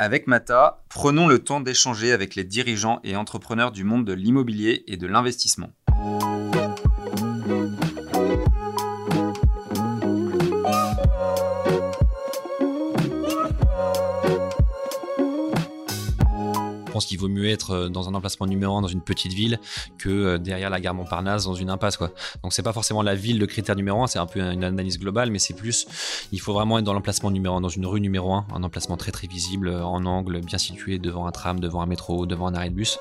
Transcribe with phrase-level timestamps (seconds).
[0.00, 4.84] Avec Mata, prenons le temps d'échanger avec les dirigeants et entrepreneurs du monde de l'immobilier
[4.86, 5.72] et de l'investissement.
[17.06, 19.58] Qu'il vaut mieux être euh, dans un emplacement numéro un dans une petite ville
[19.98, 21.96] que euh, derrière la gare Montparnasse dans une impasse.
[21.96, 22.12] Quoi.
[22.42, 24.98] Donc c'est pas forcément la ville le critère numéro un, c'est un peu une analyse
[24.98, 25.86] globale, mais c'est plus,
[26.32, 28.96] il faut vraiment être dans l'emplacement numéro un, dans une rue numéro un, un emplacement
[28.96, 32.48] très très visible, euh, en angle, bien situé, devant un tram, devant un métro, devant
[32.48, 32.98] un arrêt de bus.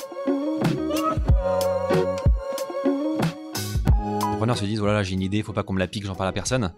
[4.37, 6.29] Entrepreneurs se disent voilà, j'ai une idée, faut pas qu'on me la pique, j'en parle
[6.29, 6.71] à personne.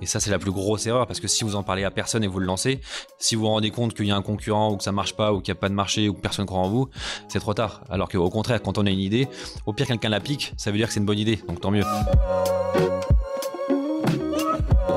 [0.00, 2.24] Et ça, c'est la plus grosse erreur parce que si vous en parlez à personne
[2.24, 2.80] et vous le lancez,
[3.18, 5.34] si vous vous rendez compte qu'il y a un concurrent ou que ça marche pas
[5.34, 6.88] ou qu'il n'y a pas de marché ou que personne croit en vous,
[7.28, 7.84] c'est trop tard.
[7.90, 9.28] Alors qu'au contraire, quand on a une idée,
[9.66, 11.70] au pire, quelqu'un la pique, ça veut dire que c'est une bonne idée, donc tant
[11.70, 11.84] mieux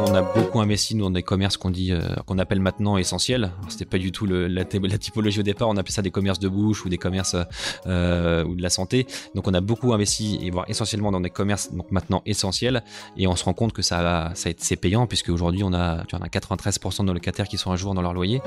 [0.07, 3.51] on a beaucoup investi dans des commerces qu'on dit, euh, qu'on appelle maintenant essentiels.
[3.69, 5.69] C'était pas du tout la, typologie au départ.
[5.69, 7.35] On appelait ça des commerces de bouche ou des commerces
[7.87, 9.07] euh, ou de la santé.
[9.33, 12.83] Donc on a beaucoup investi et voire essentiellement dans des commerces donc maintenant essentiels.
[13.17, 16.15] Et on se rend compte que ça, ça c'est payant puisque aujourd'hui on a, tu
[16.15, 18.41] as 93% de nos locataires qui sont à jour dans leur loyer.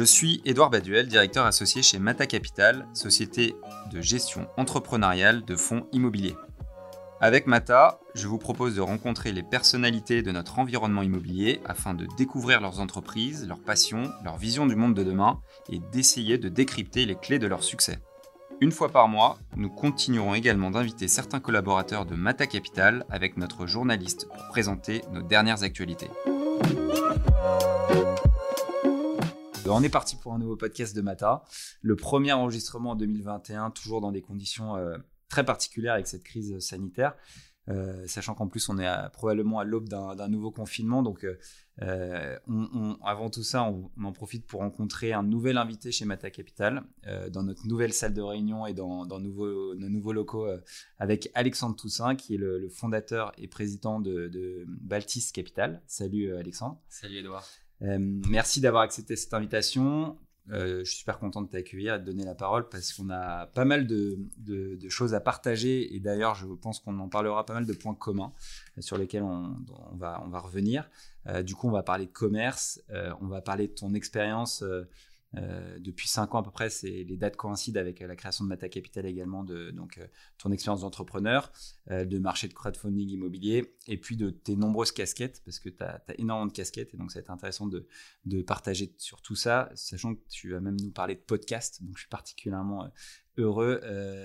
[0.00, 3.54] Je suis Édouard Baduel, directeur associé chez Mata Capital, société
[3.92, 6.36] de gestion entrepreneuriale de fonds immobiliers.
[7.20, 12.06] Avec Mata, je vous propose de rencontrer les personnalités de notre environnement immobilier afin de
[12.16, 17.04] découvrir leurs entreprises, leurs passions, leur vision du monde de demain et d'essayer de décrypter
[17.04, 17.98] les clés de leur succès.
[18.62, 23.66] Une fois par mois, nous continuerons également d'inviter certains collaborateurs de Mata Capital avec notre
[23.66, 26.08] journaliste pour présenter nos dernières actualités.
[29.68, 31.44] On est parti pour un nouveau podcast de Mata.
[31.82, 34.96] Le premier enregistrement en 2021, toujours dans des conditions euh,
[35.28, 37.14] très particulières avec cette crise sanitaire.
[37.68, 41.02] Euh, sachant qu'en plus on est probablement à l'aube d'un nouveau confinement.
[41.02, 41.26] Donc
[41.82, 42.38] euh,
[43.04, 46.82] avant tout ça, on, en profite pour rencontrer un nouvel invité chez Mata Capital
[47.30, 50.48] dans notre nouvelle salle de réunion et dans, nos nouveaux locaux
[50.98, 55.82] avec Alexandre Toussaint qui est le, fondateur et président de, de Baltis Capital.
[55.86, 56.80] Salut Alexandre.
[56.88, 57.46] Salut Edouard.
[57.82, 57.98] Euh,
[58.28, 60.18] merci d'avoir accepté cette invitation.
[60.50, 63.46] Euh, je suis super content de t'accueillir et de donner la parole parce qu'on a
[63.46, 64.18] pas mal de,
[64.88, 68.32] choses à partager et d'ailleurs je pense qu'on en parlera pas mal de points communs
[68.78, 69.54] sur lesquels on,
[69.96, 70.90] va, revenir.
[71.28, 72.82] Euh, du coup on va parler de commerce,
[73.20, 74.64] on va parler de ton expérience
[75.36, 78.48] euh, depuis 5 ans à peu près, les dates coïncident avec euh, la création de
[78.48, 80.06] Mata Capital également, de euh,
[80.38, 81.52] ton expérience d'entrepreneur,
[81.88, 86.02] de marché de crowdfunding immobilier, et puis de tes nombreuses casquettes, parce que tu as,
[86.18, 87.86] énormément de casquettes, et donc ça va être intéressant de,
[88.24, 91.96] de, partager sur tout ça, sachant que tu vas même nous parler de podcast, donc
[91.96, 92.90] je suis particulièrement
[93.36, 93.80] heureux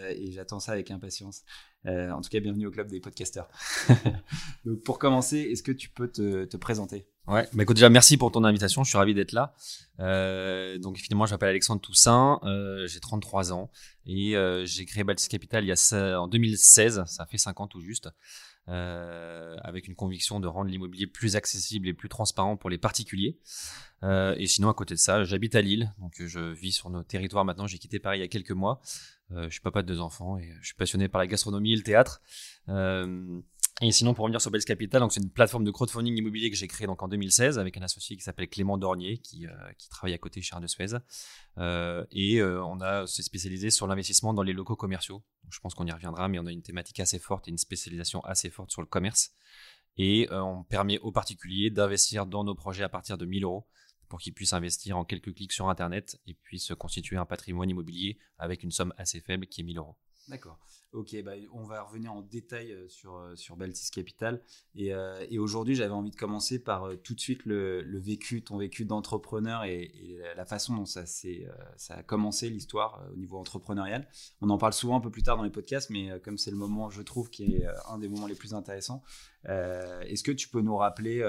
[0.10, 1.44] et j'attends ça avec impatience.
[1.88, 3.48] En tout cas, bienvenue au club des podcasters.
[4.66, 7.08] donc pour commencer, est-ce que tu peux te, te présenter?
[7.28, 9.56] Ouais, bah écoute, déjà merci pour ton invitation, je suis ravi d'être là.
[10.00, 13.72] Euh, donc finalement, je m'appelle Alexandre Toussaint, euh, j'ai 33 ans
[14.06, 17.68] et euh, j'ai créé Baltis Capital il y a en 2016, ça fait 5 ans
[17.68, 18.10] tout juste,
[18.68, 23.40] euh, avec une conviction de rendre l'immobilier plus accessible et plus transparent pour les particuliers.
[24.04, 27.02] Euh, et sinon, à côté de ça, j'habite à Lille, donc je vis sur nos
[27.02, 27.66] territoires maintenant.
[27.66, 28.82] J'ai quitté Paris il y a quelques mois.
[29.32, 31.84] Je suis papa de deux enfants et je suis passionné par la gastronomie et le
[31.84, 32.22] théâtre.
[33.82, 36.68] Et sinon, pour revenir sur Bells Capital, c'est une plateforme de crowdfunding immobilier que j'ai
[36.68, 39.52] créée donc en 2016 avec un associé qui s'appelle Clément Dornier, qui, euh,
[39.90, 40.96] travaille à côté chez Arne de Suez.
[41.58, 45.24] Euh, et euh, on s'est spécialisé sur l'investissement dans les locaux commerciaux.
[45.50, 48.22] Je pense qu'on y reviendra, mais on a une thématique assez forte et une spécialisation
[48.22, 49.32] assez forte sur le commerce.
[49.98, 53.66] Et on permet aux particuliers d'investir dans nos projets à partir de 1000 euros
[54.08, 58.18] pour qu'ils puissent investir en quelques clics sur Internet et puissent constituer un patrimoine immobilier
[58.38, 59.96] avec une somme assez faible qui est 1000 euros.
[60.28, 60.60] D'accord.
[60.96, 64.42] Ok, bah, on va revenir en détail euh, sur, euh, sur Baltis Capital.
[64.76, 68.58] Et, euh, et aujourd'hui, j'avais envie de commencer par tout de suite le, vécu, ton
[68.58, 69.92] vécu d'entrepreneur et,
[70.38, 74.08] la façon dont ça, ça a commencé l'histoire au niveau entrepreneurial.
[74.42, 76.58] On en parle souvent un peu plus tard dans les podcasts, mais comme c'est le
[76.58, 79.04] moment, je trouve, qui est un des moments les plus intéressants,
[79.46, 81.24] est-ce que tu peux nous rappeler,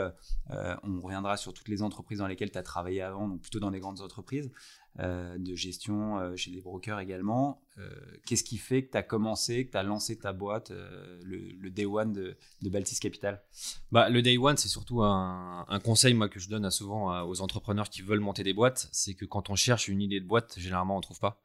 [0.50, 3.70] on reviendra sur toutes les entreprises dans lesquelles tu as travaillé avant, donc plutôt dans
[3.70, 4.50] les grandes entreprises,
[4.99, 7.62] de gestion chez des brokers également.
[8.26, 10.73] Qu'est-ce qui fait que tu as commencé, que tu as lancé ta boîte,
[11.23, 13.43] le, day one de, de, Baltis Capital?
[13.91, 17.88] Bah, Le day one, c'est surtout un, conseil moi, que je donne souvent aux entrepreneurs
[17.88, 18.88] qui veulent monter des boîtes.
[18.93, 21.43] C'est que quand on cherche une idée de boîte, généralement, on ne trouve pas.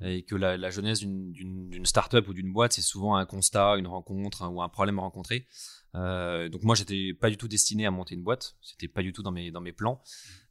[0.00, 0.06] Mmh.
[0.06, 4.48] Et que la, jeunesse d'une start-up ou d'une boîte, c'est souvent un constat, une rencontre
[4.48, 5.46] ou un problème rencontré.
[5.94, 9.12] Euh, donc moi, j'étais pas du tout destiné à monter une boîte, c'était pas du
[9.12, 10.02] tout dans mes, dans mes plans.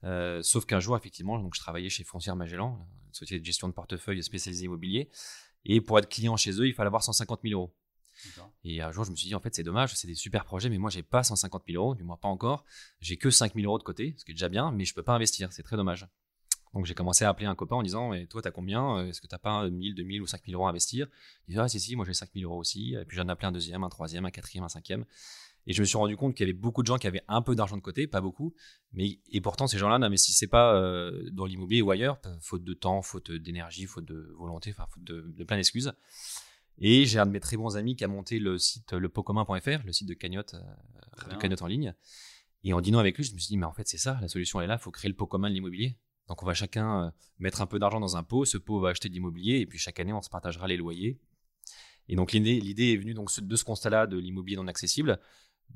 [0.03, 3.67] Euh, sauf qu'un jour, effectivement, donc je travaillais chez Foncière Magellan, une société de gestion
[3.67, 5.09] de portefeuille spécialisée immobilier.
[5.65, 7.73] Et pour être client chez eux, il fallait avoir 150 000 euros.
[8.63, 10.69] Et un jour, je me suis dit, en fait, c'est dommage, c'est des super projets,
[10.69, 12.63] mais moi, j'ai pas 150 000 euros, du moins pas encore.
[12.99, 15.03] J'ai que 5 000 euros de côté, ce qui est déjà bien, mais je peux
[15.03, 16.07] pas investir, c'est très dommage.
[16.73, 19.27] Donc j'ai commencé à appeler un copain en disant mais toi t'as combien Est-ce que
[19.27, 21.07] t'as pas 1000, 2000 ou 5000 euros à investir?
[21.47, 22.95] Il dit ah si si moi j'ai 5000 euros aussi.
[22.95, 25.05] Et puis j'en ai appelé un deuxième, un troisième, un quatrième, un cinquième.
[25.65, 27.41] Et je me suis rendu compte qu'il y avait beaucoup de gens qui avaient un
[27.41, 28.53] peu d'argent de côté, pas beaucoup,
[28.91, 33.01] mais et pourtant ces gens-là n'investissaient pas euh, dans l'immobilier ou ailleurs, faute de temps,
[33.01, 35.93] faute d'énergie, faute de volonté, enfin faute de, plein d'excuses.
[36.79, 39.93] Et j'ai un de mes très bons amis qui a monté le site lepocommun.fr, le
[39.93, 41.93] site de cagnotte, euh, de cagnotte en ligne.
[42.65, 44.27] Et en dînant avec lui, je me suis dit, mais en fait, c'est ça, la
[44.27, 45.97] solution elle est là, il faut créer le pot commun de l'immobilier.
[46.27, 48.89] Donc on va chacun euh, mettre un peu d'argent dans un pot, ce pot va
[48.89, 51.19] acheter de l'immobilier, et puis chaque année, on se partagera les loyers.
[52.09, 55.19] Et donc l'idée est venue donc de ce constat-là de l'immobilier non accessible,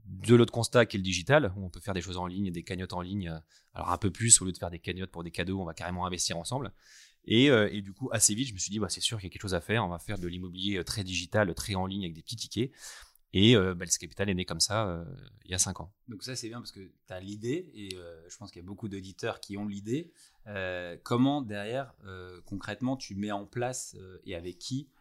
[0.05, 2.51] de l'autre constat qui est le digital, où on peut faire des choses en ligne,
[2.51, 3.41] des cagnottes en ligne.
[3.73, 5.73] Alors un peu plus, au lieu de faire des cagnottes pour des cadeaux, on va
[5.73, 6.71] carrément investir ensemble.
[7.27, 9.29] Et, euh, du coup, assez vite, je me suis dit, bah, c'est sûr qu'il y
[9.29, 9.83] a quelque chose à faire.
[9.85, 12.71] On va faire de l'immobilier euh, très digital, très en ligne, avec des petits tickets.
[13.33, 15.05] Et euh, Capital est né comme ça
[15.43, 15.93] il y a 5 ans.
[16.07, 17.89] Donc ça, c'est bien parce que tu as l'idée, et
[18.29, 20.13] je pense qu'il y a beaucoup d'auditeurs qui ont l'idée.
[21.03, 21.93] comment, derrière,
[22.45, 24.96] concrètement, tu mets en place et avec qui euh,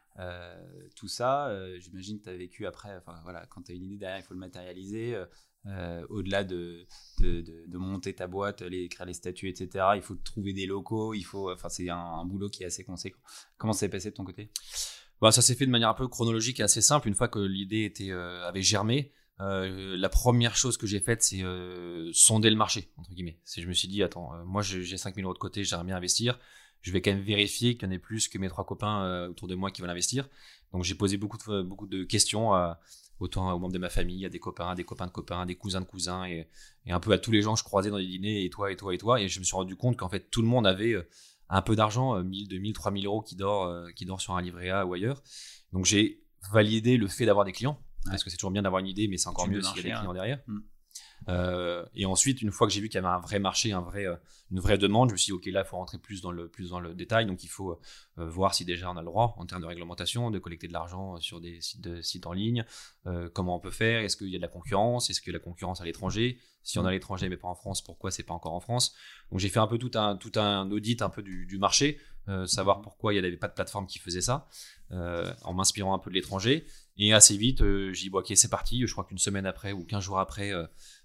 [0.94, 3.84] tout ça, euh, j'imagine que tu as vécu après, enfin voilà, quand tu as une
[3.84, 5.16] idée derrière, il faut le matérialiser.
[5.66, 6.86] Euh, au-delà de
[7.18, 11.24] de, monter ta boîte, les, écrire les statuts, etc., il faut trouver des locaux, il
[11.24, 13.18] faut, c'est un, boulot qui est assez conséquent.
[13.58, 14.50] Comment ça s'est passé de ton côté?
[15.20, 17.08] Bah, Ça s'est fait de manière un peu chronologique et assez simple.
[17.08, 17.92] Une fois que l'idée
[18.44, 21.42] avait germé, la première chose que j'ai faite, c'est
[22.12, 23.40] sonder le marché, entre guillemets.
[23.56, 26.38] Je me suis dit, attends, moi j'ai 5000 euros de côté, j'aimerais bien investir
[26.82, 29.28] je vais quand même vérifier qu'il y en ait plus que mes trois copains euh,
[29.28, 30.28] autour de moi qui veulent investir.
[30.72, 32.80] Donc j'ai posé beaucoup de, beaucoup de questions à,
[33.20, 35.46] autant aux membres de ma famille, à des copains, à des copains de copains, à
[35.46, 36.48] des cousins de cousins, et,
[36.88, 38.76] un peu à tous les gens que je croisais dans les dîners, et toi, et
[38.76, 39.20] toi, et toi.
[39.20, 41.08] Et je me suis rendu compte qu'en fait, tout le monde avait euh,
[41.48, 44.70] un peu d'argent, 1000, 2000, 3000 euros qui dort, euh, qui dort sur un livret
[44.70, 45.22] A ou ailleurs.
[45.72, 46.22] Donc j'ai
[46.52, 49.16] validé le fait d'avoir des clients, parce que c'est toujours bien d'avoir une idée, mais
[49.16, 50.40] c'est encore mieux s'il y a des clients derrière.
[50.46, 50.58] Mm.
[51.28, 53.80] Euh, et ensuite, une fois que j'ai vu qu'il y avait un vrai marché, un
[53.80, 54.16] vrai, euh,
[54.50, 56.48] une vraie demande, je me suis dit, OK, là, il faut rentrer plus dans le,
[56.48, 57.26] plus dans le détail.
[57.26, 57.78] Donc, il faut
[58.18, 60.72] euh, voir si déjà on a le droit, en termes de réglementation, de collecter de
[60.72, 62.64] l'argent sur des sites, de, sites en ligne.
[63.34, 64.00] comment on peut faire?
[64.00, 65.10] Est-ce qu'il y a de la concurrence?
[65.10, 66.38] Est-ce qu'il y a de la concurrence à l'étranger?
[66.62, 68.94] Si on a à l'étranger, mais pas en France, pourquoi c'est pas encore en France?
[69.30, 71.98] Donc, j'ai fait un peu tout un, tout un audit un peu du, du marché,
[72.46, 74.48] savoir pourquoi il n'y avait pas de plateforme qui faisait ça,
[74.90, 76.66] en m'inspirant un peu de l'étranger.
[76.98, 78.84] Et assez vite, j'ai dit, bon, ok, c'est parti.
[78.86, 80.52] Je crois qu'une semaine après ou 15 jours après,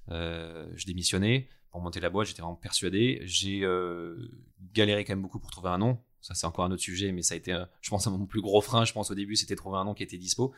[0.09, 3.21] je démissionnais pour monter la boîte, j'étais vraiment persuadé.
[3.23, 4.29] J'ai euh,
[4.73, 5.97] galéré quand même beaucoup pour trouver un nom.
[6.19, 8.41] Ça, c'est encore un autre sujet, mais ça a été, euh, je pense, mon plus
[8.41, 8.85] gros frein.
[8.85, 10.53] Je pense au début, c'était trouver un nom qui était dispo,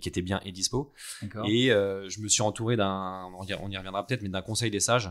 [0.00, 0.92] qui était bien et dispo.
[1.46, 5.10] Et je me suis entouré d'un, on y reviendra peut-être, mais d'un conseil des sages.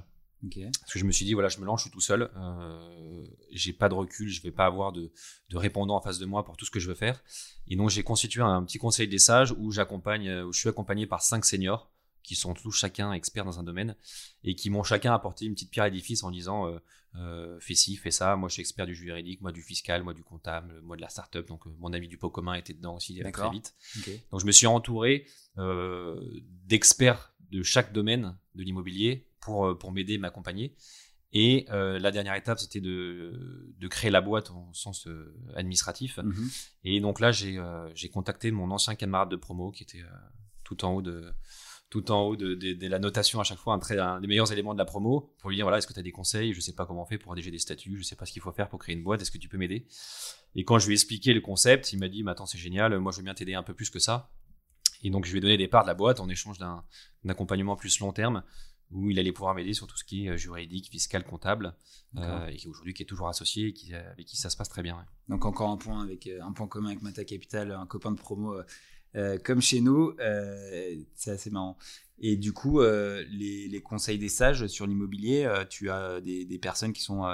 [0.82, 3.26] Parce que je me suis dit, voilà, je me lance, je suis tout seul, euh,
[3.52, 5.12] j'ai pas de recul, je vais pas avoir de,
[5.50, 7.24] de répondants en face de moi pour tout ce que je veux faire.
[7.68, 11.08] Et donc, j'ai constitué un petit conseil des sages où j'accompagne, où je suis accompagné
[11.08, 11.93] par cinq seniors
[12.24, 13.96] qui sont tous chacun experts dans un domaine
[14.44, 16.80] et qui m'ont chacun apporté une petite pierre à l'édifice en disant euh,
[17.16, 18.36] euh, fais ci, fais ça.
[18.36, 21.10] Moi, je suis expert du juridique, moi du fiscal, moi du comptable, moi de la
[21.10, 21.46] startup.
[21.48, 23.76] Donc, euh, mon ami du pot commun était dedans aussi très vite.
[24.32, 25.28] Donc, je me suis entouré
[26.66, 30.76] d'experts de chaque domaine de l'immobilier pour, pour m'aider, m'accompagner.
[31.36, 35.08] Et la dernière étape, c'était de, de, créer la boîte en sens
[35.56, 36.18] administratif.
[36.18, 36.50] Mhm.
[36.84, 40.04] Et donc là, j'ai contacté mon ancien camarade de promo qui était
[40.64, 41.32] tout en haut de,
[41.94, 44.80] tout en haut de, la notation à chaque fois, un, très, des meilleurs éléments de
[44.80, 46.52] la promo, pour lui dire voilà, est-ce que tu as des conseils?
[46.52, 48.42] Je sais pas comment on fait pour rédiger des statuts, je sais pas ce qu'il
[48.42, 49.86] faut faire pour créer une boîte, est-ce que tu peux m'aider?
[50.56, 52.98] Et quand je lui ai expliqué le concept, il m'a dit mais attends, c'est génial,
[52.98, 54.32] moi je veux bien t'aider un peu plus que ça.
[55.04, 56.84] Et donc je lui ai donné des parts de la boîte en échange d'un
[57.28, 58.42] accompagnement plus long terme
[58.90, 61.76] où il allait pouvoir m'aider sur tout ce qui est euh, juridique, fiscal, comptable,
[62.18, 64.70] euh, et qui aujourd'hui qui est toujours associé et qui, avec qui ça se passe
[64.70, 65.06] très bien.
[65.30, 68.18] Donc encore un point avec euh, un point commun avec Mata Capital, un copain de
[68.18, 68.56] promo
[69.16, 71.78] euh, comme chez nous, euh, c'est assez marrant.
[72.20, 77.02] Et du coup, euh, les, conseils des sages sur l'immobilier, tu as des, personnes qui,
[77.02, 77.26] sont,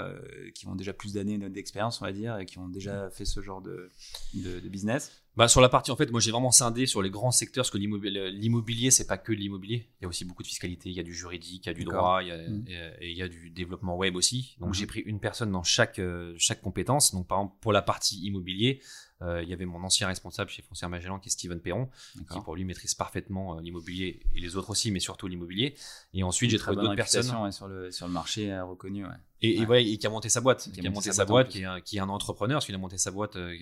[0.55, 3.39] qui ont déjà plus d'années d'expérience, on va dire, et qui ont déjà fait ce
[3.41, 3.91] genre de,
[4.33, 7.29] de, business bah, Sur la partie, en fait, moi j'ai vraiment scindé sur les grands
[7.29, 9.89] secteurs, parce que l'immobilier, c'est pas que l'immobilier.
[10.00, 11.75] Il y a aussi beaucoup de fiscalité, il y a du juridique, il y a
[11.75, 12.65] du droit, il y a, mmh.
[13.01, 14.55] et, il y a du développement web aussi.
[14.59, 14.74] Donc mmh.
[14.74, 16.01] j'ai pris une personne dans chaque,
[16.38, 17.13] chaque compétence.
[17.13, 18.81] Donc par exemple, pour la partie immobilier,
[19.21, 21.89] euh, il y avait mon ancien responsable chez Foncière Magellan qui est Steven Perron,
[22.31, 25.75] qui pour lui maîtrise parfaitement euh, l'immobilier et les autres aussi, mais surtout l'immobilier.
[26.13, 27.51] Et ensuite, j'ai trouvé d'autres personnes.
[27.51, 29.05] sur, le, sur le marché euh, reconnu.
[29.41, 29.83] Et, Ouais.
[29.85, 31.79] et, et qui a monté sa boîte, qui a monté sa boîte, qui est, un,
[31.79, 33.55] qui est un entrepreneur, parce qu'il a monté sa boîte euh,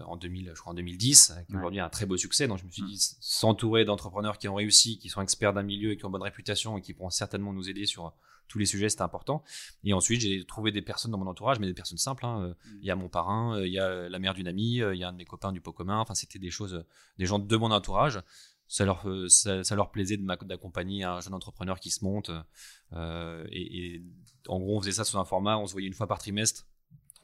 [0.00, 0.02] Mm.
[0.06, 1.58] en 2000, je crois en 2010, qui Ouais.
[1.58, 2.46] aujourd'hui a un très beau succès.
[2.48, 2.86] Donc je me suis Mm.
[2.86, 6.22] dit, s'entourer d'entrepreneurs qui ont réussi, qui sont experts d'un milieu et qui ont bonne
[6.22, 8.12] réputation et qui pourront certainement nous aider sur
[8.50, 9.42] tous les sujets, c'était important.
[9.84, 12.26] Et ensuite, j'ai trouvé des personnes dans mon entourage, mais des personnes simples.
[12.26, 12.42] hein.
[12.42, 12.78] Euh, Mm.
[12.82, 14.98] Il y a mon parrain, euh, il y a la mère d'une amie, euh, il
[14.98, 15.98] y a un de mes copains du pot commun.
[16.00, 18.20] Enfin, c'était des choses, euh, des gens de mon entourage.
[18.66, 22.30] Ça leur, euh, ça, ça leur plaisait d'accompagner un jeune entrepreneur qui se monte.
[22.92, 24.02] Euh, et, et
[24.48, 26.66] en gros, on faisait ça sous un format, on se voyait une fois par trimestre,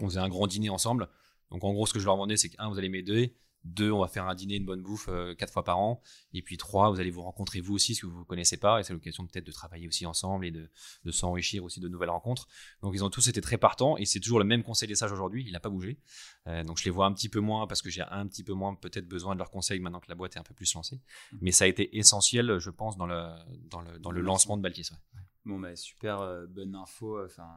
[0.00, 1.08] on faisait un grand dîner ensemble.
[1.50, 3.90] Donc en gros, ce que je leur vendais, c'est que un, vous allez m'aider, deux,
[3.90, 6.00] on va faire un dîner, une bonne bouffe euh, quatre fois par an,
[6.32, 8.84] et puis trois, vous allez vous rencontrer vous aussi, que vous ne connaissez pas, et
[8.84, 10.70] c'est l'occasion peut-être de travailler aussi ensemble et de,
[11.04, 12.48] de s'enrichir aussi de nouvelles rencontres.
[12.82, 15.12] Donc ils ont tous été très partants, et c'est toujours le même conseil des sages
[15.12, 15.98] aujourd'hui, il n'a pas bougé.
[16.46, 18.52] Euh, donc je les vois un petit peu moins parce que j'ai un petit peu
[18.52, 21.00] moins peut-être besoin de leurs conseils maintenant que la boîte est un peu plus lancée.
[21.40, 23.28] Mais ça a été essentiel, je pense, dans le,
[23.70, 24.90] dans le, dans le lancement de Baltis.
[24.90, 25.22] ouais.
[25.44, 27.48] Bon, bah, super euh, bonne info, enfin,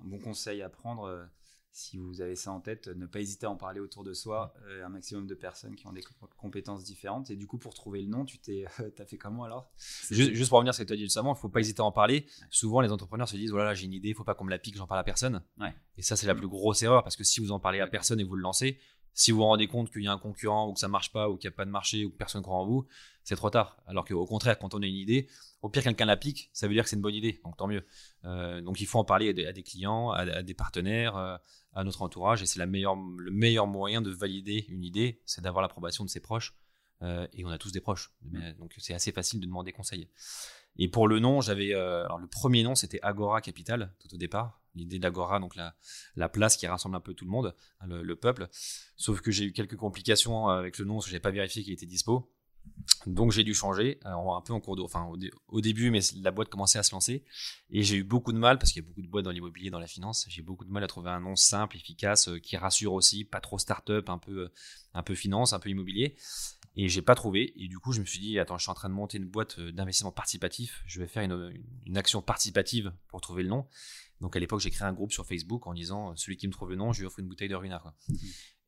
[0.00, 1.28] un bon conseil à prendre.
[1.74, 4.52] Si vous avez ça en tête, ne pas hésiter à en parler autour de soi,
[4.66, 7.30] euh, un maximum de personnes qui ont des co- compétences différentes.
[7.30, 9.70] Et du coup, pour trouver le nom, tu t'es, t'as fait comment alors?
[10.10, 11.60] Juste, juste pour revenir à ce que tu as dit juste avant, il faut pas
[11.60, 12.26] hésiter à en parler.
[12.50, 14.58] Souvent, les entrepreneurs se disent voilà, j'ai une idée, il faut pas qu'on me la
[14.58, 15.42] pique, j'en parle à personne.
[15.58, 15.74] Ouais.
[15.96, 18.20] Et ça, c'est la plus grosse erreur parce que si vous en parlez à personne
[18.20, 18.78] et vous le lancez,
[19.14, 21.28] si vous vous rendez compte qu'il y a un concurrent ou que ça marche pas
[21.28, 22.86] ou qu'il n'y a pas de marché ou que personne croit en vous,
[23.24, 23.76] c'est trop tard.
[23.86, 25.28] Alors qu'au contraire, quand on a une idée,
[25.62, 27.66] au pire, quelqu'un la pique, ça veut dire que c'est une bonne idée, donc tant
[27.68, 27.84] mieux.
[28.24, 31.16] Euh, donc il faut en parler à des, à des clients, à, à des partenaires,
[31.16, 31.36] euh,
[31.72, 35.62] à notre entourage, et c'est meilleure, le meilleur moyen de valider une idée, c'est d'avoir
[35.62, 36.54] l'approbation de ses proches.
[37.02, 40.08] Euh, et on a tous des proches, Mais- donc c'est assez facile de demander conseil.
[40.76, 44.60] Et pour le nom, j'avais alors le premier nom c'était Agora Capital tout au départ.
[44.74, 45.74] L'idée d'Agora, donc la,
[46.16, 48.48] la place qui rassemble un peu tout le monde, hein, le, le peuple.
[48.96, 51.74] Sauf que j'ai eu quelques complications avec le nom parce que j'avais pas vérifié qu'il
[51.74, 52.32] était dispo.
[53.06, 55.90] Donc j'ai dû changer, euh, un peu en cours de, enfin au, dé- au début,
[55.90, 57.24] mais la boîte commençait à se lancer
[57.70, 59.70] et j'ai eu beaucoup de mal parce qu'il y a beaucoup de boîtes dans l'immobilier,
[59.70, 60.26] dans la finance.
[60.28, 63.40] J'ai beaucoup de mal à trouver un nom simple, efficace, euh, qui rassure aussi, pas
[63.40, 64.52] trop start-up, un peu, euh,
[64.94, 66.16] un peu finance, un peu immobilier.
[66.76, 67.52] Et j'ai pas trouvé.
[67.56, 69.26] Et du coup, je me suis dit, attends, je suis en train de monter une
[69.26, 70.82] boîte d'investissement participatif.
[70.86, 73.66] Je vais faire une, action participative pour trouver le nom.
[74.20, 76.70] Donc à l'époque, j'ai créé un groupe sur Facebook en disant, celui qui me trouve
[76.70, 77.78] le nom, je lui offre une bouteille de ruina.
[77.80, 77.94] Quoi.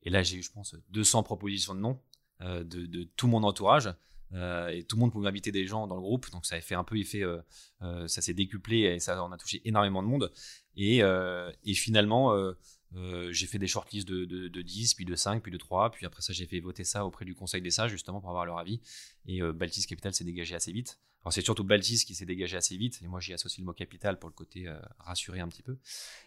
[0.03, 2.01] Et là, j'ai eu, je pense, 200 propositions de noms
[2.41, 3.91] de, de tout mon entourage.
[4.33, 6.31] Euh, et tout le monde pouvait inviter des gens dans le groupe.
[6.31, 7.41] Donc ça a fait un peu effet, euh,
[7.83, 10.33] euh, ça s'est décuplé et ça on a touché énormément de monde.
[10.77, 12.53] Et, euh, et finalement, euh,
[12.97, 15.91] euh, j'ai fait des shortlists de, de, de 10, puis de 5, puis de 3.
[15.91, 18.47] Puis après ça, j'ai fait voter ça auprès du Conseil des sages, justement, pour avoir
[18.47, 18.81] leur avis.
[19.27, 21.01] Et euh, Baltis Capital s'est dégagé assez vite.
[21.23, 23.01] Alors c'est surtout Baltis qui s'est dégagé assez vite.
[23.03, 25.79] Et moi, j'y associe le mot capital pour le côté euh, rassuré un petit peu.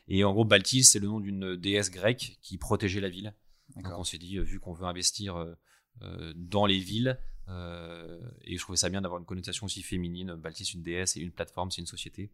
[0.08, 3.34] Et en gros, Baltis, c'est le nom d'une déesse grecque qui protégeait la ville.
[3.76, 5.56] Donc on s'est dit, euh, vu qu'on veut investir euh, euh,
[6.36, 10.74] dans les villes, euh, et je trouvais ça bien d'avoir une connotation aussi féminine, Baltis,
[10.74, 12.32] une déesse et une plateforme, c'est une société.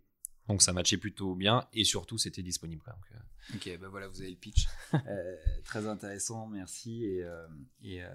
[0.49, 2.83] Donc ça matchait plutôt bien et surtout c'était disponible.
[2.85, 4.67] Donc, euh, Ok, bah voilà, vous avez le pitch.
[5.07, 7.03] Euh, très intéressant, merci.
[7.03, 7.47] Et, euh,
[7.81, 8.09] et euh,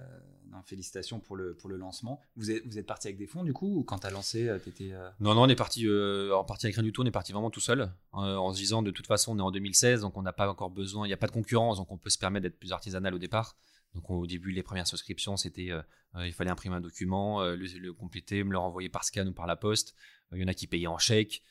[0.51, 2.21] non, félicitations pour le, pour le lancement.
[2.37, 4.49] Vous êtes, vous êtes parti avec des fonds du coup Ou quand tu as lancé,
[4.63, 4.93] tu étais.
[5.19, 7.33] Non, non, on est parti euh, en partie avec rien du tout, on est parti
[7.33, 7.81] vraiment tout seul,
[8.15, 10.49] euh, en se disant de toute façon on est en 2016, donc on n'a pas
[10.49, 12.73] encore besoin, il n'y a pas de concurrence, donc on peut se permettre d'être plus
[12.73, 13.57] artisanal au départ.
[13.95, 15.83] Donc au début, les premières souscriptions, c'était euh,
[16.15, 19.27] euh, il fallait imprimer un document, euh, le, le compléter, me le renvoyer par scan
[19.27, 19.95] ou par la poste.
[20.33, 21.43] Il y en a qui payaient en chèque.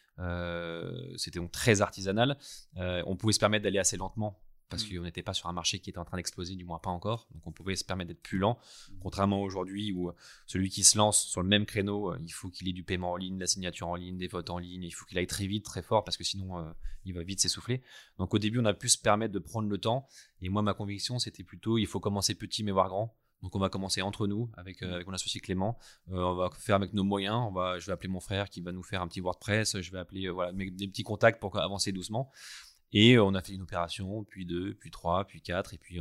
[1.17, 2.37] C'était donc très artisanal.
[2.75, 4.97] On pouvait se permettre d'aller assez lentement parce Mm.
[4.97, 7.27] qu'on n'était pas sur un marché qui était en train d'exploser, du moins pas encore.
[7.33, 8.57] Donc on pouvait se permettre d'être plus lent,
[9.01, 10.13] contrairement à aujourd'hui où euh,
[10.45, 13.11] celui qui se lance sur le même créneau, euh, il faut qu'il ait du paiement
[13.11, 15.27] en ligne, de la signature en ligne, des votes en ligne, il faut qu'il aille
[15.27, 16.71] très vite, très fort, parce que sinon euh,
[17.05, 17.81] il va vite s'essouffler.
[18.17, 20.07] Donc au début, on a pu se permettre de prendre le temps.
[20.41, 23.15] Et moi, ma conviction, c'était plutôt, il faut commencer petit mais voir grand.
[23.43, 25.77] Donc on va commencer entre nous avec, euh, avec mon associé Clément.
[26.11, 27.35] Euh, on va faire avec nos moyens.
[27.47, 29.79] On va, je vais appeler mon frère qui va nous faire un petit WordPress.
[29.79, 32.31] Je vais appeler euh, voilà mes- des petits contacts pour avancer doucement.
[32.93, 35.99] Et euh, on a fait une opération, puis deux, puis trois, puis quatre, et puis,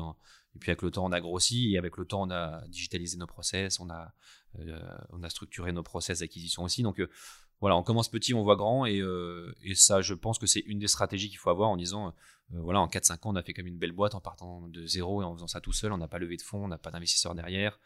[0.66, 3.80] avec le temps on a grossi, et avec le temps on a digitalisé nos process,
[3.80, 4.12] on a,
[4.58, 6.82] euh, structuré nos process d'acquisition aussi.
[6.82, 7.10] Donc euh,
[7.60, 9.02] voilà, on commence petit, on voit grand, et,
[9.74, 12.14] ça je pense que c'est une des stratégies qu'il faut avoir en disant,
[12.50, 15.22] voilà, en 4-5 ans on a fait comme une belle boîte en partant de zéro
[15.22, 16.90] et en faisant ça tout seul, on n'a pas levé de fonds, on n'a pas
[16.90, 17.80] d'investisseurs derrière.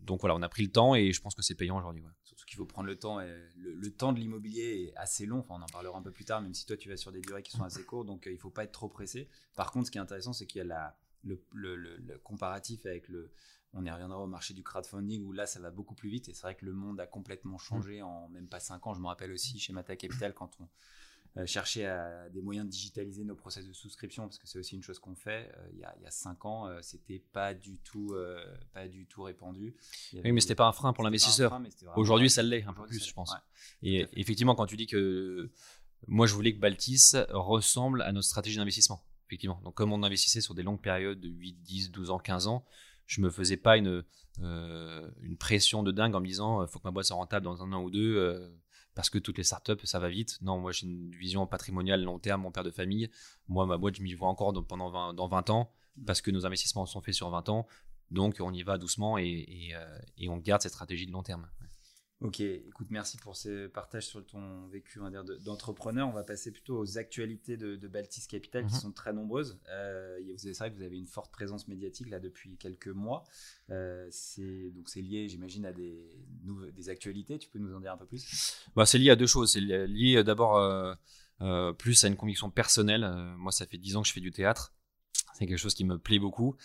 [0.00, 2.04] Donc voilà, on a pris le temps et je pense que c'est payant aujourd'hui.
[2.44, 3.20] Surtout qu'il faut prendre le temps.
[3.20, 5.38] Et le, le temps de l'immobilier est assez long.
[5.38, 7.20] Enfin, on en parlera un peu plus tard, même si toi, tu vas sur des
[7.20, 8.06] durées qui sont assez courtes.
[8.06, 9.28] Donc, euh, il ne faut pas être trop pressé.
[9.56, 12.18] Par contre, ce qui est intéressant, c'est qu'il y a la, le, le- le- le
[12.18, 13.30] comparatif avec le.
[13.76, 16.28] On y reviendra au marché du crowdfunding où là, ça va beaucoup plus vite.
[16.28, 18.94] Et c'est vrai que le monde a complètement changé en même pas 5 ans.
[18.94, 20.68] Je me rappelle aussi chez Mata Capital quand on
[21.36, 24.76] euh, cherchait à des moyens de digitaliser nos process de souscription, parce que c'est aussi
[24.76, 25.50] une chose qu'on fait.
[25.56, 28.44] euh, il, y a, il y a 5 ans, euh, c'était pas du tout, euh,
[28.72, 29.74] pas du tout répandu.
[30.12, 31.60] Oui, mais c'était pas un frein pour l'investisseur.
[31.96, 33.32] Aujourd'hui, ça l'est un peu plus, je pense.
[33.32, 33.38] ouais.
[33.82, 35.50] Et effectivement, quand tu dis que
[36.06, 39.02] moi, je voulais que Baltis ressemble à notre stratégie d'investissement.
[39.28, 39.60] Effectivement.
[39.64, 42.64] Donc, comme on investissait sur des longues périodes de 8, 10, 12 ans, 15 ans,
[43.06, 44.04] je me faisais pas une,
[44.42, 47.44] euh, une pression de dingue en me disant il faut que ma boîte soit rentable
[47.44, 48.48] dans un an ou deux euh,
[48.94, 50.38] parce que toutes les startups ça va vite.
[50.42, 53.10] Non, moi j'ai une vision patrimoniale long terme, mon père de famille.
[53.48, 55.70] Moi, ma boîte, je m'y vois encore pendant 20, dans 20 ans
[56.06, 57.66] parce que nos investissements sont faits sur 20 ans.
[58.10, 61.48] Donc on y va doucement euh, et on garde cette stratégie de long terme.
[62.24, 64.98] Ok, écoute, merci pour ces partages sur ton vécu
[65.44, 66.08] d'entrepreneur.
[66.08, 68.80] On va passer plutôt aux actualités de, Baltis Capital qui mhm.
[68.80, 69.60] sont très nombreuses.
[69.68, 73.24] Euh, c'est vrai que vous avez une forte présence médiatique là depuis quelques mois.
[73.68, 76.10] Euh, c'est donc c'est lié, j'imagine, à des,
[76.74, 77.38] des actualités.
[77.38, 78.56] Tu peux nous en dire un peu plus?
[78.74, 79.52] Bah, C'est lié à deux choses.
[79.52, 83.06] C'est lié, euh, d'abord euh, plus à une conviction personnelle.
[83.36, 84.73] moi, ça fait dix ans que je fais du théâtre.
[85.34, 86.56] C'est quelque chose qui me plaît beaucoup.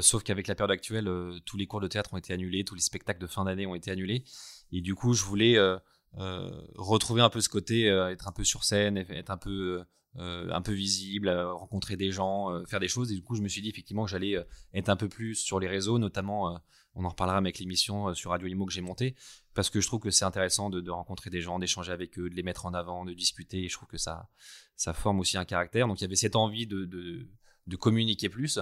[0.00, 1.10] sauf qu'avec la période actuelle,
[1.44, 3.74] tous les cours de théâtre ont été annulés, tous les spectacles de fin d'année ont
[3.74, 4.24] été annulés.
[4.72, 5.78] Et du coup, je voulais euh,
[6.18, 9.84] euh, retrouver un peu ce côté, euh, être un peu sur scène, être un peu,
[10.16, 13.12] un peu visible, rencontrer des gens, faire des choses.
[13.12, 14.34] Et du coup, je me suis dit effectivement que j'allais
[14.74, 16.60] être un peu plus sur les réseaux, notamment,
[16.94, 19.14] on en reparlera avec l'émission sur Radio Imo que j'ai montée,
[19.54, 22.34] parce que je trouve que c'est intéressant de, rencontrer des gens, d'échanger avec eux, de
[22.34, 23.64] les mettre en avant, de discuter.
[23.64, 24.28] Et je trouve que ça,
[24.74, 25.86] ça forme aussi un caractère.
[25.86, 27.28] Donc il y avait cette envie de,
[27.68, 28.58] de communiquer plus.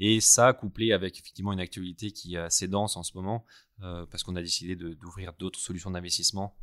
[0.00, 3.44] Et ça, couplé avec effectivement une actualité qui est assez dense en ce moment,
[3.82, 6.56] euh, parce qu'on a décidé d'ouvrir d'autres solutions d'investissement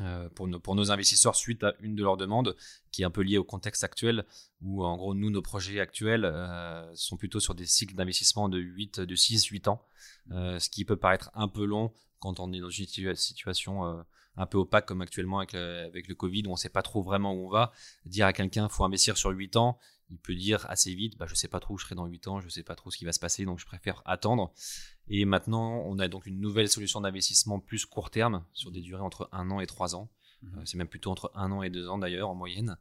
[0.00, 2.56] euh, pour, nos, pour nos investisseurs suite à une de leurs demandes
[2.90, 4.24] qui est un peu liée au contexte actuel,
[4.62, 8.58] où en gros, nous, nos projets actuels euh, sont plutôt sur des cycles d'investissement de,
[8.58, 9.82] 8, de 6-8 ans,
[10.30, 14.04] ce qui peut paraître un peu long quand on est dans une situation
[14.36, 16.82] un peu opaque comme actuellement avec le, avec le Covid, où on ne sait pas
[16.82, 17.72] trop vraiment où on va.
[18.06, 19.78] Dire à quelqu'un, faut investir sur 8 ans,
[20.10, 22.28] il peut dire assez vite, bah, je sais pas trop où je serai dans 8
[22.28, 24.52] ans, je sais pas trop ce qui va se passer, donc je préfère attendre.
[25.08, 29.02] Et maintenant, on a donc une nouvelle solution d'investissement plus court terme, sur des durées
[29.02, 30.08] entre 1 an et 3 ans.
[30.42, 30.58] Mhm.
[30.58, 32.76] Euh, c'est même plutôt entre 1 an et 2 ans d'ailleurs en moyenne.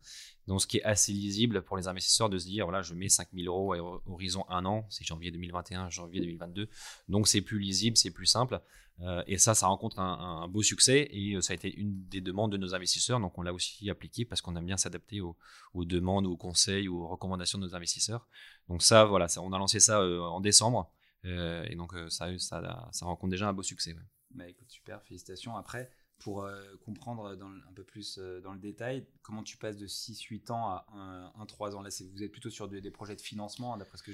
[0.47, 3.09] Donc ce qui est assez lisible pour les investisseurs de se dire, voilà, je mets
[3.09, 6.69] 5000 euros à horizon 1 an, c'est janvier 2021, janvier 2022.
[7.07, 8.61] Donc c'est plus lisible, c'est plus simple.
[9.01, 12.19] Euh, et ça, ça rencontre un, beau succès et euh, ça a été une des
[12.19, 13.19] demandes de nos investisseurs.
[13.19, 15.37] Donc on l'a aussi appliqué parce qu'on aime bien s'adapter aux,
[15.73, 18.27] demandes, aux conseils, aux recommandations de nos investisseurs.
[18.67, 20.91] Donc ça, voilà, on a lancé ça euh, en décembre
[21.25, 23.93] et donc ça, ça, ça, rencontre déjà un beau succès.
[24.31, 25.57] Bah, écoute, super, félicitations.
[25.57, 29.87] Après, pour euh, comprendre un peu plus euh, dans le détail comment tu passes de
[29.87, 31.81] 6-8 ans à 1-3 ans?
[31.81, 34.11] Là, vous êtes plutôt sur des, projets de financement, hein, d'après ce que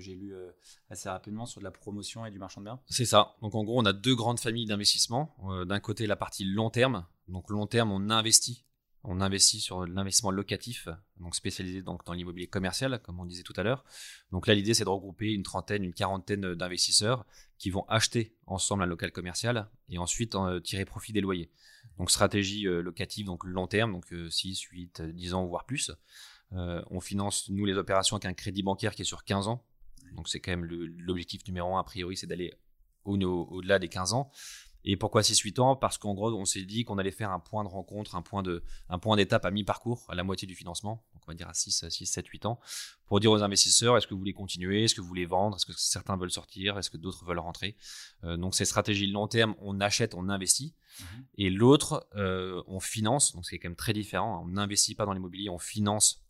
[0.00, 0.50] j'ai lu euh,
[0.90, 2.80] assez rapidement, sur de la promotion et du marchand de biens.
[2.86, 3.36] C'est ça.
[3.42, 5.36] Donc en gros, on a deux grandes familles d'investissement.
[5.66, 7.04] D'un côté, la partie long terme.
[7.28, 8.66] Donc long terme, on investit
[9.08, 10.88] on investit sur l'investissement locatif,
[11.20, 13.84] donc spécialisé dans l'immobilier commercial, comme on disait tout à l'heure.
[14.32, 17.24] Donc là, l'idée, c'est de regrouper une trentaine, une quarantaine d'investisseurs
[17.58, 21.50] qui vont acheter ensemble un local commercial et ensuite en tirer profit des loyers.
[21.98, 25.90] Donc stratégie euh, locative, donc long terme, donc 6, 8, 10 ans, voire plus.
[26.52, 29.64] Euh, on finance, nous, les opérations avec un crédit bancaire qui est sur 15 ans.
[30.12, 32.54] Donc c'est quand même l'objectif numéro un, a priori, c'est d'aller
[33.04, 34.30] au-delà des 15 ans.
[34.88, 35.76] Et pourquoi 6-8 ans?
[35.76, 38.44] Parce qu'en gros, on s'est dit qu'on allait faire un point de rencontre, un point
[38.44, 41.48] de, un point d'étape à mi-parcours, à la moitié du financement, donc on va dire
[41.48, 42.60] à 6, 6 7, 8 ans,
[43.06, 45.66] pour dire aux investisseurs est-ce que vous voulez continuer, est-ce que vous voulez vendre, est-ce
[45.66, 47.76] que certains veulent sortir, est-ce que d'autres veulent rentrer?
[48.22, 51.24] Euh, donc ces stratégies de long terme, on achète, on investit, mhm.
[51.38, 54.42] et l'autre, euh, on finance, donc c'est quand même très différent.
[54.44, 56.22] On n'investit pas dans l'immobilier, on finance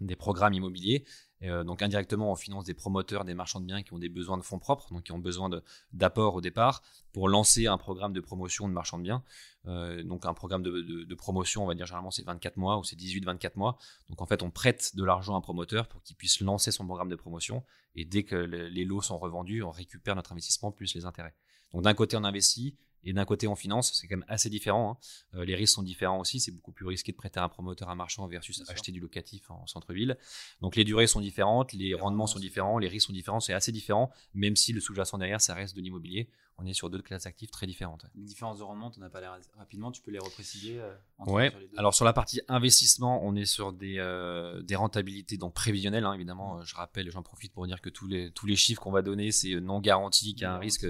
[0.00, 1.04] des programmes immobiliers
[1.42, 4.38] euh, donc indirectement, on finance des promoteurs, des marchands de biens qui ont des besoins
[4.38, 5.48] de fonds propres, donc qui ont besoin
[5.92, 9.22] d'apport au départ pour lancer un programme de promotion de marchands de biens.
[9.66, 12.96] Euh, donc un programme de, promotion, on va dire généralement c'est 24 mois ou c'est
[12.96, 13.78] 18-24 mois.
[14.08, 16.86] Donc en fait, on prête de l'argent à un promoteur pour qu'il puisse lancer son
[16.86, 17.64] programme de promotion.
[17.94, 21.34] Et dès que les lots sont revendus, on récupère notre investissement plus les intérêts.
[21.72, 24.92] Donc d'un côté, on investit, et d'un côté, on finance, c'est quand même assez différent.
[24.92, 25.38] Hein.
[25.38, 26.40] Euh, les risques sont différents aussi.
[26.40, 29.50] C'est beaucoup plus risqué de prêter à un promoteur, un marchand versus acheter du locatif
[29.50, 30.18] en centre-ville.
[30.60, 33.40] Donc les durées sont différentes, les, rendements sont différents, les risques sont différents.
[33.40, 36.28] C'est assez différent, même si le sous-jacent derrière, ça reste de l'immobilier.
[36.60, 38.04] On est sur deux classes actives très différentes.
[38.16, 39.92] Les différences de rendement, tu n'as pas l'air rapidement.
[39.92, 40.92] Tu peux les repréciser euh,
[41.24, 41.52] Ouais.
[41.76, 46.04] Alors sur la partie investissement, on est sur des, euh, des rentabilités donc prévisionnelles.
[46.04, 48.90] Hein, évidemment, je rappelle, j'en profite pour dire que tous les, tous les chiffres qu'on
[48.90, 50.86] va donner, c'est non garanti, qu'il y a un risque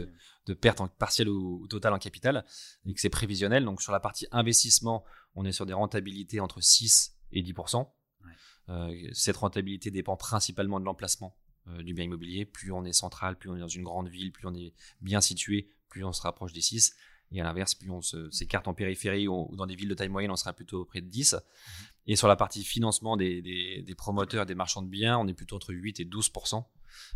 [0.49, 2.45] de perte en partielle ou, totale en capital,
[2.87, 3.65] et que c'est prévisionnel.
[3.65, 7.89] Donc sur la partie investissement, on est sur des rentabilités entre 6 et 10%.
[8.71, 11.37] Euh, cette rentabilité dépend principalement de l'emplacement
[11.69, 12.45] euh, du bien immobilier.
[12.45, 15.21] Plus on est central, plus on est dans une grande ville, plus on est bien
[15.21, 16.95] situé, plus on se rapproche des 6.
[17.31, 20.31] Et à l'inverse, plus on s'écarte en périphérie ou, dans des villes de taille moyenne,
[20.31, 21.35] on sera plutôt près de 10.
[21.35, 21.41] Mhm.
[22.07, 25.35] Et sur la partie financement des, des, promoteurs et des marchands de biens, on est
[25.35, 26.31] plutôt entre 8 et 12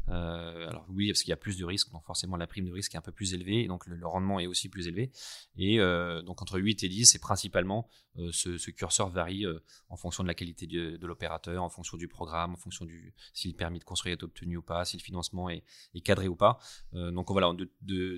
[0.08, 2.72] euh, alors oui, parce qu'il y a plus de risques, donc forcément la prime de
[2.72, 5.10] risque est un peu plus élevée, donc le, rendement est aussi plus élevé.
[5.56, 9.44] Et euh, donc entre 8 et 10, et principalement euh, ce, curseur varie
[9.88, 13.48] en fonction de la qualité de, l'opérateur, en fonction du programme, en fonction du si
[13.48, 15.64] le permis de construire est obtenu ou pas, si le financement est,
[16.04, 16.58] cadré ou pas.
[16.92, 17.52] donc voilà,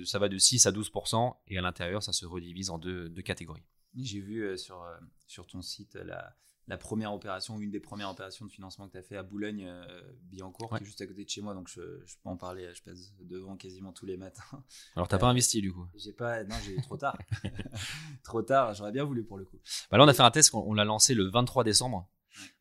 [0.05, 3.21] ça va de 6 à 12%, et à l'intérieur, ça se redivise en deux, deux
[3.21, 3.63] catégories.
[3.97, 4.85] J'ai vu sur,
[5.27, 6.35] sur ton site la,
[6.67, 10.73] la première opération, une des premières opérations de financement que tu as fait à Boulogne-Billancourt,
[10.73, 12.81] euh, qui est juste à côté de chez moi, donc je, peux en parler, je
[12.81, 14.43] passe devant quasiment tous les matins.
[14.95, 17.17] Alors t'as pas euh, investi du coup J'ai pas, non, j'ai trop tard.
[18.23, 19.59] trop tard, j'aurais bien voulu pour le coup.
[19.91, 22.09] Bah là on a fait un test, on l'a lancé le 23 décembre.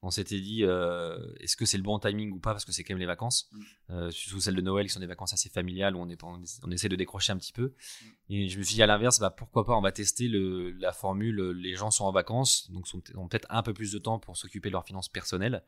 [0.02, 2.84] On s'était dit, euh, est-ce que c'est le bon timing ou pas parce que c'est
[2.84, 3.62] quand même les vacances, mm.
[3.90, 6.70] euh, surtout celles de Noël qui sont des vacances assez familiales où on, est, on,
[6.70, 7.66] essaie de décrocher un petit peu.
[7.72, 8.06] Mm.
[8.30, 11.40] Et je me suis dit à l'inverse, bah, pourquoi pas, on va tester la formule,
[11.52, 14.68] les gens sont en vacances, donc ont peut-être un peu plus de temps pour s'occuper
[14.68, 15.62] de leurs finances personnelles.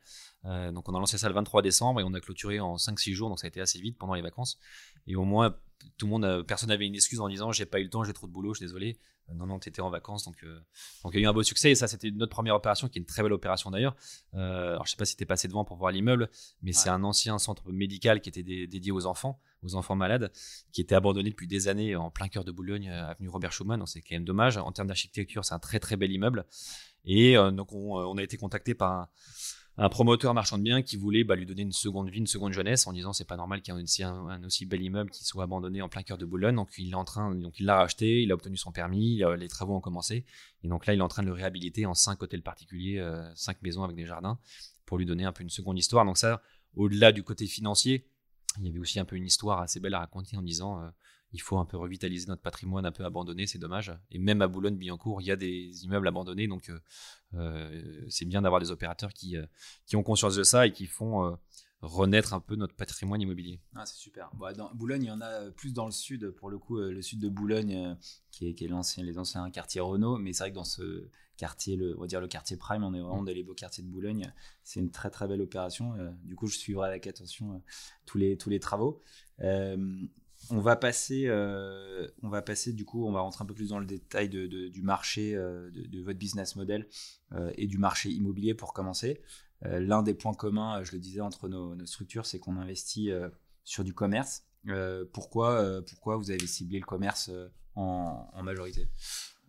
[0.45, 3.13] Euh, donc on a lancé ça le 23 décembre et on a clôturé en 5-6
[3.13, 4.59] jours, donc ça a été assez vite pendant les vacances.
[5.05, 5.55] Et au moins,
[5.97, 8.13] tout le monde, personne n'avait une excuse en disant j'ai pas eu le temps, j'ai
[8.13, 8.99] trop de boulot, je suis désolé.
[9.29, 10.25] Euh, non, non, tu étais en vacances.
[10.25, 10.59] Donc, euh,
[11.03, 11.71] donc, il y a eu un beau succès.
[11.71, 13.95] Et ça, c'était notre première opération, qui est une très belle opération d'ailleurs.
[14.33, 16.29] Euh, alors, je sais pas si tu es passé devant pour voir l'immeuble,
[16.61, 20.31] mais c'est un ancien centre médical qui était dédié aux enfants, aux enfants malades,
[20.71, 23.85] qui était abandonné depuis des années en plein cœur de Boulogne, avenue Robert Schumann.
[23.85, 24.57] C'est quand même dommage.
[24.57, 26.45] En termes d'architecture, c'est un très très bel immeuble.
[27.05, 29.09] Et donc, on, on, a été contacté par un,
[29.79, 32.51] un promoteur marchand de biens qui voulait bah, lui donner une seconde vie, une seconde
[32.51, 35.23] jeunesse, en disant c'est pas normal qu'il y ait un, un, aussi bel immeuble qui
[35.23, 36.55] soit abandonné en plein cœur de Boulogne.
[36.55, 39.47] Donc il est en train, donc il l'a racheté, il a obtenu son permis, les
[39.47, 40.25] travaux ont commencé,
[40.63, 43.23] et donc là il est en train de le réhabiliter en cinq hôtels particuliers, euh,
[43.35, 44.39] cinq maisons avec des jardins,
[44.85, 46.05] pour lui donner un peu une seconde histoire.
[46.05, 46.41] Donc ça,
[46.75, 48.07] au-delà du côté financier,
[48.59, 50.89] il y avait aussi un peu une histoire assez belle à raconter en disant euh,
[51.33, 53.93] il faut un peu revitaliser notre patrimoine un peu abandonné, c'est dommage.
[54.11, 56.79] Et même à Boulogne-Billancourt, il y a des immeubles abandonnés, donc euh,
[58.09, 59.45] c'est bien d'avoir des opérateurs qui, euh,
[59.85, 61.37] qui ont conscience de ça et qui font
[61.81, 63.59] renaître un peu notre patrimoine immobilier.
[63.75, 64.31] Ah, c'est super.
[64.55, 67.19] dans Boulogne, il y en a plus dans le sud, pour le coup, le sud
[67.19, 67.95] de Boulogne,
[68.31, 71.07] qui est, qui est l'ancien, les anciens quartiers Renault, mais c'est vrai que dans ce
[71.37, 73.83] quartier, le, on va dire le quartier Prime, on est vraiment dans les beaux quartiers
[73.83, 74.33] de Boulogne.
[74.63, 75.93] C'est une très très belle opération.
[76.23, 77.61] du coup, je suivrai avec attention
[78.05, 79.03] tous, les, tous les travaux
[80.51, 83.69] on va passer, euh, on va passer du coup, on va rentrer un peu plus
[83.69, 86.87] dans le détail du marché, euh, de, votre business model
[87.33, 89.21] euh, et du marché immobilier pour commencer.
[89.63, 93.09] L'un des points communs, je le disais, entre nos, structures, c'est qu'on investit
[93.63, 94.43] sur du commerce.
[95.13, 97.31] pourquoi, pourquoi vous avez ciblé le commerce
[97.73, 98.87] en majorité?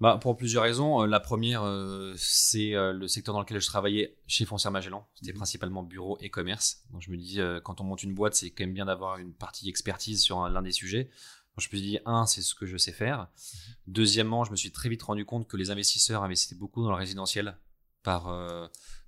[0.00, 1.02] Bah, pour plusieurs raisons.
[1.02, 5.08] Euh, la première, euh, c'est euh, le secteur dans lequel je travaillais chez Foncière Magellan.
[5.14, 5.38] C'était mhm.
[5.38, 6.84] principalement bureau et commerce.
[6.92, 9.32] Donc je me dis, quand on monte une boîte, c'est quand même bien d'avoir une
[9.32, 11.04] partie expertise sur l'un des sujets.
[11.04, 13.18] Donc, je me suis dit, un, c'est ce que je sais faire.
[13.18, 13.74] Mhm.
[13.88, 16.96] Deuxièmement, je me suis très vite rendu compte que les investisseurs investissaient beaucoup dans le
[16.96, 17.58] résidentiel
[18.04, 18.28] par,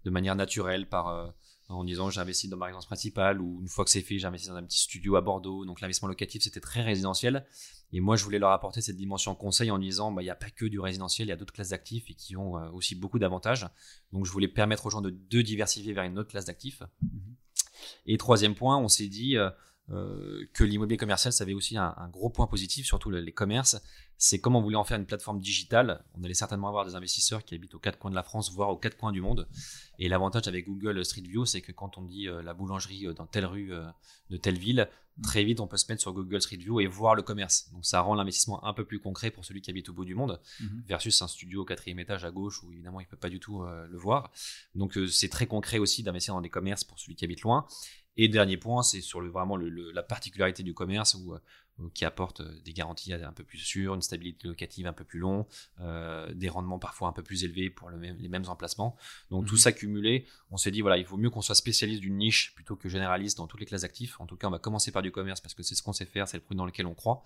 [0.04, 1.32] de manière naturelle, par
[1.68, 4.56] en disant j'investis dans ma résidence principale ou une fois que c'est fait, j'investis dans
[4.56, 5.64] un petit studio à Bordeaux.
[5.64, 7.46] Donc l'investissement locatif, c'était très résidentiel.
[7.92, 10.36] Et moi, je voulais leur apporter cette dimension conseil en disant, bah, il n'y a
[10.36, 12.94] pas que du résidentiel, il y a d'autres classes d'actifs et qui ont euh, aussi
[12.94, 13.66] beaucoup d'avantages.
[14.12, 15.10] Donc, je voulais permettre aux gens de,
[15.42, 16.82] diversifier vers une autre classe d'actifs.
[18.06, 19.50] Et troisième point, on s'est dit euh,
[19.90, 23.80] euh, que l'immobilier commercial, ça avait aussi un, gros point positif, surtout les commerces.
[24.18, 26.04] C'est comme on voulait en faire une plateforme digitale.
[26.14, 28.68] On allait certainement avoir des investisseurs qui habitent aux quatre coins de la France, voire
[28.68, 29.48] aux quatre coins du monde.
[29.98, 33.46] Et l'avantage avec Google Street View, c'est que quand on dit la boulangerie dans telle
[33.46, 33.72] rue
[34.28, 34.90] de telle ville,
[35.22, 37.70] très vite, on peut se mettre sur Google Street View et voir le commerce.
[37.72, 40.14] Donc ça rend l'investissement un peu plus concret pour celui qui habite au bout du
[40.14, 40.82] monde, mhm.
[40.88, 43.40] versus un studio au quatrième étage à gauche où évidemment il ne peut pas du
[43.40, 44.30] tout euh, le voir.
[44.74, 47.66] Donc euh, c'est très concret aussi d'investir dans des commerces pour celui qui habite loin.
[48.22, 51.38] Et dernier point, c'est sur le, vraiment la particularité du commerce où euh,
[51.94, 55.18] qui apporte euh, des garanties un peu plus sûres, une stabilité locative un peu plus
[55.18, 55.46] longue,
[55.80, 58.94] euh, des rendements parfois un peu plus élevés pour les mêmes emplacements.
[59.30, 59.60] Donc tout mhm.
[59.60, 62.76] ça cumulé, on s'est dit voilà, il vaut mieux qu'on soit spécialiste d'une niche plutôt
[62.76, 64.20] que généraliste dans toutes les classes d'actifs.
[64.20, 66.04] En tout cas, on va commencer par du commerce parce que c'est ce qu'on sait
[66.04, 67.22] faire, c'est le produit dans lequel on croit.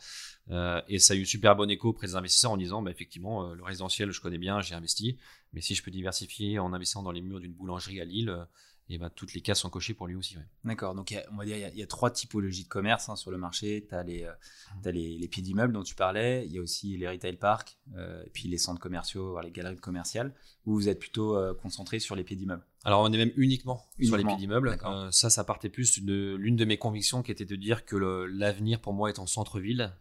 [0.51, 3.53] Euh, et ça a eu super bon écho auprès des investisseurs en disant bah, effectivement,
[3.53, 5.19] le résidentiel, je connais bien, j'ai investi,
[5.53, 8.47] mais si je peux diversifier en investissant dans les murs d'une boulangerie à Lille,
[8.91, 10.37] et bah, toutes les cases sont cochées pour lui aussi.
[10.63, 13.39] D'accord, donc on va dire il y, a trois typologies de commerce hein, sur le
[13.39, 13.87] marché.
[13.89, 14.33] Tu as, les, euh,
[14.85, 14.89] mmh.
[14.91, 18.23] les, les, pieds d'immeubles dont tu parlais, il y a aussi les retail parks, euh,
[18.25, 20.35] et puis les centres commerciaux, les galeries commerciales,
[20.67, 22.65] où vous êtes plutôt euh, concentré sur les pieds d'immeubles.
[22.85, 24.79] Alors on est même uniquement, sur les pieds d'immeubles.
[25.11, 28.81] ça, ça partait plus de l'une de mes convictions qui était de dire que l'avenir
[28.81, 29.95] pour moi est en centre-ville,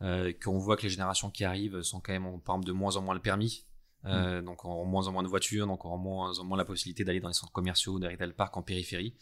[0.00, 3.02] qu'on voit que les générations qui arrivent sont quand même, par exemple, de moins en
[3.02, 3.64] moins le permis.
[4.06, 4.44] Euh, mm.
[4.46, 7.20] donc en moins en moins de voitures, donc en moins en moins la possibilité d'aller
[7.20, 9.14] dans les centres commerciaux, des retail parks en périphérie.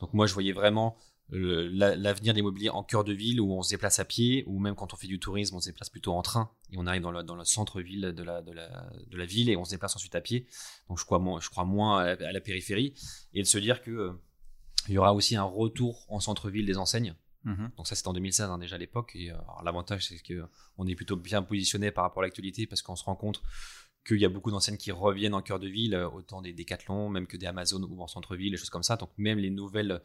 [0.00, 0.96] Donc moi je voyais vraiment
[1.30, 4.74] l'avenir des mobiliers en cœur de ville où on se déplace à pied, ou même
[4.74, 7.10] quand on fait du tourisme, on se déplace plutôt en train et on arrive dans
[7.10, 9.96] le, dans le centre-ville de la, de, la, de la ville et on se déplace
[9.96, 10.46] ensuite à pied.
[10.88, 12.94] Donc je crois, moins, je crois moins à la, périphérie
[13.32, 14.12] et de se dire que euh,
[14.88, 17.14] il y aura aussi un retour en centre-ville des enseignes.
[17.44, 17.70] Mhm.
[17.76, 20.44] Donc ça c'était en 2016 hein, déjà à l'époque et euh, l'avantage c'est que
[20.78, 23.42] on est plutôt bien positionné par rapport à l'actualité parce qu'on se rend compte
[24.06, 27.26] qu'il y a beaucoup d'enseignes qui reviennent en cœur de ville, autant des Decathlon, même
[27.26, 28.96] que des Amazon ou en centre-ville, des choses comme ça.
[28.96, 30.00] Donc même les nouvelles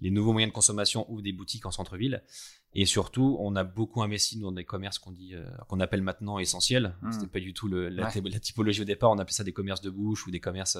[0.00, 2.22] les nouveaux moyens de consommation ouvrent des boutiques en centre-ville.
[2.74, 6.38] Et surtout, on a beaucoup investi dans des commerces qu'on dit, euh, qu'on appelle maintenant
[6.38, 6.94] essentiels.
[7.00, 7.12] Ce mmh.
[7.12, 9.10] C'était pas du tout le, la, typologie au départ.
[9.10, 10.78] On appelait ça des commerces de bouche ou des commerces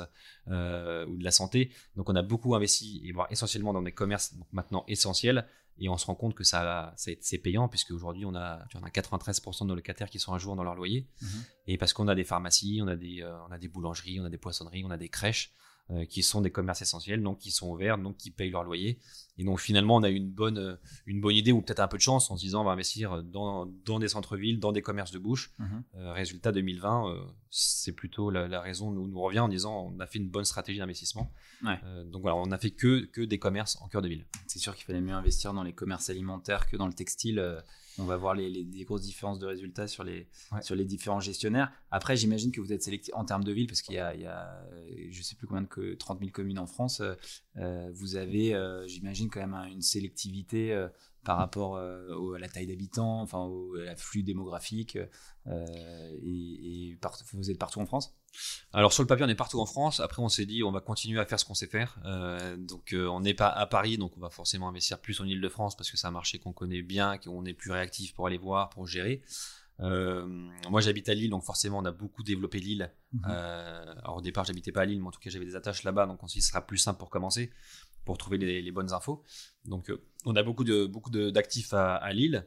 [0.48, 1.70] euh, ou de la santé.
[1.96, 5.46] Donc, on a beaucoup investi et voire essentiellement dans des commerces maintenant essentiels.
[5.78, 8.82] Et on se rend compte que ça, c'est payant puisque aujourd'hui on a, tu en
[8.82, 11.06] as 93% de nos locataires qui sont à jour dans leur loyer.
[11.20, 11.26] Mmh.
[11.66, 14.24] Et parce qu'on a des pharmacies, on a des, euh, on a des boulangeries, on
[14.24, 15.52] a des poissonneries, on a des crèches.
[15.92, 18.98] Euh, qui sont des commerces essentiels, donc qui sont ouverts, donc qui payent leur loyer.
[19.38, 20.74] Et donc finalement, on a une bonne, euh,
[21.06, 23.22] une bonne idée ou peut-être un peu de chance en se disant on va investir
[23.22, 25.52] dans, dans des centres-villes, dans des commerces de bouche.
[25.60, 25.84] Mhm.
[25.94, 27.14] Euh, résultat 2020,
[27.50, 30.80] c'est plutôt la, raison nous, nous revient en disant on a fait une bonne stratégie
[30.80, 31.30] d'investissement.
[31.62, 34.26] donc voilà, on n'a fait que, que des commerces en cœur de ville.
[34.48, 37.62] C'est sûr qu'il fallait mieux investir dans les commerces alimentaires que dans le textile
[37.98, 40.28] on va voir les, grosses différences de résultats sur les,
[40.60, 41.72] sur les différents gestionnaires.
[41.90, 44.20] Après, j'imagine que vous êtes sélectif en termes de ville, parce qu'il y a, il
[44.20, 44.62] y a
[45.10, 47.02] je sais plus combien de que 30 000 communes en France.
[47.56, 50.88] Euh, vous avez, euh, j'imagine, quand même une sélectivité euh,
[51.24, 54.96] par rapport à la taille d'habitants, enfin au, à l'afflux démographique.
[55.46, 56.98] et,
[57.32, 58.16] vous êtes partout en France?
[58.72, 60.00] Alors sur le papier, on est partout en France.
[60.00, 61.98] Après, on s'est dit, on va continuer à faire ce qu'on sait faire.
[62.04, 65.24] Euh, donc, euh, on n'est pas à Paris, donc on va forcément investir plus en
[65.24, 68.38] Ile-de-France parce que c'est un marché qu'on connaît bien, qu'on est plus réactif pour aller
[68.38, 69.22] voir, pour gérer.
[69.80, 70.26] Euh,
[70.70, 72.90] moi, j'habite à Lille, donc forcément, on a beaucoup développé Lille.
[73.12, 73.24] Mhm.
[73.24, 76.06] alors au départ, j'habitais pas à Lille, mais en tout cas, j'avais des attaches là-bas,
[76.06, 77.50] donc on s'y sera plus simple pour commencer,
[78.04, 79.22] pour trouver les, bonnes infos.
[79.64, 79.90] Donc,
[80.24, 82.46] on a beaucoup de beaucoup d'actifs à Lille.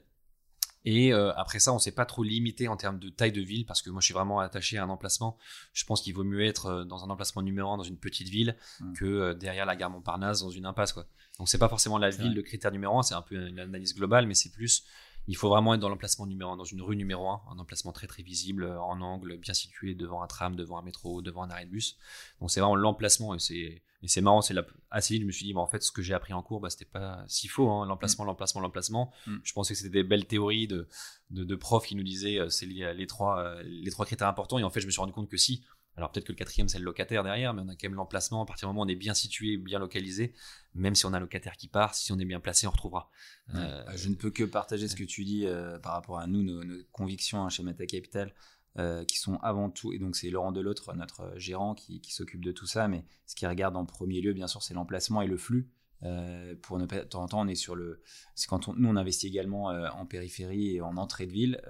[0.91, 3.63] Et euh, après ça, on s'est pas trop limité en termes de taille de ville
[3.63, 5.37] parce que moi, je suis vraiment attaché à un emplacement.
[5.71, 8.27] Je pense qu'il vaut mieux être euh, dans un emplacement numéro un dans une petite
[8.27, 8.93] ville mmh.
[8.93, 10.91] que euh, derrière la gare Montparnasse dans une impasse.
[10.93, 11.05] Quoi.
[11.37, 13.93] Donc, c'est pas forcément la ville le critère numéro un, c'est un peu une analyse
[13.93, 14.83] globale, mais c'est plus
[15.27, 17.91] il faut vraiment être dans l'emplacement numéro un, dans une rue numéro un, un emplacement
[17.91, 21.51] très très visible, en angle, bien situé devant un tram, devant un métro, devant un
[21.51, 21.97] arrêt de bus.
[22.39, 24.55] Donc c'est vraiment l'emplacement et c'est et c'est marrant, c'est
[24.91, 26.69] assez vite, je me suis dit, en fait, ce que j'ai appris en cours, bah,
[26.69, 28.27] c'était pas si faux, hein, l'emplacement, mm.
[28.27, 29.11] l'emplacement, l'emplacement.
[29.27, 29.37] Mm.
[29.43, 30.87] Je pensais que c'était des belles théories de,
[31.31, 34.63] de, profs qui nous disaient, euh, c'est les trois, euh, les trois critères importants, et
[34.63, 35.65] en fait, je me suis rendu compte que si.
[35.97, 38.43] Alors peut-être que le quatrième, c'est le locataire derrière, mais on a quand même l'emplacement.
[38.43, 40.33] À partir du moment où on est bien situé, bien localisé,
[40.73, 43.09] même si on a un locataire qui part, si on est bien placé, on retrouvera.
[43.53, 45.45] Euh, je ne peux que partager ce que tu dis
[45.83, 48.33] par rapport à nous, nos, convictions hein, chez Meta Capital.
[48.79, 52.53] Euh, qui sont avant tout, et donc c'est Laurent Delotre, notre gérant, qui, s'occupe de
[52.53, 55.35] tout ça, mais ce qu'il regarde en premier lieu, bien sûr, c'est l'emplacement et le
[55.35, 55.69] flux.
[56.03, 58.01] Euh, pour ne pas de temps en temps, on est sur le.
[58.35, 61.61] C'est quand on, nous on investit également euh, en périphérie et en entrée de ville.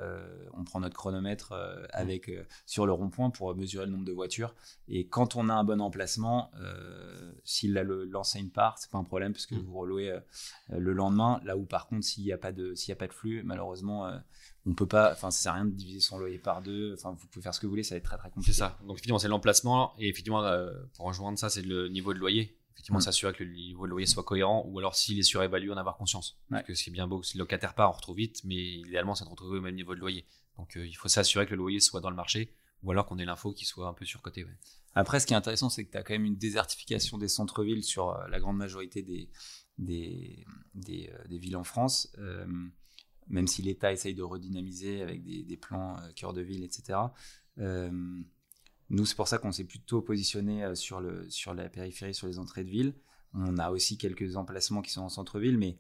[0.54, 1.54] on prend notre chronomètre
[1.92, 2.32] avec
[2.66, 4.54] sur le rond-point pour mesurer le nombre de voitures.
[4.88, 6.52] Et quand on a un bon emplacement,
[7.44, 9.60] si l'enseigne part, c'est pas un problème parce que mmh.
[9.60, 10.20] vous relouez
[10.70, 11.40] le lendemain.
[11.44, 14.12] Là où par contre, s'il n'y a pas de s'il a pas de flux, malheureusement
[14.66, 16.94] on peut pas, enfin, ça sert à rien de diviser son loyer par deux.
[16.94, 18.52] Enfin, vous pouvez faire ce que vous voulez, ça va être très très compliqué.
[18.52, 18.78] C'est ça.
[18.82, 19.94] Donc, effectivement, c'est l'emplacement.
[19.98, 22.59] Et effectivement, euh, pour rejoindre ça, c'est le niveau de loyer.
[22.80, 23.02] Effectivement, mm.
[23.02, 25.98] s'assurer que le niveau de loyer soit cohérent ou alors s'il est surévalué, en avoir
[25.98, 26.40] conscience.
[26.50, 29.26] Parce que c'est bien beau, si le locataire part, on retrouve vite, mais idéalement, c'est
[29.26, 30.26] de retrouver au même niveau de loyer.
[30.58, 33.18] Donc, euh, il faut s'assurer que le loyer soit dans le marché ou alors qu'on
[33.18, 34.46] ait l'info qui soit un peu surcoté.
[34.96, 37.84] Après, ce qui est intéressant, c'est que tu as quand même une désertification des centres-villes
[37.84, 39.30] sur euh, la grande majorité des,
[39.78, 42.16] des, des, villes en France
[43.30, 47.00] même si l'État essaye de redynamiser avec des, plans euh, cœur de ville, etc.
[48.92, 52.14] Euh, nous, c'est pour ça qu'on s'est plutôt positionné euh, sur, le, sur la périphérie,
[52.14, 52.94] sur les entrées de ville.
[53.34, 55.78] On a aussi quelques emplacements qui sont en centre-ville, mais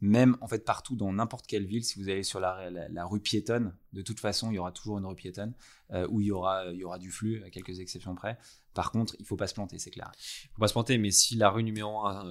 [0.00, 3.76] même en fait partout dans n'importe quelle ville, si vous allez sur la, rue piétonne,
[3.92, 5.54] de toute façon, il y aura toujours une rue piétonne
[6.08, 8.36] où il y, aura, il y aura du flux, à quelques exceptions près.
[8.74, 10.10] Par contre, il faut pas se planter, c'est clair.
[10.44, 12.24] Il faut pas se planter, mais si la rue numéro 1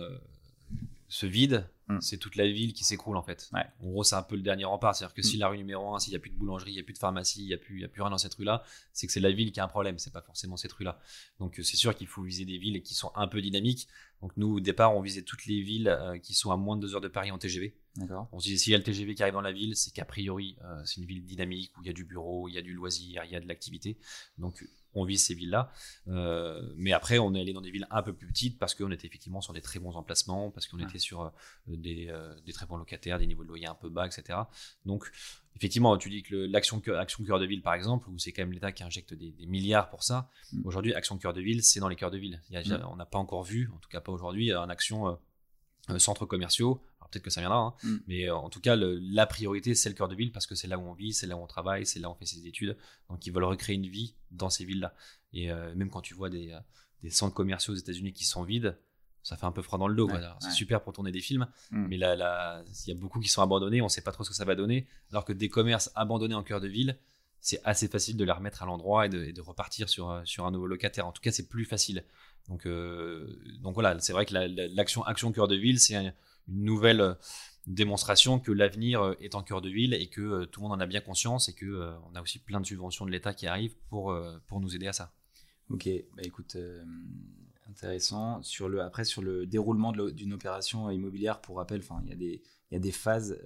[1.11, 1.99] se vide, mm.
[1.99, 3.51] c'est toute la ville qui s'écroule en fait.
[3.81, 4.95] En gros, c'est un peu le dernier rempart.
[4.95, 5.39] C'est-à-dire que si mm.
[5.41, 6.99] la rue numéro 1, s'il n'y a plus de boulangerie, il n'y a plus de
[6.99, 9.31] pharmacie, il n'y a, plus, a plus rien dans cette rue-là, c'est que c'est la
[9.31, 11.01] ville qui a un problème, c'est pas forcément cette rue-là.
[11.39, 13.89] Donc euh, c'est sûr qu'il faut viser des villes qui sont un peu dynamiques.
[14.21, 16.81] Donc nous, au départ, on visait toutes les villes euh, qui sont à moins de
[16.81, 17.75] deux heures de Paris en TGV.
[18.31, 20.05] On se disait, s'il y a le TGV qui arrive dans la ville, c'est qu'a
[20.05, 22.61] priori, euh, c'est une ville dynamique où il y a du bureau, il y a
[22.61, 23.97] du loisir, il y a de l'activité.
[24.37, 25.71] Donc on vise ces villes-là.
[26.07, 28.91] Euh, mais après, on est allé dans des villes un peu plus petites parce qu'on
[28.91, 31.29] était effectivement sur des très bons emplacements, parce qu'on était sur euh,
[31.67, 34.39] des, euh, des, très bons locataires, des niveaux de loyer un peu bas, etc.
[34.85, 35.09] Donc,
[35.55, 38.53] effectivement, tu dis que l'action Action Cœur de Ville, par exemple, où c'est quand même
[38.53, 40.29] l'État qui injecte des, milliards pour ça.
[40.51, 40.61] Mm.
[40.65, 42.41] Aujourd'hui, Action Cœur de Ville, c'est dans les cœurs de ville.
[42.51, 42.85] Mm.
[42.91, 45.17] On n'a pas encore vu, en tout cas pas aujourd'hui, un action
[45.97, 47.73] centres commerciaux peut-être que ça viendra, hein.
[47.83, 47.95] Mm.
[48.07, 50.55] mais euh, en tout cas, le- la priorité, c'est le cœur de ville parce que
[50.55, 52.25] c'est là où on vit, c'est là où on travaille, c'est là où on fait
[52.25, 52.77] ses études.
[53.09, 54.93] Donc, ils veulent recréer une vie dans ces villes-là.
[55.33, 56.59] Et euh, même quand tu vois des, euh,
[57.03, 58.77] des centres commerciaux aux États-Unis qui sont vides,
[59.23, 60.09] ça fait un peu froid dans le dos.
[60.09, 61.87] Ouais, C'est super pour tourner des films, Mm.
[61.89, 64.29] mais là, là, il y a beaucoup qui sont abandonnés, on sait pas trop ce
[64.29, 64.87] que ça va donner.
[65.11, 66.97] Alors que des commerces abandonnés en cœur de ville,
[67.39, 70.45] c'est assez facile de les remettre à l'endroit et de, et de repartir sur, sur
[70.45, 71.07] un nouveau locataire.
[71.07, 72.03] En tout cas, c'est plus facile.
[72.49, 73.27] Donc, euh,
[73.61, 76.13] donc voilà, c'est vrai que la- la- l'action action cœur de ville, c'est un-
[76.47, 77.13] une nouvelle euh,
[77.67, 80.77] démonstration que l'avenir euh, est en cœur de ville et que euh, tout le monde
[80.77, 83.47] en a bien conscience et que on a aussi plein de subventions de l'État qui
[83.47, 84.15] arrivent pour,
[84.47, 85.13] pour nous aider à ça.
[85.69, 86.57] Ok, bah écoute,
[87.69, 88.43] intéressant.
[88.43, 92.41] Sur le, après, sur le déroulement d'une opération immobilière, pour rappel, il y a des,
[92.71, 93.39] y a des phases.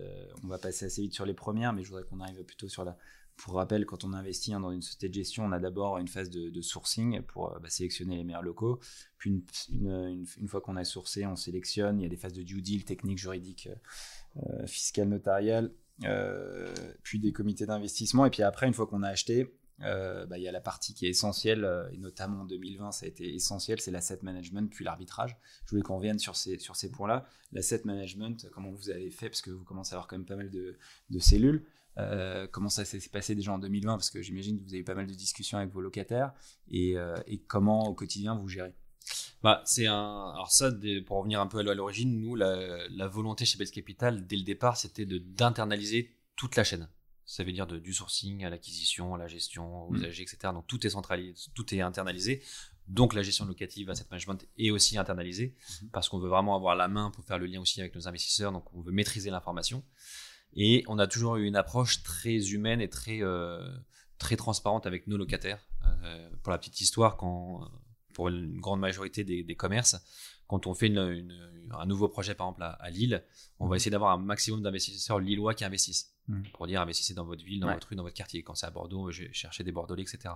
[0.44, 2.84] on va passer assez vite sur les premières, mais je voudrais qu'on arrive plutôt sur
[2.84, 2.98] la.
[3.38, 6.08] Pour rappel, quand on investit hein, dans une société de gestion, on a d'abord une
[6.08, 8.80] phase de, sourcing pour euh, bah, sélectionner les meilleurs locaux.
[9.18, 12.00] Puis une, fois qu'on a sourcé, on sélectionne.
[12.00, 13.70] Il y a des phases de due deal, technique, juridique,
[14.38, 15.72] euh, fiscale, notariale,
[16.04, 18.26] euh, puis des comités d'investissement.
[18.26, 20.94] Et puis après, une fois qu'on a acheté, euh, bah, il y a la partie
[20.94, 24.70] qui est essentielle, euh, et notamment en 2020, ça a été essentiel, c'est l'asset management,
[24.72, 25.38] puis l'arbitrage.
[25.66, 27.26] Je voulais qu'on revienne sur ces, sur ces points-là.
[27.52, 30.36] L'asset management, comment vous avez fait, parce que vous commencez à avoir quand même pas
[30.36, 31.66] mal de cellules.
[31.98, 34.84] Euh, comment ça s'est passé déjà en 2020 Parce que j'imagine que vous avez eu
[34.84, 36.34] pas mal de discussions avec vos locataires.
[36.70, 38.74] Et, euh, et comment au quotidien vous gérez?
[39.44, 40.32] Bah, c'est un.
[40.34, 43.72] Alors ça, des- pour revenir un peu à l'origine, nous, la, la volonté chez Base
[43.72, 46.90] Capital, dès le départ, c'était de d'internaliser toute la chaîne.
[47.28, 49.96] Ça veut dire de, du sourcing à l'acquisition, à la gestion, aux Mm.
[49.98, 50.38] usagers, etc.
[50.54, 52.42] Donc tout est centralisé, tout est internalisé.
[52.88, 55.90] Donc la gestion locative, asset management est aussi internalisée Mhm.
[55.90, 58.52] parce qu'on veut vraiment avoir la main pour faire le lien aussi avec nos investisseurs.
[58.52, 59.84] Donc on veut maîtriser l'information.
[60.56, 63.68] Et on a toujours eu une approche très humaine et très euh,
[64.18, 65.60] très transparente avec nos locataires.
[66.04, 67.70] Euh, pour la petite histoire, quand
[68.14, 69.98] pour une grande majorité des, des commerces,
[70.48, 73.24] quand on fait une- une- un nouveau projet, par exemple à, à Lille,
[73.60, 76.14] on va essayer d'avoir un maximum d'investisseurs lillois qui investissent.
[76.28, 76.44] Mhm.
[76.54, 77.74] Pour dire, investissez dans votre ville, dans Ouais.
[77.74, 78.42] votre rue, dans votre quartier.
[78.42, 80.34] Quand c'est à Bordeaux, je vais chercher des Bordelais, etc.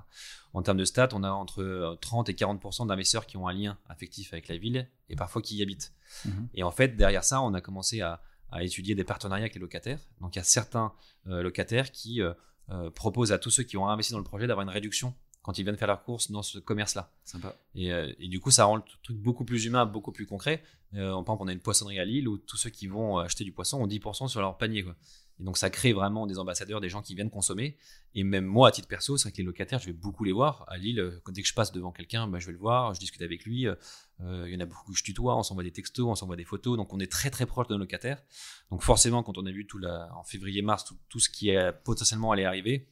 [0.54, 3.54] En termes de stats, on a entre euh, 30 et 40% d'investisseurs qui ont un
[3.54, 5.94] lien affectif avec la ville et parfois qui y habitent.
[6.26, 6.50] Mhm.
[6.56, 9.62] Et en fait, derrière ça, on a commencé à, à étudier des partenariats avec les
[9.62, 10.00] locataires.
[10.22, 10.94] Donc, il y a certains
[11.28, 12.34] euh, locataires qui euh,
[12.70, 15.58] euh, proposent à tous ceux qui ont investi dans le projet d'avoir une réduction quand
[15.58, 17.12] ils viennent faire leurs courses dans ce commerce-là.
[17.24, 17.56] Sympa.
[17.74, 20.62] Et, et du coup, ça rend le truc beaucoup plus humain, beaucoup plus concret.
[20.96, 23.44] Euh, par exemple, on a une poissonnerie à Lille où tous ceux qui vont acheter
[23.44, 24.84] du poisson ont 10% sur leur panier.
[24.84, 24.96] Quoi.
[25.40, 27.78] Et donc, ça crée vraiment des ambassadeurs, des gens qui viennent consommer.
[28.14, 30.32] Et même moi, à titre perso, c'est vrai que les locataires, je vais beaucoup les
[30.32, 30.66] voir.
[30.68, 33.00] À Lille, euh, dès que je passe devant quelqu'un, bah, je vais le voir, je
[33.00, 33.68] discute avec lui.
[33.68, 33.76] Euh,
[34.20, 36.44] Il y en a beaucoup que je tutoie, on s'envoie des textos, on s'envoie des
[36.44, 36.78] photos.
[36.78, 38.22] Donc, on est très très proche de nos locataires.
[38.70, 42.32] Donc, forcément, quand on a vu tout en février-mars tout, tout ce qui est potentiellement
[42.32, 42.90] allait arriver,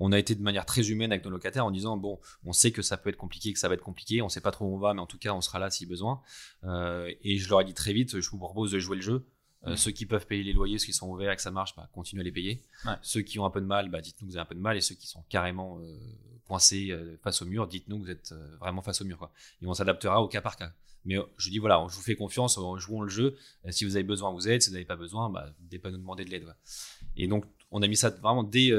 [0.00, 2.72] on a été de manière très humaine avec nos locataires en disant bon, on sait
[2.72, 4.74] que ça peut être compliqué, que ça va être compliqué, on sait pas trop où
[4.74, 6.20] on va, mais en tout cas, on sera là si besoin.
[6.64, 9.26] Euh, et je leur ai dit très vite, je vous propose de jouer le jeu.
[9.66, 9.76] Euh.
[9.76, 11.88] Ceux qui peuvent payer les loyers, ceux qui sont ouverts et que ça marche, bah,
[11.92, 12.62] continuez à les payer.
[12.84, 12.92] Ouais.
[13.02, 14.60] Ceux qui ont un peu de mal, bah, dites-nous que vous avez un peu de
[14.60, 14.76] mal.
[14.76, 15.98] Et ceux qui sont carrément euh,
[16.46, 19.18] coincés euh, face au mur, dites-nous que vous êtes vraiment face au mur.
[19.18, 19.32] Quoi.
[19.60, 20.72] Et on s'adaptera au cas par cas.
[21.04, 23.36] Mais je dis voilà, je vous fais confiance, jouons le jeu.
[23.70, 24.62] Si vous avez besoin, vous aide.
[24.62, 26.44] Si vous n'avez pas besoin, bah, n'hésitez pas à nous demander de l'aide.
[27.16, 28.72] Et donc, on a mis ça vraiment dès,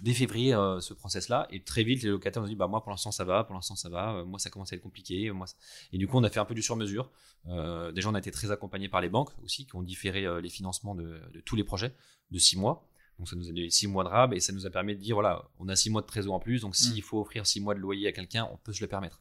[0.00, 1.46] dès février, euh, ce process-là.
[1.50, 3.54] Et très vite, les locataires nous ont dit bah, moi, pour l'instant, ça va, pour
[3.54, 4.16] l'instant, ça va.
[4.16, 5.30] Euh, moi, ça commence à être compliqué.
[5.30, 5.56] Moi, ça-
[5.92, 7.10] Et du coup, on a fait un peu du sur-mesure.
[7.48, 10.40] Euh, déjà, on a été très accompagnés par les banques aussi, qui ont différé euh,
[10.40, 11.94] les financements de, de tous les projets
[12.30, 12.86] de six mois.
[13.18, 15.00] Donc, ça nous a donné six mois de rab et ça nous a permis de
[15.00, 16.60] dire voilà, on a six mois de trésor en plus.
[16.60, 17.02] Donc, s'il Mm.
[17.02, 19.20] faut offrir six mois de loyer à quelqu'un, on peut se le permettre.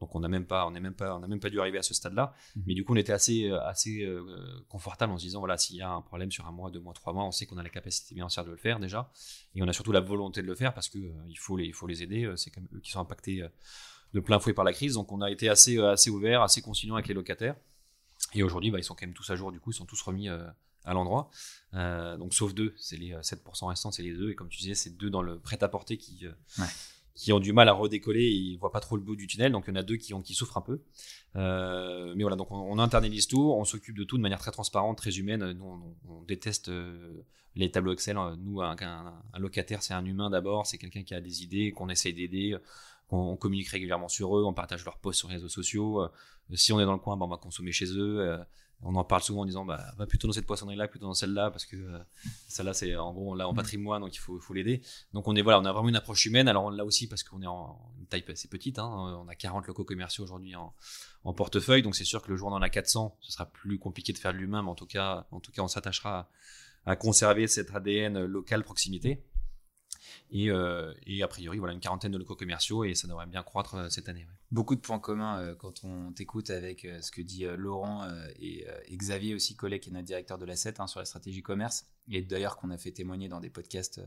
[0.00, 1.78] Donc, on n'a même pas, on n'est même pas, on n'a même pas dû arriver
[1.78, 2.34] à ce stade-là.
[2.56, 2.62] Mhm.
[2.66, 4.24] Mais du coup, on était assez, euh, assez euh,
[4.68, 6.94] confortable en se disant voilà, s'il y a un problème sur un mois, deux mois,
[6.94, 9.10] trois mois, on sait qu'on a la capacité financière de le faire déjà,
[9.54, 11.66] et on a surtout la volonté de le faire parce que euh, il faut les,
[11.66, 12.32] il faut les aider.
[12.36, 13.46] C'est comme eux qui sont impactés
[14.12, 14.94] de plein fouet par la crise.
[14.94, 17.56] Donc, on a été assez, assez ouvert, assez conciliant avec les locataires.
[18.34, 20.00] Et aujourd'hui, bah, ils sont quand même tous à jour, du coup, ils sont tous
[20.02, 20.28] remis
[20.84, 21.30] à l'endroit.
[21.74, 24.30] Euh, donc, sauf deux, c'est les euh, 7% restants, c'est les deux.
[24.30, 26.68] Et comme tu disais, c'est deux dans le prêt-à-porter qui, euh, Ouais.
[27.14, 29.52] Qui ont du mal à redécoller et ils voient pas trop le bout du tunnel.
[29.52, 30.80] Donc, il y en a deux qui, ont, qui souffrent un peu.
[31.36, 34.50] Euh, mais voilà, donc on, on internalise tout, on s'occupe de tout de manière très
[34.50, 35.52] transparente, très humaine.
[35.52, 37.22] Nous, on, on déteste euh,
[37.54, 38.18] les tableaux Excel.
[38.38, 38.76] Nous, un,
[39.38, 42.56] locataire, c'est un humain d'abord, c'est quelqu'un qui a des idées, qu'on essaye d'aider.
[43.10, 46.02] On, on communique régulièrement sur eux, on partage leurs posts sur les réseaux sociaux.
[46.02, 46.08] Euh,
[46.54, 48.38] si on est dans le coin, bah, on va consommer chez eux.
[48.82, 51.50] On en parle souvent en disant bah, va plutôt dans cette poissonnerie-là, plutôt dans celle-là,
[51.50, 51.98] parce que euh,
[52.48, 53.56] celle-là, c'est en gros, là en Mm.
[53.56, 54.82] patrimoine, donc il faut, faut l'aider.
[55.14, 56.48] Donc on est voilà, on a vraiment une approche humaine.
[56.48, 58.86] Alors là aussi, parce qu'on est en une taille assez petite, hein,
[59.24, 60.74] on a 40 locaux commerciaux aujourd'hui en,
[61.24, 63.46] en portefeuille, donc c'est sûr que le jour où on en a 400, ce sera
[63.46, 66.28] plus compliqué de faire de l'humain, mais en tout cas, en tout cas on s'attachera
[66.84, 69.24] à, à conserver cet ADN local proximité.
[70.30, 73.42] Et, euh, et a priori, voilà, une quarantaine de locaux commerciaux et ça devrait bien
[73.42, 74.24] croître euh, cette année.
[74.24, 74.34] ouais.
[74.54, 79.56] Beaucoup de points communs quand on t'écoute avec ce que dit Laurent et, Xavier aussi,
[79.56, 82.70] collègue qui est notre directeur de l'asset hein, sur la stratégie commerce, et d'ailleurs qu'on
[82.70, 84.00] a fait témoigner dans des podcasts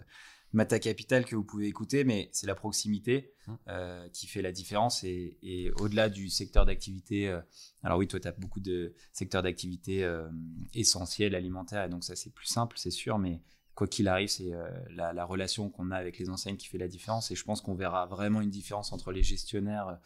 [0.53, 3.57] Mata Capital que vous pouvez écouter, mais c'est la proximité hum.
[3.67, 5.03] euh, qui fait la différence.
[5.03, 7.41] Et, au-delà du secteur d'activité, euh,
[7.83, 10.29] alors oui, toi, tu as beaucoup de secteurs d'activité euh,
[10.73, 13.41] essentiels, alimentaires, et donc ça, c'est plus simple, c'est sûr, mais
[13.77, 14.51] quoi qu'il arrive, c'est
[14.89, 17.29] la, relation qu'on a avec les enseignes qui fait la différence.
[17.29, 19.99] Et je pense qu'on verra vraiment une différence entre les gestionnaires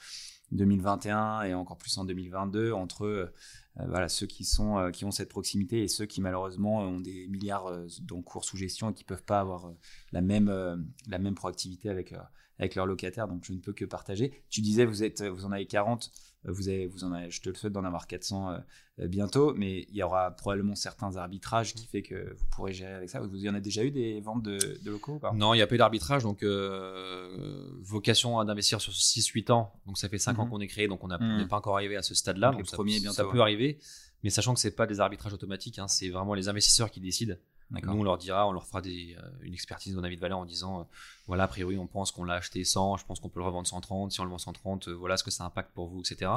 [0.52, 3.32] 2021 et encore plus en 2022 entre
[3.80, 7.28] euh, ceux qui, sont, euh, qui ont cette proximité et ceux qui malheureusement ont des
[7.28, 7.88] milliards euh,
[8.26, 9.72] cours sous gestion et qui ne peuvent pas avoir
[10.12, 12.14] la, même, la même proactivité avec,
[12.60, 13.28] avec leurs locataires.
[13.28, 14.44] Donc je ne peux que partager.
[14.50, 16.12] Tu disais, vous, êtes, vous en avez 40
[16.46, 19.86] vous avez, vous en avez, je te le souhaite d'en avoir 400 euh, bientôt, mais
[19.90, 23.20] il y aura probablement certains arbitrages qui fait que vous pourrez gérer avec ça.
[23.20, 25.34] Vous y en a déjà eu des ventes de, locaux ou pas?
[25.34, 29.74] Non, il n'y a pas eu d'arbitrage, donc euh, vocation d'investir sur 6-8 ans.
[29.86, 30.50] Donc ça fait 5 ans mhm.
[30.50, 31.48] qu'on est créé, donc on n'est mhm.
[31.48, 32.52] pas encore arrivé à ce stade-là.
[32.52, 32.78] Donc, ça,
[33.12, 33.80] ça peut arriver,
[34.24, 37.36] mais sachant que c'est pas des arbitrages automatiques, hein, c'est vraiment les investisseurs qui décident.
[37.72, 40.40] Nous, on leur dira, on leur fera des, euh, une expertise de avis de valeur
[40.40, 40.84] en disant, euh,
[41.28, 43.68] voilà, a priori, on pense qu'on l'a acheté 100, je pense qu'on peut le revendre
[43.68, 46.32] 130, si on le vend 130, euh, voilà ce que ça impacte pour vous, etc.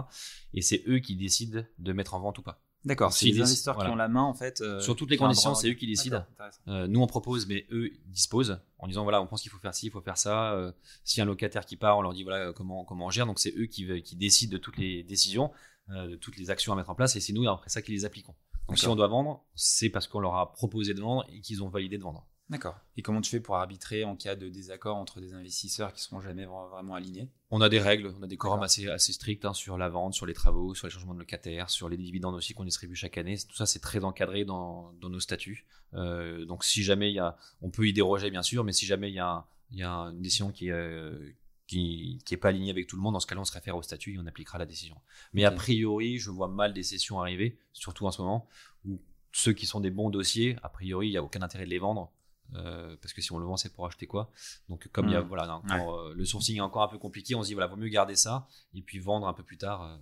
[0.52, 2.60] Et c'est eux qui décident de mettre en vente ou pas.
[2.84, 4.62] D'accord, c'est les investisseurs qui ont la main en fait.
[4.80, 6.24] Sur toutes les conditions, c'est eux qui décident.
[6.66, 9.86] nous, on propose, mais eux disposent en disant voilà, on pense qu'il faut faire ci,
[9.86, 10.74] il faut faire ça.
[11.02, 13.24] si un locataire qui part, on leur dit voilà comment comment on gère.
[13.24, 15.50] Donc c'est eux qui, qui décident de toutes les décisions,
[15.88, 18.04] de toutes les actions à mettre en place, et c'est nous après ça qui les
[18.04, 18.34] appliquons.
[18.68, 21.62] Donc si on doit vendre, c'est parce qu'on leur a proposé de vendre et qu'ils
[21.62, 22.26] ont validé de vendre.
[22.50, 22.78] D'accord.
[22.98, 26.02] Et comment tu fais pour arbitrer en cas de désaccord entre des investisseurs qui ne
[26.02, 27.30] seront jamais vraiment alignés?
[27.50, 30.12] On a des règles, on a des quorums assez, assez stricts hein, sur la vente,
[30.12, 33.16] sur les travaux, sur les changements de locataires, sur les dividendes aussi qu'on distribue chaque
[33.16, 33.36] année.
[33.38, 35.66] Tout ça, c'est très encadré dans, dans nos statuts.
[35.94, 38.84] Euh, donc si jamais il y a, on peut y déroger bien sûr, mais si
[38.84, 41.34] jamais il y a, il y a une décision qui est, euh,
[41.66, 43.82] qui n'est pas aligné avec tout le monde, dans ce cas-là, on se réfère au
[43.82, 45.00] statut et on appliquera la décision.
[45.32, 48.46] Mais a priori, je vois mal des sessions arriver, surtout en ce moment,
[48.84, 49.00] où
[49.32, 51.78] ceux qui sont des bons dossiers, a priori, il n'y a aucun intérêt de les
[51.78, 52.12] vendre.
[52.54, 54.30] Euh, parce que si on le vend, c'est pour acheter quoi
[54.68, 55.28] Donc, comme il y a, hmm.
[55.28, 57.88] voilà, euh, le sourcing est encore un peu compliqué, on se dit, voilà, vaut mieux
[57.88, 59.96] garder ça et puis vendre un peu plus tard euh,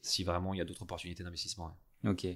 [0.00, 1.76] si vraiment il y a d'autres opportunités d'investissement.
[2.04, 2.26] Ok,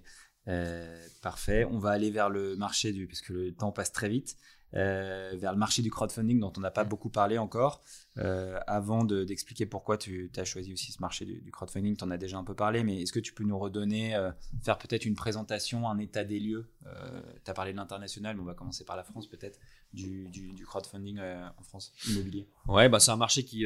[1.22, 1.64] parfait.
[1.64, 4.36] On va aller vers le marché du, parce que le temps passe très vite.
[4.74, 7.82] Euh, vers le marché du crowdfunding dont on n'a pas beaucoup parlé encore.
[8.18, 12.16] Euh, avant d'expliquer pourquoi tu as choisi aussi ce marché du, crowdfunding, tu en as
[12.16, 14.30] déjà un peu parlé, mais est-ce que tu peux nous redonner, euh,
[14.62, 16.68] faire peut-être une présentation, un état des lieux
[17.44, 19.58] Tu as parlé de l'international, mais on va commencer par la France peut-être,
[19.92, 22.48] du, du, crowdfunding en France, immobilier.
[22.66, 23.64] Ouais, bah, c'est un marché qui,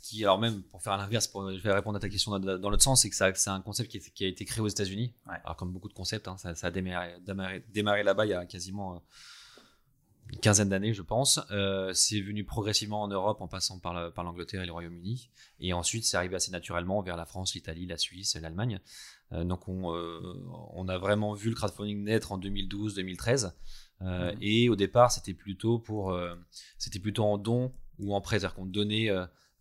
[0.00, 2.82] qui, alors même pour faire l'inverse, pour je vais répondre à ta question dans, l'autre
[2.82, 5.12] sens, c'est que c'est un concept qui, qui, a été créé aux États-Unis.
[5.26, 7.16] Alors, comme beaucoup de concepts, hein, ça, a démarré,
[7.72, 9.02] démarré là-bas il y a quasiment
[10.32, 11.40] une quinzaine d'années, je pense.
[11.50, 15.30] Euh, c'est venu progressivement en Europe en passant par, par l'Angleterre et le Royaume-Uni.
[15.58, 18.80] Et ensuite, c'est arrivé assez naturellement vers la France, l'Italie, la Suisse et l'Allemagne.
[19.32, 20.20] Euh, donc, on, euh,
[20.72, 23.52] on, a vraiment vu le crowdfunding naître en 2012-2013.
[24.00, 24.30] Mmh.
[24.40, 26.18] Et au départ, c'était plutôt pour,
[26.78, 29.10] c'était plutôt en don ou en prêt, c'est-à-dire qu'on donnait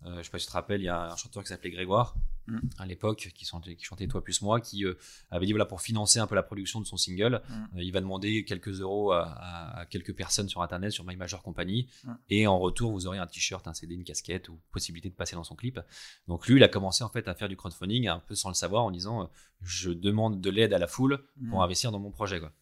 [0.05, 1.71] euh, je sais pas si tu te rappelles, il y a un chanteur qui s'appelait
[1.71, 2.15] Grégoire
[2.47, 2.59] mm.
[2.77, 4.97] à l'époque qui chantait, qui chantait Toi plus moi, qui euh,
[5.29, 7.53] avait dit voilà pour financer un peu la production de son single, mm.
[7.77, 11.89] euh, il va demander quelques euros à, quelques personnes sur internet, sur My Major Company,
[12.05, 12.13] mm.
[12.29, 15.35] et en retour vous aurez un t-shirt, un CD, une casquette ou possibilité de passer
[15.35, 15.79] dans son clip.
[16.27, 18.55] Donc lui, il a commencé en fait à faire du crowdfunding un peu sans le
[18.55, 19.29] savoir en disant
[19.61, 22.39] je demande de l'aide à la foule pour investir dans mon projet.
[22.39, 22.53] Quoi.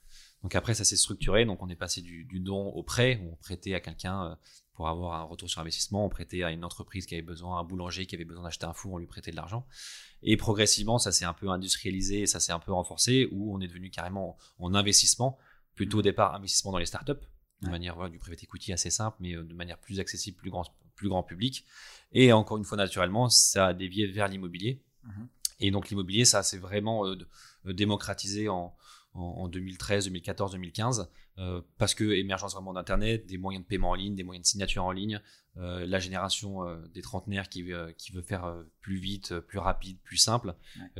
[0.41, 1.45] Donc après, ça s'est structuré.
[1.45, 4.37] Donc on est passé du, du don au prêt, où on prêtait à quelqu'un
[4.77, 6.05] pour avoir un retour sur investissement.
[6.05, 8.73] On prêtait à une entreprise qui avait besoin, un boulanger qui avait besoin d'acheter un
[8.73, 9.65] four, on lui prêtait de l'argent.
[10.21, 13.67] Et progressivement, ça s'est un peu industrialisé, ça s'est un peu renforcé, où on est
[13.67, 15.39] devenu carrément en investissement,
[15.73, 17.25] plutôt au départ investissement dans les startups,
[17.63, 20.51] de manière voilà, du private equity assez simple, mais euh, de manière plus accessible, plus
[20.51, 21.65] grand, plus grand public.
[22.11, 24.83] Et encore une fois, naturellement, ça a dévié vers l'immobilier.
[25.05, 25.27] Mhm.
[25.59, 27.17] Et donc l'immobilier, ça s'est vraiment euh,
[27.65, 28.75] démocratisé en,
[29.17, 31.09] en, 2013, 2014, 2015,
[31.77, 34.85] parce que émergence vraiment d'Internet, des moyens de paiement en ligne, des moyens de signature
[34.85, 35.21] en ligne,
[35.59, 39.97] euh, la génération euh, des trentenaires qui, euh, qui veut faire plus vite, plus rapide,
[40.03, 40.53] plus simple.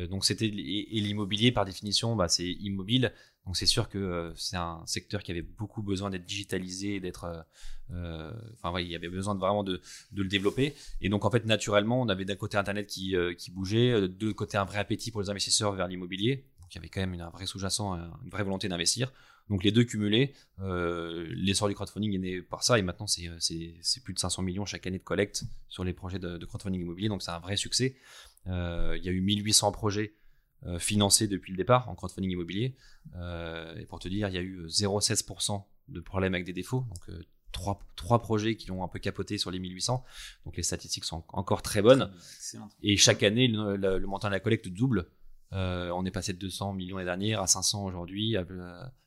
[0.10, 3.14] donc c'était et, l'immobilier par définition, bah, c'est immobile.
[3.46, 7.46] Donc c'est sûr que c'est un secteur qui avait beaucoup besoin d'être digitalisé, d'être,
[7.90, 9.80] enfin il y avait besoin de vraiment de,
[10.12, 10.76] de, le développer.
[11.00, 14.36] Et donc en fait naturellement, on avait d'un côté Internet qui, qui bougeait, de l'autre
[14.36, 16.46] côté un vrai appétit pour les investisseurs vers l'immobilier.
[16.68, 19.14] Donc il y avait quand même une, un vrai sous-jacent, une vraie volonté d'investir.
[19.50, 23.30] Donc les deux cumulés, euh, l'essor du crowdfunding est né par ça et maintenant c'est
[24.04, 27.24] plus de 500 millions chaque année de collecte sur les projets de, crowdfunding immobilier, donc
[27.24, 27.96] c'est un vrai succès.
[28.48, 30.14] Euh, il y a eu 1800 projets
[30.66, 32.76] euh, financés depuis le départ en crowdfunding immobilier.
[33.80, 36.82] et pour te dire, il y a eu 0,16% de problèmes avec des défauts.
[36.90, 37.18] Donc
[37.54, 40.04] trois, trois projets qui ont un peu capoté sur les 1800.
[40.44, 42.12] Donc les statistiques sont encore très bonnes.
[42.36, 42.68] Excellent.
[42.84, 45.08] Et chaque année, le, le- le montant de la collecte double.
[45.54, 48.36] Euh, on est passé de 200 millions l'année dernière à 500 aujourd'hui.
[48.38, 48.44] euh,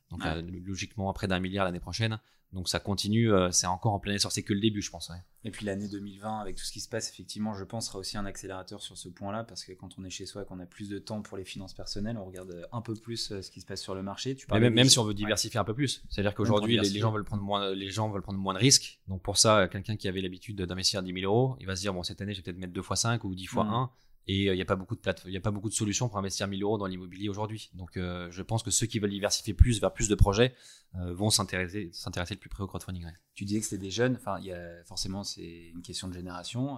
[0.09, 0.31] donc Ouais.
[0.35, 2.19] euh, logiquement à près d'un milliard l'année prochaine.
[2.51, 3.31] Donc ça continue.
[3.31, 4.29] euh, c'est encore en plein essor.
[4.29, 5.07] C'est que le début, je pense.
[5.07, 5.15] ouais.
[5.45, 8.17] Et puis l'année 2020, avec tout ce qui se passe, effectivement, je pense, sera aussi
[8.17, 10.65] un accélérateur sur ce point-là, parce que quand on est chez soi et qu'on a
[10.65, 13.65] plus de temps pour les finances personnelles, on regarde un peu plus ce qui se
[13.65, 14.35] passe sur le marché.
[14.35, 15.13] Tu même, si on veut Ouais.
[15.15, 16.03] diversifier un peu plus.
[16.09, 18.99] C'est-à-dire qu'aujourd'hui, les, gens veulent prendre moins, les gens veulent prendre moins de risques.
[19.07, 21.93] Donc pour ça, quelqu'un qui avait l'habitude d'investir 10 000 euros, il va se dire
[21.93, 23.73] bon cette année, je vais peut-être mettre 2 fois 5 ou 10 fois Mhm.
[23.73, 23.91] 1.
[24.27, 25.73] Et euh, il n'y a pas beaucoup de plate- il y a pas beaucoup de
[25.73, 27.71] solutions pour investir 1000 euros dans l'immobilier aujourd'hui.
[27.73, 30.53] Donc euh, je pense que ceux qui veulent diversifier plus vers plus de projets
[30.95, 33.05] euh, vont s'intéresser s'intéresser de plus près au crowdfunding.
[33.05, 33.13] ouais.
[33.33, 36.13] Tu disais que c'était des jeunes, enfin, il y a, forcément, c'est une question de
[36.13, 36.77] génération.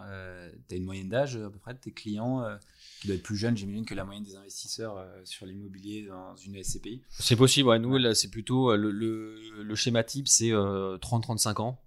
[0.69, 2.55] tu as une moyenne d'âge à peu près de tes clients euh,
[3.01, 6.35] qui doit être plus jeune, j'imagine, que la moyenne des investisseurs euh, sur l'immobilier dans
[6.37, 7.01] une SCPI.
[7.09, 7.79] C'est possible, ouais.
[7.79, 7.99] Nous, Ouais.
[7.99, 11.81] là, c'est plutôt le, le, le schéma type, c'est euh, 30-35 ans.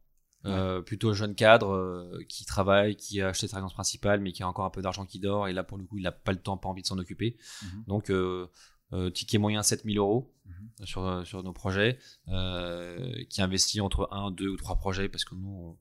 [0.46, 4.42] Euh, plutôt jeune cadre euh, qui travaille, qui a acheté sa résidence principale, mais qui
[4.42, 5.48] a encore un peu d'argent qui dort.
[5.48, 7.36] Et là, pour le coup, il n'a pas le temps, pas envie de s'en occuper.
[7.62, 7.84] Mhm.
[7.86, 8.46] Donc, euh,
[8.92, 10.86] euh, ticket moyen 7000 euros Mhm.
[10.86, 15.34] sur, sur nos projets, euh, qui investit entre 1, 2 ou 3 projets, parce que
[15.34, 15.76] nous,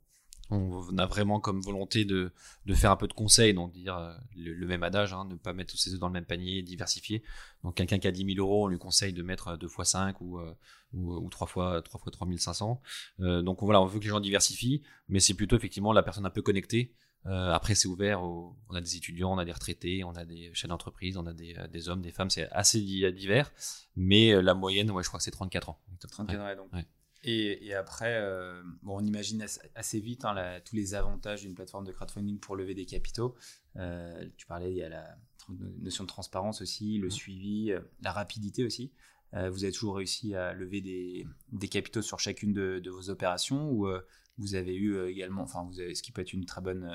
[0.52, 2.32] on, a vraiment comme volonté de,
[2.66, 5.36] de faire un peu de conseil, donc dire euh, le, le même adage, hein, ne
[5.36, 7.24] pas mettre tous ses œufs dans le même panier, diversifier.
[7.64, 10.22] Donc quelqu'un qui a 10 000 euros, on lui conseille de mettre 2 fois 5
[10.22, 10.54] ou, euh,
[10.94, 12.82] ou, ou 3 fois 3 fois 3500.
[13.22, 16.26] Euh, donc voilà, on veut que les gens diversifient, mais c'est plutôt effectivement la personne
[16.26, 16.94] un peu connectée.
[17.28, 18.22] Euh, après, c'est ouvert.
[18.22, 21.26] aux- on a des étudiants, on a des retraités, on a des chefs d'entreprise, on
[21.26, 22.30] a des, euh, des hommes, des femmes.
[22.30, 23.52] C'est assez di- divers.
[23.96, 25.80] Mais euh, la moyenne, ouais, je crois que c'est 34 ans.
[26.12, 26.72] 34 ans, donc.
[26.74, 26.86] Ouais.
[27.28, 31.42] Et, et après, euh, bon, on imagine assez, assez vite hein, la- tous les avantages
[31.42, 33.36] d'une plateforme de crowdfunding pour lever des capitaux.
[33.78, 35.18] Euh, tu parlais, il y a la
[35.80, 37.12] notion de transparence aussi, le Mhm.
[37.12, 38.94] suivi, euh, la rapidité aussi.
[39.52, 43.70] Vous avez toujours réussi à lever des, des capitaux sur chacune de, de vos opérations
[43.70, 43.86] ou
[44.38, 46.90] vous avez eu également, enfin, vous avez, ce qui peut être une très bonne,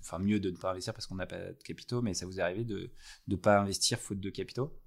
[0.00, 2.38] enfin, mieux de ne pas investir parce qu'on n'a pas de capitaux, mais ça vous
[2.38, 2.90] est arrivé de
[3.28, 4.78] ne pas investir faute de capitaux?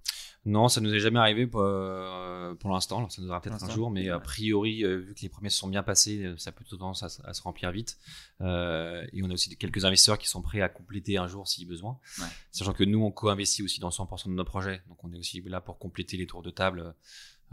[0.50, 3.10] Non, ça nous est jamais arrivé pour, euh, pour l'instant.
[3.10, 5.58] Ça nous arrivera peut-être un jour, mais a priori, euh, vu que les premiers se
[5.58, 7.98] sont bien passés, euh, ça peut plutôt tendance à, se- à se remplir vite.
[8.41, 11.66] Euh, et on a aussi quelques investisseurs qui sont prêts à compléter un jour si
[11.66, 12.00] besoin.
[12.20, 12.28] Ouais.
[12.52, 14.82] Sachant que nous, on co-investit aussi dans 100% de nos projets.
[14.88, 16.95] Donc, on est aussi là pour compléter les tours de table.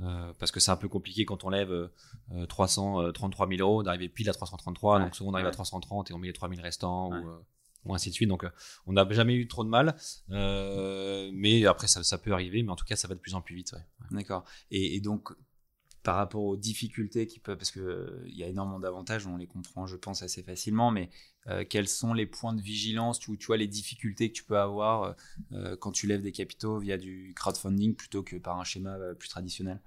[0.03, 4.09] euh, parce que c'est un peu compliqué quand on lève euh, 333 000 euros d'arriver
[4.09, 4.97] pile à 333.
[4.99, 5.05] Ouais.
[5.05, 5.51] Donc, souvent, on arrive Ouais.
[5.51, 7.11] à 330 et on met les 3 000 restants.
[7.11, 7.19] Ouais.
[7.19, 7.39] Ou, euh,
[7.85, 8.29] ou ainsi de suite.
[8.29, 8.51] Donc, euh,
[8.87, 9.97] on n'a jamais eu trop de mal.
[10.31, 12.63] Euh, mais après, ça, ça peut arriver.
[12.63, 13.75] Mais en tout cas, ça va de plus en plus vite.
[14.11, 14.45] D'accord.
[14.71, 15.31] Et, donc,
[16.03, 19.47] par rapport aux difficultés qui peuvent, parce que euh, y a énormément d'avantages, on les
[19.47, 21.11] comprend, je pense, assez facilement, mais
[21.69, 25.15] quels sont les points de vigilance, tu, tu vois, les difficultés que tu peux avoir
[25.79, 29.79] quand tu lèves des capitaux via du crowdfunding plutôt que par un schéma plus traditionnel?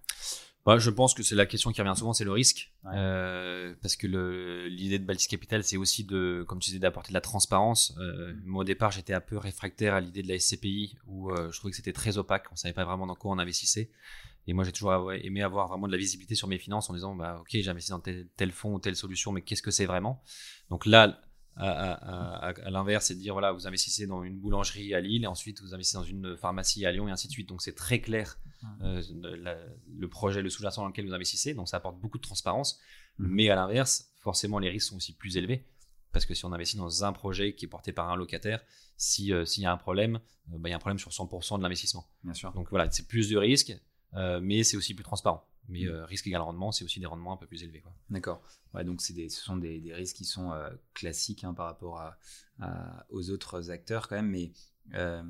[0.68, 2.74] Bah, je pense que c'est la question qui revient souvent, c'est le risque.
[2.84, 2.91] Ouais.
[2.93, 4.05] Euh, parce que
[4.68, 7.95] l'idée de Baltic Capital, c'est aussi de, comme tu disais, d'apporter de la transparence.
[8.01, 11.49] Euh, moi, au départ, j'étais un peu réfractaire à l'idée de la SCPI, où euh,
[11.53, 13.89] je trouvais que c'était très opaque, on savait pas vraiment dans quoi on investissait.
[14.45, 17.15] Et moi, j'ai toujours aimé avoir vraiment de la visibilité sur mes finances en disant,
[17.15, 19.86] bah, ok, j'ai investi dans tel, tel fonds ou telle solution, mais qu'est-ce que c'est
[19.86, 20.22] vraiment?
[20.70, 21.22] Donc là,
[21.58, 24.99] à, à- à- à l'inverse, c'est de dire, voilà, vous investissez dans une boulangerie à
[25.01, 27.49] Lille, et ensuite vous investissez dans une pharmacie à Lyon, et ainsi de suite.
[27.49, 28.38] Donc c'est très clair
[28.82, 29.01] euh,
[29.41, 29.58] la-
[29.97, 31.53] le projet, le sous-jacent dans lequel vous investissez.
[31.53, 32.80] Donc ça apporte beaucoup de transparence.
[33.20, 33.28] Mhm.
[33.30, 35.66] Mais à l'inverse, forcément, les risques sont aussi plus élevés.
[36.12, 38.64] Parce que si on investit dans un projet qui est porté par un locataire,
[38.95, 40.16] si, euh, s'il y a un problème,
[40.53, 42.08] euh, bah, il y a un problème sur 100% de l'investissement.
[42.24, 42.51] Bien sûr.
[42.53, 43.74] Donc voilà, c'est plus de risques,
[44.41, 45.45] mais c'est aussi plus transparent.
[45.70, 45.89] Mais Mhm.
[45.89, 47.84] euh, risque égal rendement, c'est aussi des rendements un peu plus élevés.
[48.09, 48.41] D'accord.
[48.74, 51.99] Ouais, donc des, ce sont des, des risques qui sont euh, classiques hein, par rapport
[51.99, 52.18] à,
[52.59, 54.51] à- aux autres acteurs quand même, mais
[54.93, 55.24] euh,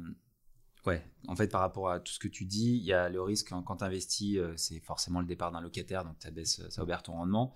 [0.85, 3.21] ouais, en fait par rapport à tout ce que tu dis, il y a le
[3.21, 6.83] risque hein, quand tu investis, c'est forcément le départ d'un locataire, donc ça baisse, ça
[6.83, 7.53] obère ton rendement.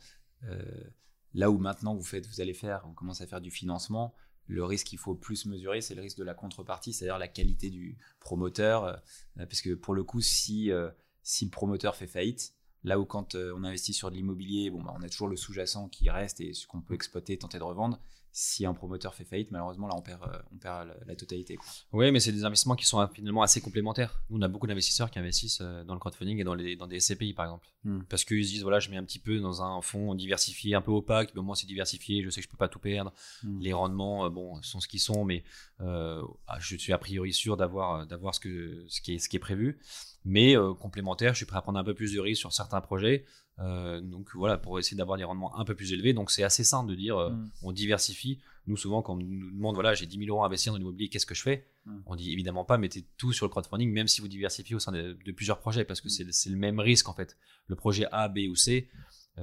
[1.33, 4.13] Là où maintenant vous faites, vous allez faire, on commence à faire du financement.
[4.47, 7.69] Le risque qu'il faut plus mesurer, c'est le risque de la contrepartie, c'est-à-dire la qualité
[7.69, 8.95] du promoteur, euh,
[9.37, 10.89] parce que pour le coup, si euh,
[11.23, 12.53] si le promoteur fait faillite,
[12.83, 15.35] Là où quand euh, on investit sur de l'immobilier, bon, bah, on a toujours le
[15.35, 17.99] sous-jacent qui reste et ce qu'on peut exploiter, tenter de revendre.
[18.33, 21.59] Si un promoteur fait faillite, malheureusement, là, on perd, euh, on perd la, la totalité.
[21.91, 24.23] Oui, mais c'est des investissements qui sont finalement assez complémentaires.
[24.29, 26.87] Nous, on a beaucoup d'investisseurs qui investissent euh, dans le crowdfunding et dans, les, dans
[26.87, 27.67] des SCPI, par exemple.
[27.83, 27.99] Hmm.
[28.09, 30.81] Parce qu'ils se disent, voilà, je mets un petit peu dans un fonds diversifié, un
[30.81, 33.11] peu opaque, mais au moins c'est diversifié, je sais que je peux pas tout perdre.
[33.43, 33.59] Mm.
[33.59, 35.43] Les rendements, bon, sont ce qu'ils sont, mais
[35.81, 39.27] euh, ah, je suis a priori sûr d'avoir d'avoir ce, que, ce, qui est, ce
[39.27, 39.79] qui est prévu.
[40.23, 42.81] Mais euh, complémentaire, je suis prêt à prendre un peu plus de risques sur certains
[42.81, 43.25] projets.
[43.59, 46.13] Euh, donc voilà, pour essayer d'avoir des rendements un peu plus élevés.
[46.13, 47.49] Donc c'est assez simple de dire, euh, Mm.
[47.63, 48.39] on diversifie.
[48.67, 51.09] Nous, souvent, quand on nous demande, voilà, j'ai 10 000 euros à investir dans l'immobilier,
[51.09, 51.65] qu'est-ce que je fais?
[51.85, 51.97] Mm.
[52.05, 54.91] On dit évidemment pas, mettez tout sur le crowdfunding, même si vous diversifiez au sein
[54.91, 56.11] de, de plusieurs projets, parce que Mm.
[56.11, 57.35] c'est c'est le même risque en fait.
[57.67, 58.89] Le projet A, B ou C,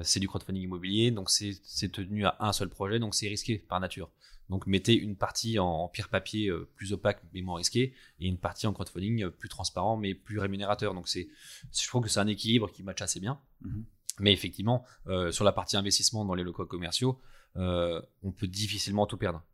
[0.02, 3.80] c'est du crowdfunding immobilier, donc c'est tenu à un seul projet, donc c'est risqué par
[3.80, 4.10] nature.
[4.48, 8.66] Donc mettez une partie en, pierre papier plus opaque mais moins risqué, et une partie
[8.66, 10.94] en crowdfunding plus transparent mais plus rémunérateur.
[10.94, 11.28] Donc c'est,
[11.72, 13.40] je trouve que c'est un équilibre qui match assez bien.
[13.60, 13.84] Mhm.
[14.20, 14.84] Mais effectivement,
[15.30, 17.20] sur la partie investissement dans les locaux commerciaux,
[17.54, 19.44] on peut difficilement tout perdre.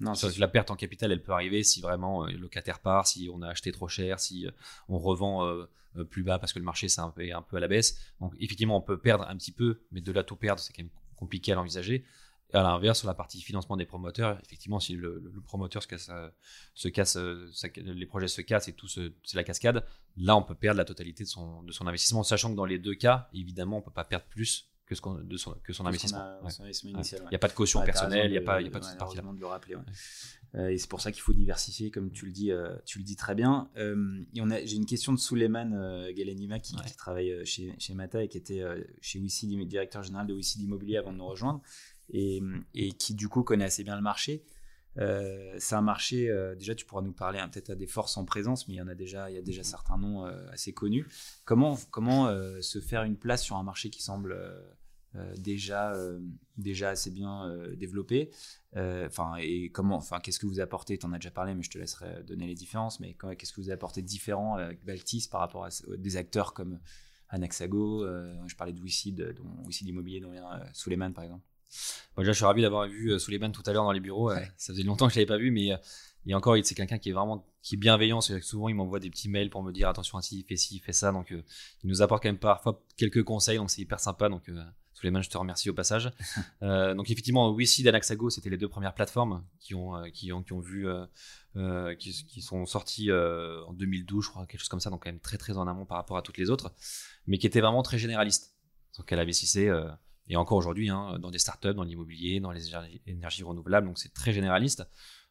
[0.00, 3.28] Non, la perte en capital, elle peut arriver si vraiment euh, le locataire part, si
[3.32, 4.50] on a acheté trop cher, si euh,
[4.88, 5.66] on revend euh,
[6.08, 7.98] plus bas parce que le marché c'est un peu, un peu à la baisse.
[8.20, 10.82] Donc effectivement, on peut perdre un petit peu, mais de là tout perdre, c'est quand
[10.82, 12.04] même compliqué à l'envisager.
[12.54, 16.10] Et à l'inverse, sur la partie financement des promoteurs, effectivement, si le, promoteur se casse,
[16.74, 17.16] se casse
[17.76, 19.84] les projets se cassent et tout c'est la cascade,
[20.16, 22.78] là on peut perdre la totalité de son, de son investissement, sachant que dans les
[22.78, 26.40] deux cas, évidemment, on peut pas perdre plus que, ce de son, que son investissement.
[26.84, 26.96] Il
[27.30, 28.98] n'y a pas de caution personnelle, il n'y a, pas, y a pas de cette
[28.98, 29.22] partie-là.
[29.22, 29.76] de le rappeler.
[30.54, 33.04] Euh, et c'est pour ça qu'il faut diversifier, comme tu le dis, euh, tu le
[33.04, 33.68] dis très bien.
[33.76, 34.24] Euh,
[34.64, 38.38] J'ai une question de Souleymane euh, Galenima qui, qui, travaille chez, chez Mata et qui
[38.38, 38.64] était
[39.02, 41.60] chez Wissy, directeur général de Wissy Immobilier avant de nous rejoindre,
[42.10, 42.40] et,
[42.74, 44.44] et, qui du coup connaît assez bien le marché.
[44.98, 48.16] Euh, c'est un marché, euh, déjà tu pourras nous parler hein, peut-être à des forces
[48.16, 50.50] en présence, mais il y en a déjà, il y a déjà certains noms euh,
[50.50, 51.06] assez connus.
[51.44, 52.28] Comment, comment
[52.60, 54.36] se faire une place sur un marché qui semble
[55.36, 55.94] déjà,
[56.56, 58.30] déjà assez bien développé?
[58.74, 60.98] Enfin, et comment, enfin, qu'est-ce que vous apportez?
[60.98, 63.00] Tu en as déjà parlé, mais je te laisserai donner les différences.
[63.00, 66.80] Mais qu'est-ce que vous apportez de différent avec Baltis par rapport à des acteurs comme
[67.28, 68.06] Anaxago
[68.46, 71.44] Je parlais de Wisside, dont Immobilier, dont vient Suleiman par exemple.
[72.16, 74.30] Bon, déjà, je suis ravi d'avoir vu euh, Souleymane tout à l'heure dans les bureaux.
[74.56, 75.70] Ça faisait longtemps que je l'avais pas vu, mais
[76.26, 78.20] y a encore, c'est quelqu'un qui est vraiment qui est bienveillant.
[78.20, 80.76] C'est souvent, il m'envoie des petits mails pour me dire attention, si il fait ci,
[80.76, 81.12] il fait ça.
[81.12, 81.42] Donc, euh,
[81.82, 83.58] il nous apporte quand même parfois quelques conseils.
[83.58, 84.28] Donc, c'est hyper sympa.
[84.28, 84.62] Donc, euh,
[85.00, 86.10] je te remercie au passage.
[86.60, 90.60] donc, effectivement, Wissi Anaxago, c'était les deux premières plateformes qui ont, qui ont, qui ont
[90.60, 90.88] vu,
[91.98, 94.90] qui, qui, sont sorties en 2012, je crois, quelque chose comme ça.
[94.90, 96.74] Donc, quand même très, très en amont par rapport à toutes les autres,
[97.28, 98.56] mais qui étaient vraiment très généralistes.
[98.98, 99.70] Donc, elle investissait
[100.28, 102.70] et encore aujourd'hui, hein, dans des startups, dans l'immobilier, dans les
[103.06, 104.84] énergies renouvelables, donc c'est très généraliste.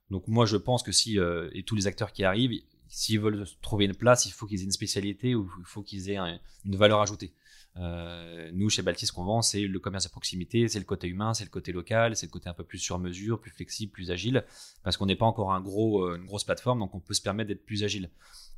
[0.10, 3.46] Donc moi, je pense que si, euh, et tous les acteurs qui arrivent, s'ils veulent
[3.62, 6.18] trouver une place, il faut qu'ils aient une spécialité ou il faut qu'ils aient
[6.66, 7.34] une valeur ajoutée.
[7.80, 11.08] Euh, nous, chez Baltis, ce qu'on vend, c'est le commerce à proximité, c'est le côté
[11.08, 13.92] humain, c'est le côté local, c'est le côté un peu plus sur mesure, plus flexible,
[13.92, 14.44] plus agile,
[14.84, 17.22] parce qu'on n'est pas encore un gros, euh, une grosse plateforme, donc on peut se
[17.22, 18.10] permettre d'être plus agile.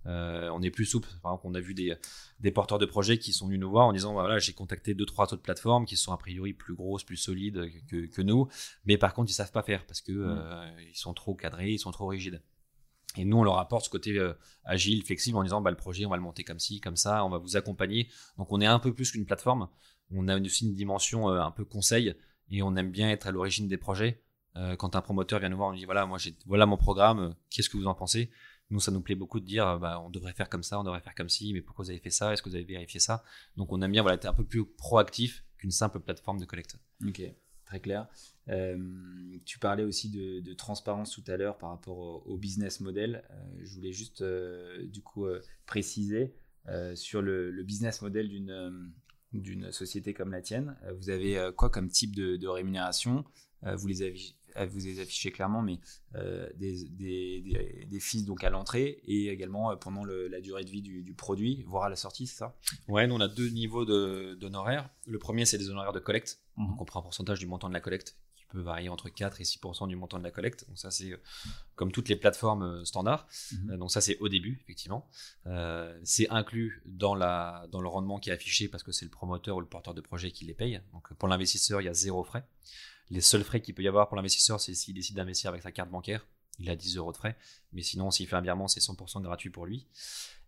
[0.06, 1.10] Euh, on est plus souple.
[1.22, 1.94] Par exemple, on a vu des,
[2.40, 5.06] des, porteurs de projets qui sont venus nous voir en disant voilà, j'ai contacté deux
[5.06, 8.48] trois autres plateformes qui sont a priori plus grosses, plus solides que, que nous,
[8.86, 10.38] mais par contre ils savent pas faire parce que mmh.
[10.40, 12.42] euh, ils sont trop cadrés, ils sont trop rigides.
[13.18, 14.34] Et nous, on leur apporte ce côté euh,
[14.66, 17.26] agile, flexible, en disant bah, le projet, on va le monter comme ci, comme ça,
[17.26, 18.10] on va vous accompagner.
[18.38, 19.68] Donc, on est un peu plus qu'une plateforme.
[20.12, 22.16] On a aussi une dimension un peu conseil
[22.50, 24.24] et on aime bien être à l'origine des projets.
[24.80, 27.78] quand un promoteur vient nous voir, on dit voilà, moi, voilà mon programme, qu'est-ce que
[27.78, 28.32] vous en pensez?
[28.72, 30.84] Nous, ça nous plaît beaucoup de dire, euh, bah, on devrait faire comme ça, on
[30.84, 32.34] devrait faire comme ci, mais pourquoi vous avez fait ça?
[32.34, 33.24] Est-ce que vous avez vérifié ça?
[33.58, 36.78] Donc, on aime bien voilà, être un peu plus proactif qu'une simple plateforme de collecte.
[37.06, 37.22] Ok,
[37.70, 38.08] très clair.
[38.50, 38.78] Euh,
[39.46, 43.24] tu parlais aussi de, transparence tout à l'heure par rapport au, business model.
[43.30, 45.28] Euh, je voulais juste, du coup,
[45.66, 46.34] préciser
[46.96, 48.92] sur le, business model d'une
[49.32, 50.76] d'une société comme la tienne.
[50.98, 53.24] Vous avez quoi comme type de, de rémunération?
[53.62, 54.18] Vous les avez
[54.56, 55.80] vous les affichez clairement, mais
[56.16, 60.70] euh, des, des, des, fees donc à l'entrée et également euh, pendant la durée de
[60.70, 62.56] vie du, produit, voire à la sortie, c'est ça?
[62.88, 64.90] Ouais, nous on a deux niveaux d'honoraires.
[65.06, 66.42] Le premier, c'est des honoraires de collecte.
[66.58, 69.40] Donc on prend un pourcentage du montant de la collecte qui peut varier entre 4
[69.40, 70.68] et 6% du montant de la collecte.
[70.68, 71.22] Donc ça, c'est euh,
[71.76, 73.28] comme toutes les plateformes standards.
[73.52, 73.78] Mhm.
[73.78, 75.10] donc ça, c'est au début, effectivement.
[76.04, 79.58] c'est inclus dans, la, dans le rendement qui est affiché parce que c'est le promoteur
[79.58, 80.82] ou le porteur de projet qui les paye.
[80.94, 82.46] Donc pour l'investisseur, il y a zéro frais.
[83.12, 85.72] Les seuls frais qu'il peut y avoir pour l'investisseur, c'est s'il décide d'investir avec sa
[85.72, 86.26] carte bancaire.
[86.60, 87.38] Il a 10 euros de frais.
[87.72, 89.88] Mais sinon, s'il fait un virement, c'est 100% gratuit pour lui.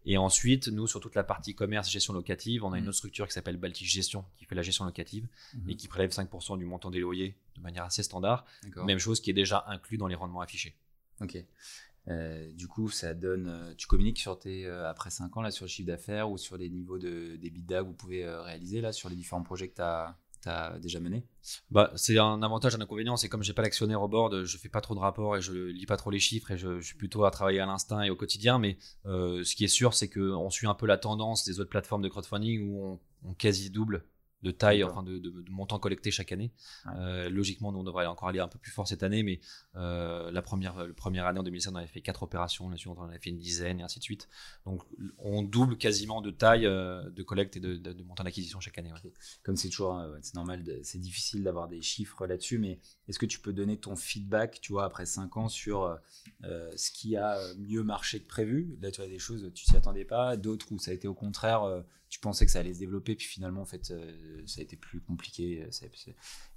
[0.06, 2.88] Et ensuite, nous, sur toute la partie commerce, gestion locative, on a une mmh.
[2.88, 5.70] autre structure qui s'appelle Baltic Gestion, qui fait la gestion locative mmh.
[5.70, 8.46] et qui prélève 5% du montant des loyers de manière assez standard.
[8.78, 10.76] Même chose qui est déjà inclus dans les rendements affichés.
[11.22, 11.38] Ok.
[12.08, 13.48] Euh, du coup, ça donne.
[13.48, 16.38] Euh, tu communiques sur tes euh, après 5 ans là sur le chiffre d'affaires ou
[16.40, 19.76] sur les niveaux de des que vous pouvez réaliser là sur les différents projets que
[19.76, 21.26] tu as tu déjà mené
[21.70, 23.18] bah, C'est un avantage, un inconvénient.
[23.18, 25.54] C'est comme j'ai pas l'actionnaire au board, je fais pas trop de rapports et je
[25.54, 28.16] lis pas trop les chiffres et je, suis plutôt à travailler à l'instinct et au
[28.16, 28.60] quotidien.
[28.60, 31.70] Mais euh, ce qui est sûr, c'est qu'on suit un peu la tendance des autres
[31.70, 34.06] plateformes de crowdfunding où on quasi double
[34.44, 36.52] de taille, enfin de, de, montant collecté chaque année.
[36.98, 39.40] Euh, logiquement, nous, on devrait encore aller un peu plus fort cette année, mais
[39.76, 43.04] euh, la, première, première année, en 2016, on avait fait quatre opérations, la suivante, on
[43.04, 44.28] en avait fait une dizaine, et ainsi de suite.
[44.66, 44.82] Donc,
[45.20, 48.92] on double quasiment de taille euh, de collecte et de, montant d'acquisition chaque année.
[49.44, 53.40] Comme c'est toujours, c'est normal, c'est difficile d'avoir des chiffres là-dessus, mais est-ce que tu
[53.40, 55.98] peux donner ton feedback, tu vois, après cinq ans, sur
[56.44, 58.78] ce qui a mieux marché que prévu?
[58.82, 61.14] Là, tu as des choses, tu t'y attendais pas, d'autres où ça a été au
[61.14, 63.86] contraire, tu pensais que ça allait se développer, puis finalement, en fait,
[64.46, 65.66] ça a été plus compliqué.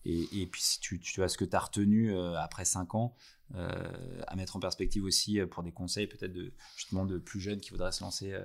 [0.04, 3.14] Et, puis, si tu, tu as ce que tu as retenu après 5 ans,
[3.54, 7.70] à mettre en perspective aussi pour des conseils peut-être de, justement de plus jeunes qui
[7.70, 8.36] voudraient se lancer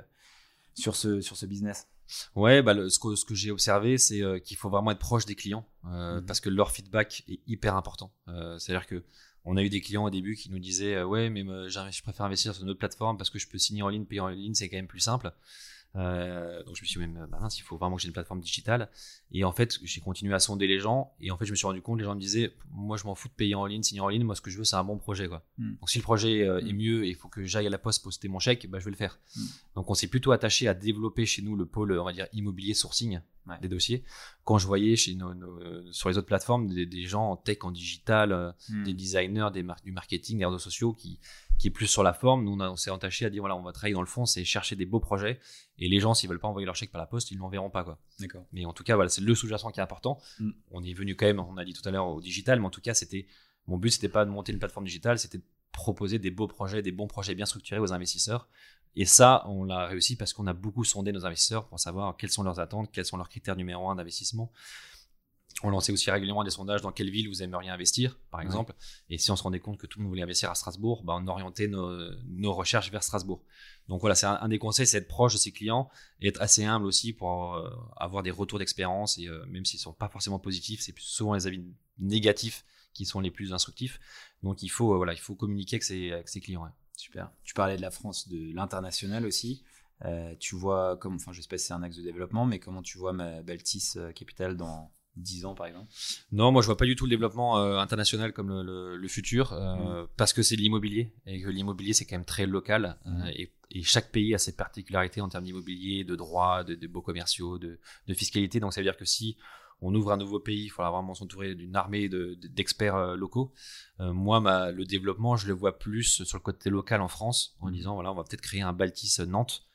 [0.76, 1.88] sur, ce, sur ce business?
[2.36, 5.36] Ouais, bah, ce que, ce que j'ai observé, c'est qu'il faut vraiment être proche des
[5.36, 8.14] clients mmh parce que leur feedback est hyper important.
[8.28, 9.04] C'est-à-dire que
[9.46, 12.54] on a eu des clients au début qui nous disaient ouais mais je préfère investir
[12.54, 14.70] sur une autre plateforme parce que je peux signer en ligne payer en ligne c'est
[14.70, 15.32] quand même plus simple
[15.96, 18.42] euh, donc je me suis dit, bah mince, il faut vraiment que j'ai une plateforme
[18.42, 18.90] digitale.
[19.32, 21.14] Et en fait, j'ai continué à sonder les gens.
[21.20, 23.16] Et en fait, je me suis rendu compte, les gens me disaient, moi, je m'en
[23.16, 24.24] fous de payer en ligne, signer en ligne.
[24.24, 25.28] Moi, ce que je veux, c'est un bon projet.
[25.28, 25.44] Quoi.
[25.58, 25.76] Hmm.
[25.80, 26.78] Donc si le projet euh, est hmm.
[26.78, 28.92] mieux et il faut que j'aille à la poste poster mon chèque, bah, je vais
[28.92, 29.20] le faire.
[29.36, 29.46] Hmm.
[29.76, 32.74] Donc on s'est plutôt attaché à développer chez nous le pôle, on va dire, immobilier
[32.74, 33.20] sourcing
[33.62, 34.04] des dossiers.
[34.44, 35.34] Quand je voyais chez nos,
[35.92, 38.52] sur les autres plateformes des, gens en tech, en digital, euh,
[38.86, 41.20] des designers, des du marketing, des réseaux sociaux qui
[41.60, 42.46] qui est plus sur la forme.
[42.46, 44.76] Nous, on, s'est entaché à dire voilà, on va travailler dans le fond, c'est chercher
[44.76, 45.40] des beaux projets.
[45.78, 47.70] Et les gens, s'ils veulent pas envoyer leur chèque par la poste, ils ne l'enverront
[47.70, 47.84] pas.
[47.84, 48.00] Quoi.
[48.20, 48.46] D'accord.
[48.54, 50.20] Mais en tout cas, voilà, c'est le sous-jacent qui est important.
[50.40, 50.52] Mm.
[50.72, 52.72] On est venu quand même, on a dit tout à l'heure, au digital, mais en
[52.72, 53.28] tout cas, c'était
[53.68, 56.82] mon but, c'était pas de monter une plateforme digitale, c'était de proposer des beaux projets,
[56.82, 58.48] des bons projets bien structurés aux investisseurs.
[58.96, 62.32] Et ça, on l'a réussi parce qu'on a beaucoup sondé nos investisseurs pour savoir quelles
[62.32, 64.52] sont leurs attentes, quels sont leurs critères numéro un d'investissement
[65.64, 68.74] on lançait aussi régulièrement des sondages dans quelle ville vous aimeriez investir, par exemple.
[69.10, 71.18] Et si on se rendait compte que tout le monde voulait investir à Strasbourg, bah,
[71.20, 73.44] on orientait nos, recherches vers Strasbourg.
[73.90, 75.90] Donc voilà, c'est un, des conseils, c'est être proche de ses clients
[76.22, 79.18] et être assez humble aussi pour euh, avoir des retours d'expérience.
[79.18, 81.64] Et euh, même s'ils ne sont pas forcément positifs, c'est souvent les avis
[81.98, 84.00] négatifs qui sont les plus instructifs.
[84.44, 86.72] Donc il faut, euh, voilà, il faut communiquer avec ses, clients.
[86.96, 87.32] Super.
[87.44, 89.64] Tu parlais de la France, de l'international aussi.
[90.40, 92.82] tu vois, comme, enfin, je sais pas si c'est un axe de développement, mais comment
[92.82, 95.88] tu vois ma Baltis Capital dans 10 ans par exemple
[96.32, 100.04] Non, moi je vois pas du tout le développement euh, international comme le, futur euh,
[100.04, 100.08] mm.
[100.18, 103.28] parce que c'est l'immobilier et que l'immobilier c'est quand même très local euh, mm.
[103.36, 107.80] et, chaque pays a ses particularités en termes d'immobilier, de droits, de, beaux commerciaux, de,
[108.14, 108.60] fiscalité.
[108.60, 109.38] Donc ça veut dire que si
[109.82, 113.54] on ouvre un nouveau pays, il faudra vraiment s'entourer d'une armée d'experts locaux.
[114.00, 117.70] moi, ma, le développement, je le vois plus sur le côté local en France en
[117.70, 117.74] mm.
[117.74, 119.68] disant voilà, on va peut-être créer un Baltis Nantes.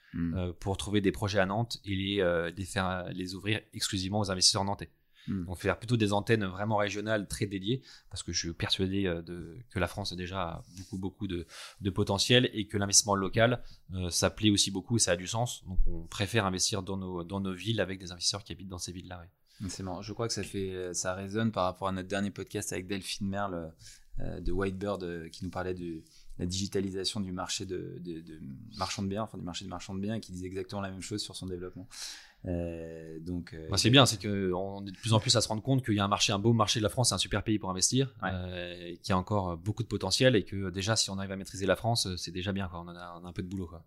[0.58, 4.64] pour trouver des projets à Nantes et les, les, faire, les ouvrir exclusivement aux investisseurs
[4.64, 4.90] nantais.
[5.26, 5.44] Hmm.
[5.48, 9.06] On fait faire plutôt des antennes vraiment régionales très dédiées, parce que je suis persuadé
[9.06, 11.46] euh, de, que la France a déjà beaucoup, beaucoup de,
[11.90, 13.62] potentiel et que l'investissement local,
[13.94, 15.64] euh, ça plaît aussi beaucoup et ça a du sens.
[15.66, 18.78] Donc on préfère investir dans nos, dans nos villes avec des investisseurs qui habitent dans
[18.78, 19.24] ces villes-là.
[19.68, 20.02] C'est marrant.
[20.02, 23.28] Je crois que ça, fait, ça résonne par rapport à notre dernier podcast avec Delphine
[23.28, 23.72] Merle
[24.20, 26.02] euh, de Whitebird qui nous parlait de
[26.38, 28.40] la digitalisation du marché de, de, de
[28.76, 30.90] marchand de biens, enfin du marché de marchand de biens, et qui disait exactement la
[30.90, 31.88] même chose sur son développement.
[32.46, 35.62] Euh, donc, euh, c'est bien, c'est qu'on est de plus en plus à se rendre
[35.62, 37.42] compte qu'il y a un marché, un beau marché de la France, c'est un super
[37.42, 41.18] pays pour investir, euh, qui a encore beaucoup de potentiel et que déjà, si on
[41.18, 42.68] arrive à maîtriser la France, c'est déjà bien.
[42.68, 42.84] Quoi.
[42.86, 43.66] On, a, un peu de boulot.
[43.66, 43.84] Quoi.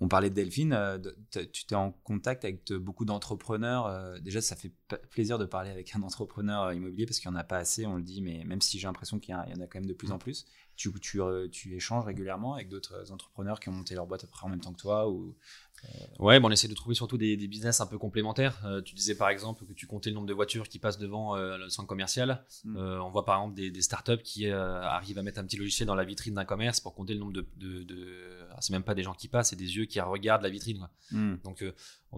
[0.00, 0.76] On parlait de Delphine,
[1.30, 4.20] tu t'es en contact avec beaucoup d'entrepreneurs.
[4.20, 4.72] déjà, ça fait
[5.10, 7.96] plaisir de parler avec un entrepreneur immobilier parce qu'il n'y en a pas assez, on
[7.96, 10.10] le dit, mais même si j'ai l'impression qu'il y, en a quand même de plus
[10.10, 10.46] en plus.
[10.74, 11.20] Tu, tu,
[11.52, 14.72] tu échanges régulièrement avec d'autres entrepreneurs qui ont monté leur boîte après en même temps
[14.72, 15.36] que toi ou
[16.18, 18.60] Ouais, on essaie de trouver surtout des, business un peu complémentaires.
[18.64, 21.36] Euh, tu disais par exemple que tu comptais le nombre de voitures qui passent devant
[21.36, 22.44] euh, le centre commercial.
[22.64, 22.76] Mm.
[22.76, 25.94] Euh, on voit par exemple des, startups qui arrivent à mettre un petit logiciel dans
[25.94, 27.46] la vitrine d'un commerce pour compter le nombre de.
[27.56, 27.86] de,
[28.60, 30.88] c'est même pas des gens qui passent, c'est des yeux qui regardent la vitrine.
[31.10, 31.34] Mm.
[31.44, 31.64] Donc,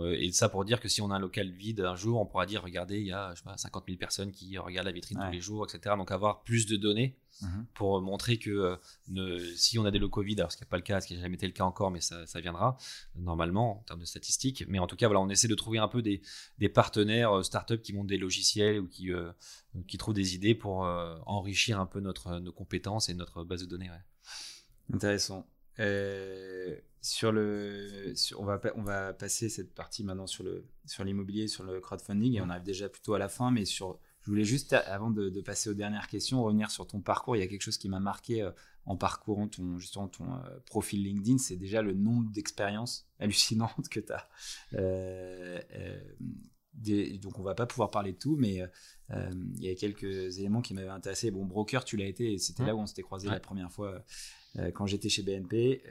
[0.02, 2.46] et ça pour dire que si on a un local vide un jour, on pourra
[2.46, 5.18] dire regardez, il y a je sais pas, 50 000 personnes qui regardent la vitrine
[5.24, 5.94] tous les jours, etc.
[5.96, 7.66] Donc avoir plus de données Mhm.
[7.74, 8.76] pour montrer que euh,
[9.08, 11.08] ne, si on a des lots Covid, alors ce qui n'est pas le cas, ce
[11.08, 12.76] qui n'a jamais été le cas encore, mais ça, viendra
[13.16, 14.64] normalement en termes de statistiques.
[14.68, 16.22] Mais en tout cas, voilà, on essaie de trouver un peu des,
[16.58, 19.32] des partenaires euh, startups qui montent des logiciels ou qui, euh,
[19.88, 20.80] qui trouvent des idées pour
[21.26, 23.90] enrichir un peu notre, nos compétences et notre base de données.
[24.92, 25.46] Intéressant.
[25.76, 31.64] Sur le, on, va, on va passer cette partie maintenant sur, le, sur l'immobilier, sur
[31.64, 34.72] le crowdfunding, et on arrive déjà plutôt à la fin, mais sur je voulais juste,
[34.72, 37.36] avant de, passer aux dernières questions, revenir sur ton parcours.
[37.36, 38.50] Il y a quelque chose qui m'a marqué euh,
[38.86, 44.00] en parcourant ton, justement ton euh, profil LinkedIn, c'est déjà le nombre d'expériences hallucinantes que
[44.00, 44.28] tu as.
[44.72, 45.60] Euh,
[46.72, 48.62] donc on va pas pouvoir parler de tout, mais
[49.10, 51.30] il y a quelques éléments qui m'avaient intéressé.
[51.30, 54.02] Bon, broker, tu l'as été, et c'était là où on s'était croisé la première fois
[54.74, 55.82] quand j'étais chez BNP.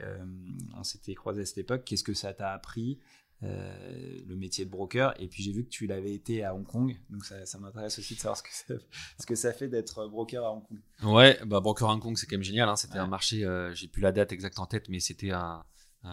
[0.76, 1.84] on s'était croisé à cette époque.
[1.84, 2.98] Qu'est-ce que ça t'a appris
[3.42, 5.14] euh, le métier de broker?
[5.20, 8.14] Et puis j'ai vu que tu l'avais été à Hong Kong, donc ça, m'intéresse aussi
[8.14, 8.74] de savoir ce que ça,
[9.18, 10.78] ce que ça fait d'être broker à Hong Kong.
[11.02, 12.68] Ouais, bah broker à Hong Kong c'est quand même génial.
[12.68, 12.76] Hein.
[12.76, 15.64] C'était un marché, euh, j'ai plus la date exacte en tête, mais c'était un,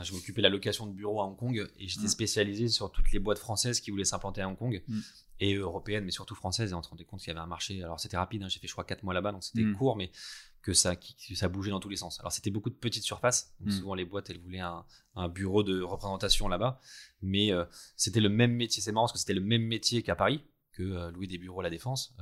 [0.02, 2.10] je m'occupais de la location de bureaux à Hong Kong et j'étais mm.
[2.10, 4.82] spécialisé sur toutes les boîtes françaises qui voulaient s'implanter à Hong Kong.
[4.88, 5.00] Mm.
[5.44, 7.82] Et européennes, mais surtout françaises, et on se rendait compte qu'il y avait un marché.
[7.82, 8.48] Alors c'était rapide, hein.
[8.48, 9.76] j'ai fait je crois 4 mois là-bas, donc c'était mm.
[9.76, 10.12] court, mais
[10.62, 10.96] que ça,
[11.34, 12.20] ça bougeait dans tous les sens.
[12.20, 14.86] Alors c'était beaucoup de petites surfaces, donc souvent les boîtes elles voulaient un,
[15.16, 16.80] un bureau de représentation là-bas,
[17.22, 18.82] mais euh, c'était le même métier.
[18.82, 20.44] C'est marrant parce que c'était le même métier qu'à Paris.
[20.74, 22.16] que louer des bureaux à la défense,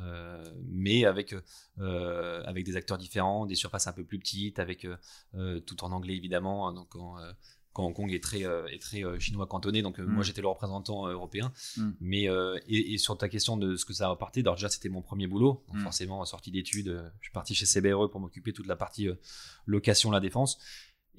[0.66, 1.36] mais avec
[1.78, 4.88] avec des acteurs différents, des surfaces un peu plus petites, avec
[5.66, 7.18] tout en anglais évidemment, hein, donc en,
[7.80, 9.82] quand Hong Kong est très, est très chinois cantonné.
[9.82, 10.24] Donc, moi, mm.
[10.24, 11.52] j'étais le représentant européen.
[11.78, 11.90] Mm.
[12.02, 12.28] Mais,
[12.68, 15.64] et, sur ta question de ce que ça a apporté, déjà, c'était mon premier boulot.
[15.68, 15.84] Donc, mm.
[15.84, 19.08] forcément, sortie d'études, je suis parti chez CBRE pour m'occuper toute la partie
[19.66, 20.60] location, la défense.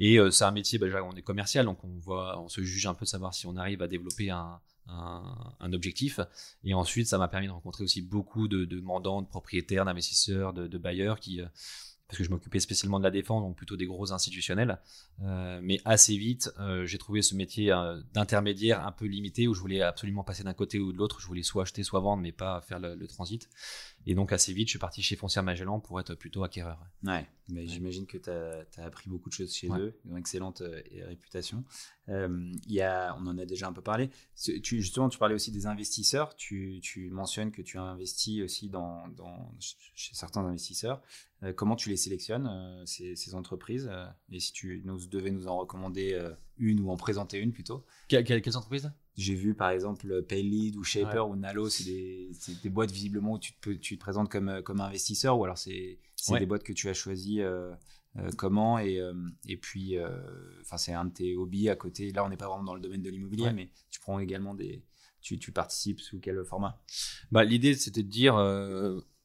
[0.00, 2.62] Et euh, c'est un métier, bah, déjà, on est commercial, donc on, voit, on se
[2.62, 4.58] juge un peu de savoir si on arrive à développer un,
[4.88, 6.20] un, objectif.
[6.64, 10.54] Et ensuite, ça m'a permis de rencontrer aussi beaucoup de, de mandants, de propriétaires, d'investisseurs,
[10.54, 11.46] de, de, bailleurs qui, euh,
[12.10, 14.80] parce que je m'occupais spécialement de la défense, donc plutôt des gros institutionnels.
[15.22, 19.54] Euh, mais assez vite, euh, j'ai trouvé ce métier euh, d'intermédiaire un peu limité où
[19.54, 21.20] je voulais absolument passer d'un côté ou de l'autre.
[21.20, 23.48] Je voulais soit acheter, soit vendre, mais pas faire le, transit.
[24.06, 26.82] Et donc assez vite, je suis parti chez Foncière Magellan pour être plutôt acquéreur.
[27.04, 29.94] Ouais, mais j'imagine que tu as, appris beaucoup de choses chez eux.
[30.04, 30.62] Ils ont une excellente
[31.06, 31.64] réputation.
[32.08, 34.10] il y a, on en a déjà un peu parlé.
[34.62, 36.34] Tu, justement, tu parlais aussi des investisseurs.
[36.36, 39.54] Tu, tu mentionnes que tu as investi aussi dans, dans
[39.94, 41.02] chez certains investisseurs.
[41.42, 45.48] Euh, comment tu les sélectionnes, euh, ces, entreprises euh, Et si tu nous, devais nous
[45.48, 46.18] en recommander
[46.58, 47.84] une ou en présenter une plutôt?
[48.08, 48.90] Quelles entreprises?
[49.20, 52.30] J'ai vu par exemple Paylead ou Shaper ou Nalo, c'est des,
[52.62, 55.98] des, boîtes visiblement où tu te, tu te présentes comme, comme investisseur ou alors c'est
[56.28, 57.42] des boîtes que tu as choisies
[58.36, 59.00] comment et,
[59.46, 59.96] et puis
[60.62, 62.12] enfin c'est un de tes hobbies à côté.
[62.12, 64.82] Là on n'est pas vraiment dans le domaine de l'immobilier mais tu prends également des
[65.20, 66.82] tu, tu, participes sous quel format?
[67.30, 68.36] Bah, L'idée, c'était de dire,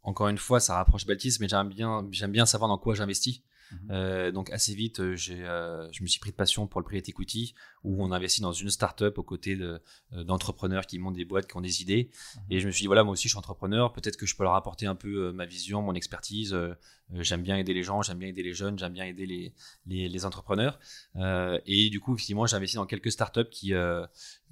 [0.05, 3.41] encore une fois, ça rapproche Baltis, mais j'aime bien, j'aime bien savoir dans quoi j'investis.
[3.83, 3.91] Mhm.
[3.91, 6.85] Euh, donc assez vite, euh, j'ai, euh, je me suis pris de passion pour le
[6.85, 7.53] private equity,
[7.83, 11.57] où on investit dans une startup aux côtés de, d'entrepreneurs qui montent des boîtes, qui
[11.57, 12.09] ont des idées.
[12.35, 12.41] Mhm.
[12.49, 14.43] Et je me suis dit voilà, moi aussi je suis entrepreneur, peut-être que je peux
[14.43, 16.55] leur apporter un peu ma vision, mon expertise.
[17.13, 19.53] J'aime bien aider les gens, j'aime bien aider les jeunes, j'aime bien aider les,
[19.85, 20.79] les, les entrepreneurs.
[21.65, 23.73] et du coup, effectivement, j'ai investi dans quelques startups qui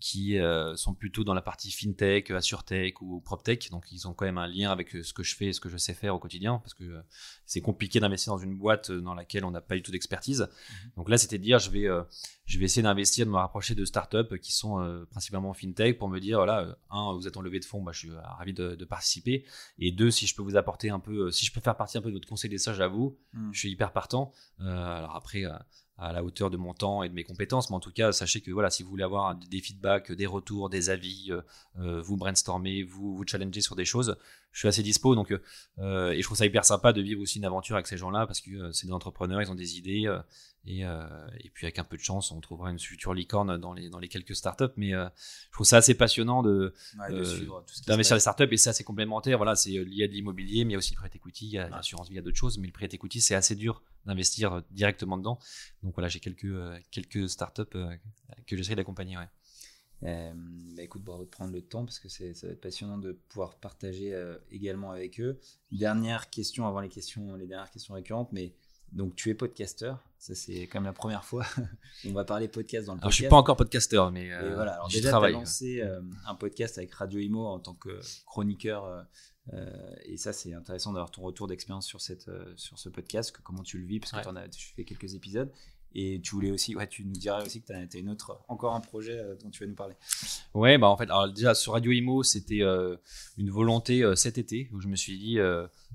[0.03, 3.69] qui euh, sont plutôt dans la partie fintech, assurtech ou proptech.
[3.71, 5.61] Donc ils ont quand même un lien avec euh, ce que je fais et ce
[5.61, 7.01] que je sais faire au quotidien parce que euh,
[7.45, 10.41] c'est compliqué d'investir dans une boîte dans laquelle on n'a pas du tout d'expertise.
[10.41, 10.91] Mhm.
[10.97, 11.87] Donc là, c'était de dire je vais
[12.45, 16.19] je vais essayer d'investir, de me rapprocher de startups qui sont principalement fintech pour me
[16.19, 19.45] dire voilà, un, vous êtes en levée de fonds, bah, je suis ravi de, participer.
[19.79, 22.01] Et deux, si je peux vous apporter un peu, si je peux faire partie un
[22.01, 23.17] peu de votre conseil des sages à vous,
[23.51, 24.31] je suis hyper partant.
[24.59, 25.45] alors après,
[25.97, 27.69] à la hauteur de mon temps et de mes compétences.
[27.69, 30.69] Mais en tout cas, sachez que voilà, si vous voulez avoir des feedbacks, des retours,
[30.69, 31.41] des avis, euh,
[31.79, 34.17] euh, vous brainstormer, vous vous challenger sur des choses,
[34.53, 35.15] je suis assez dispo.
[35.15, 35.33] Donc,
[35.79, 38.25] euh, et je trouve ça hyper sympa de vivre aussi une aventure avec ces gens-là
[38.25, 40.09] parce que c'est des entrepreneurs, ils ont des idées.
[40.65, 43.89] et, et puis avec un peu de chance, on trouvera une future licorne dans les,
[43.89, 44.73] dans les quelques startups.
[44.77, 46.73] Mais je trouve ça assez passionnant de,
[47.87, 49.37] d'investir les startups et c'est assez complémentaire.
[49.37, 51.51] Voilà, c'est lié à de l'immobilier, mais il y a aussi le prêt equity, il
[51.51, 52.57] y a l'assurance vie, il y a d'autres choses.
[52.59, 55.39] Mais le prêt equity, c'est assez dur d'investir directement dedans.
[55.81, 57.95] Donc voilà, j'ai quelques, euh, quelques startups euh,
[58.47, 59.17] que j'essaie d'accompagner.
[59.17, 59.29] Ouais.
[60.03, 60.33] Euh,
[60.75, 63.55] bah écoute, bravo de prendre le temps parce que ça va être passionnant de pouvoir
[63.55, 64.13] partager
[64.51, 65.39] également avec eux.
[65.71, 68.53] Dernière question avant les questions, les dernières questions récurrentes, mais
[68.91, 71.45] donc tu es podcasteur, ça c'est quand même la première fois.
[72.05, 73.03] On va parler podcast dans le podcast.
[73.03, 74.73] Alors, je suis pas encore podcasteur, mais voilà.
[74.73, 75.81] Alors déjà, tu as lancé
[76.25, 79.05] un podcast avec Radio Imo en tant que chroniqueur
[79.51, 83.35] euh, et ça, c'est intéressant d'avoir ton retour d'expérience sur, cette, euh, sur ce podcast,
[83.43, 85.51] comment tu le vis, parce que tu as fait quelques épisodes.
[85.95, 88.43] Et tu voulais aussi, ouais, tu nous dirais aussi que tu as, as, une autre,
[88.47, 89.95] encore un projet euh, dont tu vas nous parler.
[90.53, 92.61] Ouais, bah en fait, alors déjà sur Radio Imo, c'était
[93.37, 95.37] une volonté cet été où je me suis dit,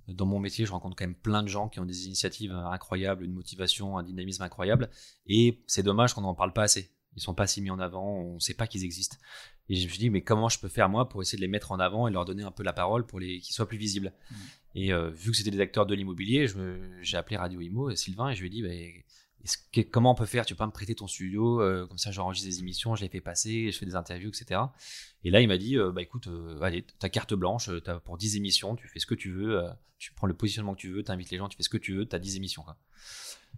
[0.09, 3.24] dans mon métier, je rencontre quand même plein de gens qui ont des initiatives incroyables,
[3.24, 4.90] une motivation, un dynamisme incroyable.
[5.26, 6.90] Et c'est dommage qu'on n'en parle pas assez.
[7.16, 9.16] Ils sont pas si mis en avant, on ne sait pas qu'ils existent.
[9.68, 11.49] Et je me suis dit, mais comment je peux faire moi pour essayer de les
[11.49, 13.76] mettre en avant et leur donner un peu la parole pour les qu'ils soient plus
[13.76, 14.12] visibles?
[14.30, 14.34] Mm.
[14.76, 16.46] Et euh, vu que c'était des acteurs de l'immobilier,
[17.03, 18.68] j'ai appelé Radio Imo, Sylvain, et je lui ai dit, bah,
[19.90, 22.49] comment on peut faire Tu peux pas me prêter ton studio euh, Comme ça, j'enregistre
[22.49, 24.61] des émissions, je les fais passer, je fais des interviews, etc.
[25.24, 26.28] Et là, il m'a dit, euh, bah écoute,
[26.62, 29.62] allez, ta carte blanche, as pour 10 émissions, tu fais ce que tu veux,
[29.99, 31.78] tu prends le positionnement que tu veux, tu invites les gens, tu fais ce que
[31.78, 32.64] tu veux, tu as 10 émissions.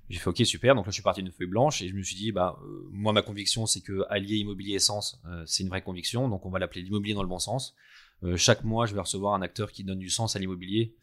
[0.09, 2.03] J'ai fait ok super, donc là je suis parti d'une feuille blanche et je me
[2.03, 5.69] suis dit bah euh, moi ma conviction c'est que allier immobilier essence euh, c'est une
[5.69, 7.77] vraie conviction, donc on va l'appeler l'immobilier dans le bon sens.
[8.25, 10.97] Euh, chaque mois je vais recevoir un acteur qui donne du sens à l'immobilier,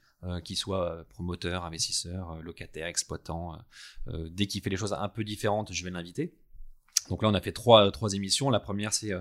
[0.44, 3.58] qui soit promoteur, investisseur, locataire, exploitant.
[4.30, 6.34] dès qu'il fait les choses un peu différentes, je vais l'inviter.
[7.10, 8.50] Donc là, on a fait trois, trois émissions.
[8.50, 9.12] La première, c'est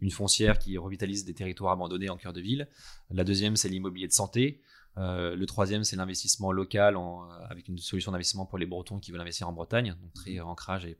[0.00, 2.68] une foncière qui revitalise des territoires abandonnés en cœur de ville.
[3.10, 4.62] La deuxième, c'est l'immobilier de santé.
[4.96, 7.00] Euh, le troisième, c'est l'investissement local euh,
[7.48, 10.84] avec une solution d'investissement pour les Bretons qui veulent investir en Bretagne, donc très ancrage
[10.84, 10.96] et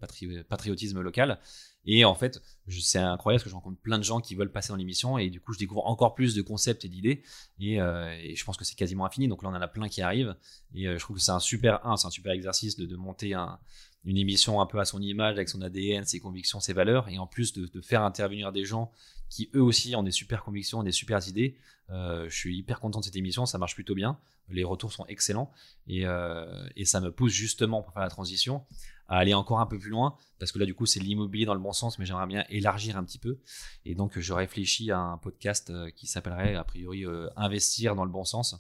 [0.49, 1.39] patriotisme local.
[1.87, 4.70] Et en fait, c'est incroyable parce que je rencontre plein de gens qui veulent passer
[4.70, 7.22] dans l'émission et du coup, je découvre encore plus de concepts et d'idées.
[7.61, 9.28] Et, euh, je pense que c'est quasiment infini.
[9.28, 10.35] Donc là, on en a plein qui arrivent.
[10.74, 13.59] Et je trouve que c'est un super, un, c'est un super exercice de, monter un,
[14.05, 17.18] une émission un peu à son image, avec son ADN, ses convictions, ses valeurs, et
[17.18, 18.91] en plus de, faire intervenir des gens
[19.30, 21.57] qui eux aussi ont des super convictions, des super idées.
[21.91, 24.18] Euh, je suis hyper content de cette émission, ça marche plutôt bien,
[24.49, 25.51] les retours sont excellents
[25.91, 28.64] euh, et, ça me pousse justement pour faire la transition
[29.09, 31.55] à aller encore un peu plus loin parce que là du coup c'est l'immobilier dans
[31.55, 33.39] le bon sens mais j'aimerais bien élargir un petit peu.
[33.85, 38.05] Et donc je réfléchis à un podcast euh, qui s'appellerait a priori euh, investir dans
[38.05, 38.57] le bon sens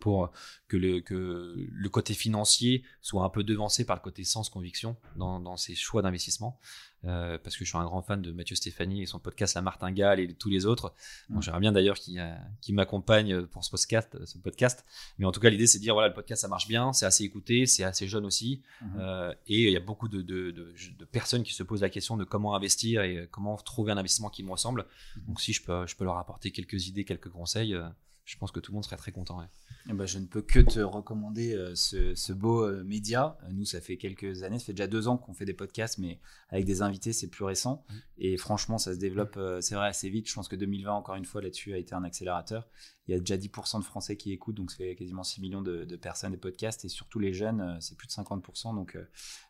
[0.00, 0.32] pour
[0.68, 4.96] que le, que le côté financier soit un peu devancé par le côté sens conviction
[5.16, 6.58] dans, dans ses choix d'investissement.
[7.06, 9.62] Euh, parce que je suis un grand fan de Mathieu Stéphanie et son podcast La
[9.62, 10.92] Martingale et tous les autres.
[11.30, 12.22] Bon, J'aimerais bien d'ailleurs qu'il
[12.60, 14.84] qu m'accompagne pour ce podcast, ce podcast.
[15.18, 17.06] Mais en tout cas, l'idée, c'est de dire voilà, le podcast, ça marche bien, c'est
[17.06, 18.60] assez écouté, c'est assez jeune aussi.
[18.82, 18.86] Mmh.
[18.98, 21.90] Euh, et il y a beaucoup de, de, de, de, personnes qui se posent la
[21.90, 24.84] question de comment investir et comment trouver un investissement qui me ressemble.
[25.16, 25.20] Mmh.
[25.26, 27.88] Donc, si je peux, je peux leur apporter quelques idées, quelques conseils, euh,
[28.30, 29.40] je pense que tout le monde serait très content.
[29.40, 29.46] Ouais.
[29.88, 33.36] Eh ben, je ne peux que te recommander euh, ce, ce, beau euh, média.
[33.50, 36.20] Nous, ça fait quelques années, ça fait déjà deux ans qu'on fait des podcasts, mais
[36.48, 37.84] avec des invités, c'est plus récent.
[37.88, 37.94] Mmh.
[38.18, 40.28] Et franchement, ça se développe, euh, c'est vrai, assez vite.
[40.28, 42.68] Je pense que 2020, encore une fois, là-dessus, a été un accélérateur.
[43.08, 45.62] Il y a déjà 10% de Français qui écoutent, donc ça fait quasiment 6 millions
[45.62, 46.84] de, de personnes des podcasts.
[46.84, 48.76] Et surtout les jeunes, c'est plus de 50%.
[48.76, 48.96] Donc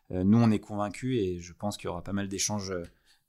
[0.09, 2.73] nous, on est convaincus et je pense qu'il y aura pas mal d'échanges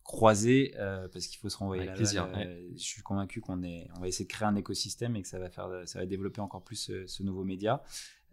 [0.04, 2.28] croiser euh, parce qu'il faut se renvoyer la plaisir.
[2.36, 5.28] Euh, je suis convaincu qu'on est, on va essayer de créer un écosystème et que
[5.28, 7.82] ça va faire, ça va développer encore plus ce, ce nouveau média.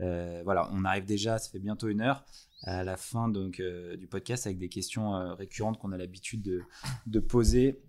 [0.01, 2.23] Euh, voilà, on arrive déjà, ça fait bientôt une heure
[2.63, 6.41] à la fin donc euh, du podcast avec des questions euh, récurrentes qu'on a l'habitude
[6.41, 6.61] de,
[7.07, 7.81] de, poser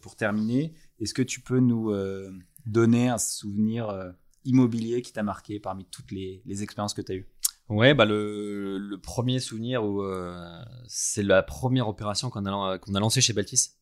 [0.00, 0.74] pour terminer.
[0.98, 1.92] Est-ce que tu peux nous
[2.66, 4.14] donner un souvenir
[4.44, 7.31] immobilier qui t'a marqué parmi toutes les, les expériences que tu as eues?
[7.68, 12.94] Ouais, bah le, le premier souvenir où euh, c'est la première opération qu'on a, qu'on
[12.94, 13.76] a lancée chez Baltis.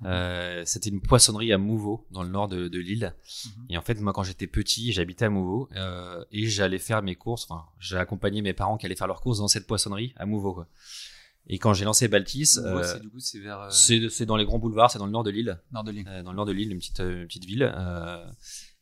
[0.00, 0.06] Mhm.
[0.06, 3.14] Euh, c'était une poissonnerie à Mouveau, dans le nord de, de l'île.
[3.44, 3.48] Mmh.
[3.70, 7.14] Et en fait, moi, quand j'étais petit, j'habitais à Mouveau euh, et j'allais faire mes
[7.14, 7.46] courses.
[7.48, 10.54] Enfin, j'ai accompagné mes parents qui allaient faire leurs courses dans cette poissonnerie à Mouveau.
[10.54, 10.68] Quoi.
[11.48, 13.46] Et quand j'ai lancé Baltis, euh, c'est c'est.
[13.46, 15.60] Euh, c'est dans les grands boulevards, c'est dans le nord de l'île.
[15.72, 16.08] Nord de l'île.
[16.08, 17.72] Euh, dans le nord de l'île, une petite une petite ville.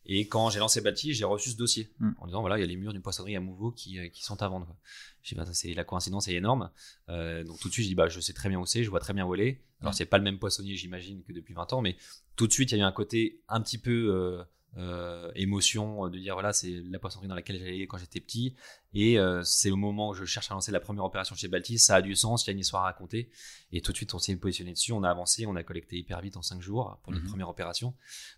[0.07, 2.11] Et quand j'ai lancé Balti, j'ai reçu ce dossier mm.
[2.19, 4.23] en disant voilà, il y a les murs d'une poissonnerie à Mouveau qui, euh, qui
[4.23, 4.77] sont à vendre.
[5.23, 6.71] J'ai bah, c'est la coïncidence est énorme.
[7.09, 8.91] Euh, donc tout de suite, je dis bah je sais très bien où c'est, je
[8.91, 9.61] vois très bien où elle est.
[9.81, 9.97] Alors mm.
[9.97, 11.97] c'est pas le même poissonnier, j'imagine, que depuis 20 ans, mais
[12.37, 14.45] tout de suite, il y a eu un côté un petit peu euh,
[14.77, 18.57] euh, émotion de dire voilà c'est la poissonnerie dans laquelle j'allais quand j'étais petit
[18.95, 21.79] et euh, c'est au moment où je cherche à lancer la première opération chez Baltis
[21.79, 23.31] ça a du sens il y a une histoire à raconter
[23.73, 26.21] et tout de suite on s'est positionné dessus on a avancé on a collecté hyper
[26.21, 27.31] vite en 5 jours pour notre mm -hmm.
[27.31, 27.89] première opération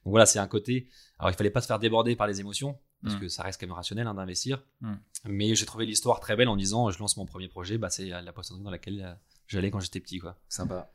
[0.04, 0.88] donc voilà c'est un côté
[1.18, 3.20] alors il fallait pas se faire déborder par les émotions parce mm.
[3.20, 4.94] que ça reste quand même rationnel hein, d'investir mm.
[5.24, 8.06] mais j'ai trouvé l'histoire très belle en disant je lance mon premier projet bah, c'est
[8.06, 9.14] la poissonnerie dans laquelle euh,
[9.46, 10.90] j'allais quand j'étais petit quoi sympa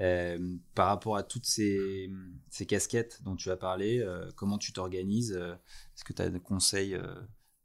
[0.00, 2.10] euh, par rapport à toutes ces,
[2.50, 5.54] ces, casquettes dont tu as parlé, euh, comment tu t'organises euh,
[5.94, 7.14] Est-ce que tu as des conseils euh,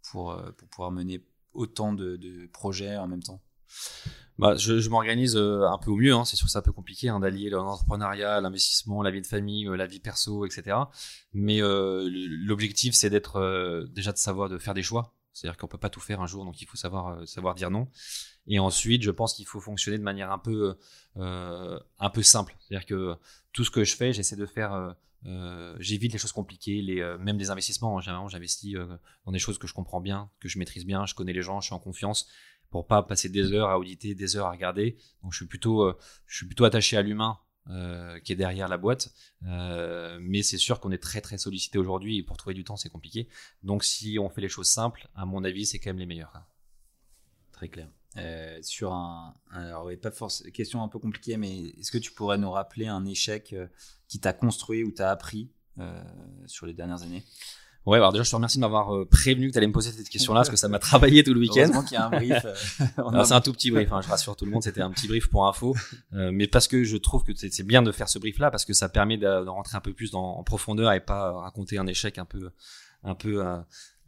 [0.10, 1.24] pour, euh, pour pouvoir mener
[1.54, 2.20] autant de,
[2.52, 3.42] projets en même temps
[4.40, 6.14] bah, je, m'organise un peu au mieux.
[6.14, 6.26] Hein.
[6.26, 9.66] C'est sûr que c'est un peu compliqué hein, d'allier l'entrepreneuriat, l'investissement, la vie de famille,
[9.66, 10.78] la vie perso, etc.
[11.34, 15.14] Mais l'objectif, c'est d'être déjà de savoir de faire des choix.
[15.34, 17.88] C'est-à-dire qu'on peut pas tout faire un jour, donc il faut savoir savoir dire non.
[18.48, 20.78] Et ensuite, je pense qu'il faut fonctionner de manière un peu,
[21.18, 22.56] euh, un peu simple.
[22.60, 23.16] C'est-à-dire que
[23.54, 24.96] tout ce que je fais, j'essaie de faire.
[25.26, 28.00] Euh, j'évite les choses compliquées, les, euh, même des investissements.
[28.02, 31.16] Généralement, j'investis euh, dans des choses que je comprends bien, que je maîtrise bien, je
[31.16, 32.28] connais les gens, je suis en confiance
[32.70, 34.98] pour pas passer des heures à auditer, des heures à regarder.
[35.22, 35.86] Donc, je suis plutôt,
[36.66, 37.40] attaché à l'humain
[38.26, 39.14] qui est derrière la boîte.
[39.42, 42.90] Mais c'est sûr qu'on est très très sollicité aujourd'hui et pour trouver du temps c'est
[42.90, 43.30] compliqué.
[43.62, 46.34] Donc si on fait les choses simples, à mon avis c'est quand même les meilleures.
[47.54, 47.88] Très clair.
[48.18, 52.38] Euh, sur un, alors pas forcément question un peu compliquée, mais est-ce que tu pourrais
[52.38, 53.68] nous rappeler un échec euh,
[54.08, 55.50] qui t'a construit ou t'a appris
[55.80, 56.04] euh,
[56.46, 57.24] sur les dernières années?
[57.86, 59.92] Ouais, alors déjà, je te remercie de m'avoir euh, prévenu que tu allais me poser
[59.92, 61.84] cette question-là, parce que ça m'a travaillé tout le week-end.
[61.84, 62.46] Qu'il y a un brief.
[63.26, 65.30] c'est un tout petit brief, hein, je rassure tout le monde, c'était un petit brief
[65.30, 65.76] pour info.
[66.14, 68.74] Euh, mais parce que je trouve que c'est bien de faire ce brief-là, parce que
[68.74, 71.86] ça permet de, de, rentrer un peu plus dans, en profondeur et pas raconter un
[71.86, 72.52] échec un peu,
[73.04, 73.58] un peu, euh,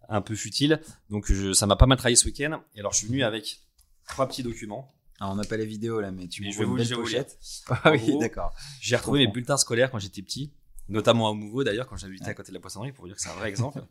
[0.07, 0.79] un peu futile.
[1.09, 2.61] Donc, je, ça m'a pas mal travaillé ce week-end.
[2.75, 3.64] Et alors, je suis venu avec
[4.07, 4.93] trois petits documents.
[5.21, 7.39] On n'a pas les vidéos là, mais tu mais je vais vous, pochette.
[7.69, 8.53] Ah oui, d'accord.
[8.81, 10.51] J'ai retrouvé mes bulletins scolaires quand j'étais petit
[10.89, 13.21] notamment à Mouveau d'ailleurs quand j'habitais à côté de la poissonnerie pour vous dire que
[13.21, 13.83] c'est un vrai exemple.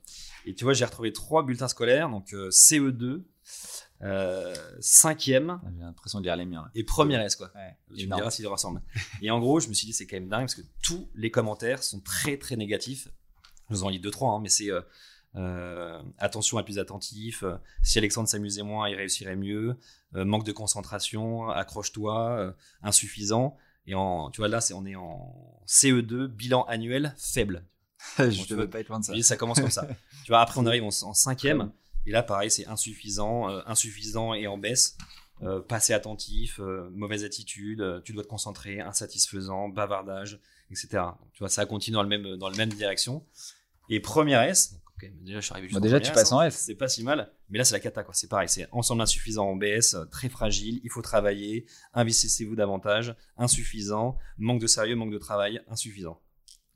[0.47, 3.23] Et tu vois j'ai retrouvé trois bulletins scolaires donc euh, CE2
[4.03, 7.51] euh, cinquième j'ai l'impression de lire les miens et première S quoi.
[7.55, 8.83] Ouais, tu me diras s'ils ressemblent.
[9.23, 11.31] Et en gros je me suis dit c'est quand même dingue parce que tous les
[11.31, 13.09] commentaires sont très très négatifs.
[13.71, 14.83] Je vous en lis deux trois hein, mais c'est euh,
[15.37, 19.77] euh, attention à plus attentif, euh, si Alexandre s'amusait moins, il réussirait mieux,
[20.15, 23.57] euh, manque de concentration, accroche-toi, insuffisant.
[23.87, 27.65] Et en, tu vois, là, c'est, on est en CE2, bilan annuel faible.
[28.19, 29.23] je ne veux pas être loin de ça.
[29.23, 29.87] ça commence comme ça.
[30.25, 31.73] tu vois, après, on arrive en, en cinquième.
[32.07, 34.97] Et là, pareil, c'est insuffisant, insuffisant et en baisse.
[35.41, 36.61] Pas assez attentif,
[36.93, 40.39] mauvaise attitude, tu dois te concentrer, insatisfaisant, bavardage,
[40.71, 40.89] etc.
[40.93, 43.25] Donc, tu vois, ça continue dans le même dans la même direction.
[43.89, 46.47] Et première S, déjà je suis arrivé juste Bon, en déjà, première tu passes hein.
[46.47, 46.55] en F.
[46.55, 48.15] C'est pas si mal, mais là c'est la cata quoi.
[48.15, 50.81] C'est pareil, c'est ensemble insuffisant en BS, très fragile.
[50.85, 56.21] Il faut travailler, investissez-vous davantage, insuffisant, manque de sérieux, manque de travail, insuffisant.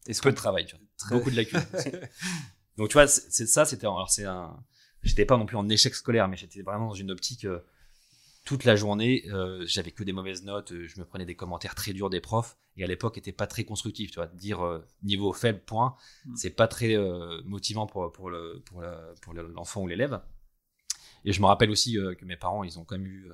[0.07, 0.85] Est-ce Peu que de travail, tu vois.
[0.97, 1.61] Très- beaucoup de lacunes.
[2.77, 4.57] Donc tu vois, c'est c'est ça, c'était alors c'est un,
[5.03, 7.65] j'étais pas non plus en échec scolaire, mais j'étais vraiment dans une optique euh,
[8.49, 11.75] toute la journée, euh, j'avais que des mauvaises notes, euh, je me prenais des commentaires
[11.75, 14.79] très durs des profs, et à l'époque était pas très constructif, tu vois, dire euh,
[15.03, 15.95] niveau faible point,
[16.25, 16.35] Mm.
[16.37, 20.21] c'est pas très euh, motivant pour pour le pour le- pour l'enfant ou l'élève.
[21.27, 23.31] Et je me rappelle aussi que mes parents, ils ont quand même eu,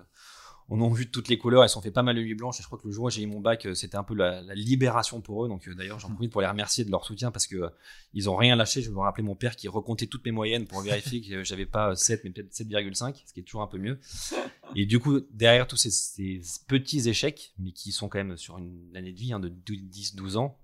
[0.71, 2.61] on en vu de toutes les couleurs, se sont fait pas mal de nuits blanches.
[2.61, 4.15] Et je crois que le jour où j'ai eu mon bac, euh, c'était un peu
[4.15, 5.49] la, la libération pour eux.
[5.49, 7.69] Donc euh, d'ailleurs, j'en profite pour les remercier de leur soutien parce que euh,
[8.15, 8.81] ils ont rien lâché.
[8.81, 11.91] Je me rappelle mon père qui recomptait toutes mes moyennes pour vérifier que j'avais pas
[11.91, 13.99] euh, 7 mais peut-être 7,5, ce qui est toujours un peu mieux.
[14.75, 18.57] Et du coup, derrière tous ces, ces petits échecs, mais qui sont quand même sur
[18.57, 20.59] une année de vie hein, de 10-12 ans,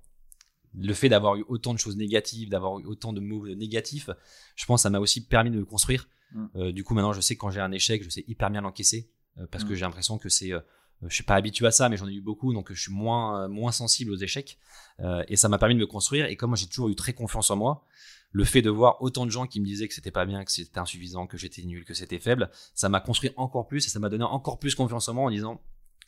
[0.75, 4.09] le fait d'avoir eu autant de choses négatives, d'avoir eu autant de mots négatifs,
[4.57, 6.09] je pense que ça m'a aussi permis de me construire.
[6.33, 6.47] Mm.
[6.57, 8.61] Euh, du coup, maintenant, je sais que quand j'ai un échec, je sais hyper bien
[8.61, 9.75] l'encaisser euh, parce que Mm.
[9.77, 10.61] j'ai l'impression que c'est, euh,
[11.03, 13.45] je suis pas habitué à ça, mais j'en ai eu beaucoup, donc je suis moins
[13.45, 14.59] euh, moins sensible aux échecs
[15.01, 16.27] Euh, et ça m'a permis de me construire.
[16.27, 17.85] Et comme j'ai toujours eu très confiance en moi,
[18.33, 20.53] le fait de voir autant de gens qui me disaient que c'était pas bien, que
[20.53, 23.99] c'était insuffisant, que j'étais nul, que c'était faible, ça m'a construit encore plus et ça
[23.99, 25.63] m'a donné encore plus confiance en moi en disant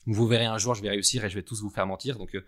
[0.07, 2.19] vous verrez un jour je vais réussir et je vais tous vous faire mentir.
[2.19, 2.45] Donc euh,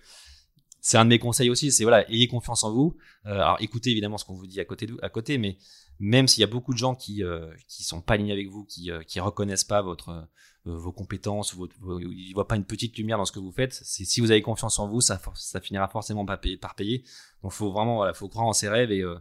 [0.83, 2.95] c'est un de mes conseils aussi, c'est voilà, ayez confiance en vous.
[3.25, 5.57] Euh, alors écoutez évidemment ce qu'on vous dit à côté, de, à côté, mais
[5.99, 7.23] même s'il y a beaucoup de gens qui
[7.69, 10.29] qui sont pas alignés avec vous, qui qui reconnaissent pas votre
[10.65, 13.75] vos compétences, votre, vos- ils voient pas une petite lumière dans ce que vous faites.
[13.85, 16.57] C'est si vous avez confiance en vous, ça ça finira forcément par payer.
[16.57, 17.05] Par payer.
[17.43, 19.17] Donc faut vraiment voilà, faut croire en ses rêves et, euh,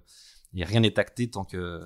[0.56, 1.82] et rien n'est acté tant que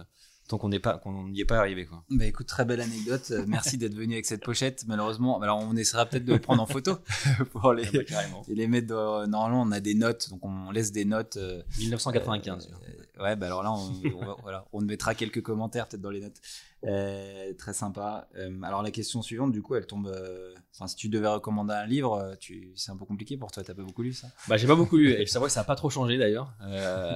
[0.48, 2.04] tant qu'on n'est pas qu'on n'y est pas arrivé quoi.
[2.10, 3.32] Bah écoute, très belle anecdote.
[3.32, 4.86] Euh, Merci d'être venu avec cette pochette.
[4.88, 7.00] Malheureusement, alors on essaiera peut-être de le prendre en photo
[7.52, 8.44] pour les, Ah bah, carrément.
[8.48, 8.88] et les mettre.
[8.88, 11.36] dans- Normalement, on a des notes, donc on laisse des notes.
[11.38, 12.70] euh, 1995.
[12.72, 16.10] euh, ouais, bah alors là, on, on va- voilà, on mettra quelques commentaires peut-être dans
[16.10, 16.38] les notes.
[16.84, 18.28] Euh, très sympa.
[18.36, 20.08] Euh, alors la question suivante, du coup, elle tombe.
[20.08, 23.64] euh, Enfin, si tu devais recommander un livre, tu, c'est un peu compliqué pour toi.
[23.64, 24.28] T'as pas beaucoup lu ça?
[24.48, 26.54] Bah, j'ai pas beaucoup lu et vrai que ça a pas trop changé d'ailleurs.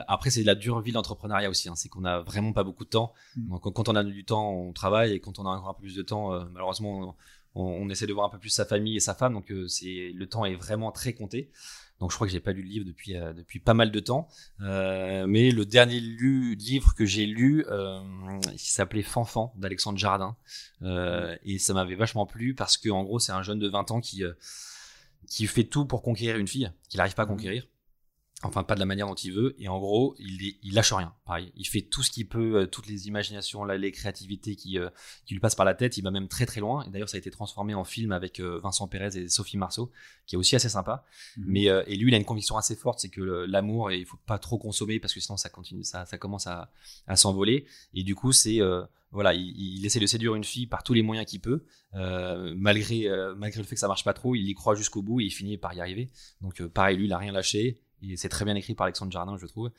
[0.08, 1.70] Après, c'est de la dure vie d'entrepreneuriat aussi.
[1.70, 1.76] Hein.
[1.76, 3.14] C'est qu'on a vraiment pas beaucoup de temps.
[3.36, 3.50] Mm.
[3.50, 5.82] Donc, quand on a du temps, on travaille et quand on a encore un peu
[5.82, 7.16] plus de temps, malheureusement,
[7.54, 9.34] on, on essaie de voir un peu plus sa famille et sa femme.
[9.34, 11.52] Donc, c'est le temps est vraiment très compté.
[12.02, 14.00] Donc, je crois que j'ai pas lu le livre depuis euh, depuis pas mal de
[14.02, 14.28] temps.
[14.62, 18.02] Euh, mais le dernier lu- livre que j'ai lu, euh,
[18.52, 20.36] il s'appelait Fanfan d'Alexandre Jardin
[20.82, 23.92] Euh, et ça m'avait vachement plu parce que en gros, c'est un jeune de 20
[23.92, 24.34] ans qui euh,
[25.28, 27.32] qui fait tout pour conquérir une fille qu'il n'arrive pas à Mhm.
[27.38, 27.68] conquérir.
[28.44, 29.56] Enfin, pas de la manière dont il veut.
[29.60, 31.14] Et en gros, il, est- il lâche rien.
[31.26, 34.80] Pareil, il fait tout ce qu'il peut, euh, toutes les imaginations, là, les créativités qui,
[34.80, 34.90] euh,
[35.26, 35.98] qui lui passent par la tête.
[35.98, 36.84] Il va même très très loin.
[36.86, 39.92] Et d'ailleurs, ça a été transformé en film avec euh, Vincent Pérez et Sophie Marceau,
[40.26, 41.06] qui est aussi assez sympa.
[41.38, 41.46] Mhm.
[41.48, 44.18] Mais euh, et lui, il a une conviction assez forte, c'est que l'amour, il faut
[44.26, 46.72] pas trop consommer parce que sinon ça continue, ça, ça commence à,
[47.08, 47.66] à s'envoler.
[47.94, 48.82] Et du coup, c'est euh,
[49.12, 51.64] voilà, il, il essaie de séduire une fille par tous les moyens qu'il peut,
[51.96, 55.02] euh, malgré euh, malgré le fait que ça marche pas trop, il y croit jusqu'au
[55.02, 56.10] bout et il finit par y arriver.
[56.42, 57.80] Donc euh, pareil, lui, il a rien lâché.
[58.04, 59.72] Et c'est très bien écrit par Alexandre Jardin, je trouve.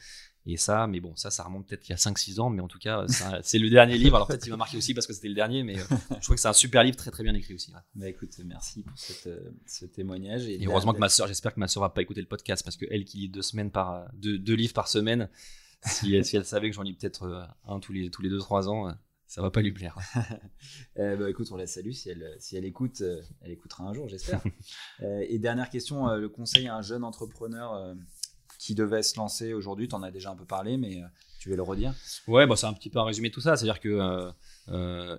[0.47, 2.69] Et ça, mais bon, ça, ça remonte peut-être qu'il y a 5-6 ans, mais en
[2.69, 4.17] tout cas, ça- c'est le dernier livre.
[4.17, 5.83] Alors peut-être il m'a marqué aussi parce que c'était le dernier, mais euh,
[6.19, 7.71] je trouve que c'est un super livre, très très bien écrit aussi.
[7.73, 7.79] ouais.
[7.95, 10.47] Bah écoute, merci pour cette, euh, ce témoignage.
[10.47, 12.77] Et heureusement que ma soeur, j'espère que ma soeur va pas écouter le podcast parce
[12.77, 15.29] que elle qui lit deux semaines par deux, deux livres par semaine,
[15.85, 18.29] si elle, si elle savait que j'en lis peut-être euh, un tous les tous les
[18.31, 18.93] deux trois ans, euh,
[19.33, 19.97] ça va pas lui plaire.
[20.99, 21.93] Euh, bah, écoute, on la salue.
[21.93, 24.43] Si elle, si elle écoute, euh, elle écoutera un jour, j'espère.
[25.01, 27.97] Euh, et dernière question, euh, le conseil à un jeune entrepreneur
[28.59, 31.03] qui devait se lancer aujourd'hui, tu en as déjà un peu parlé, mais
[31.41, 31.95] tu veux le redire?
[32.29, 34.31] Ouais, bah c'est un petit peu un résumé de tout ça, c'est-à-dire que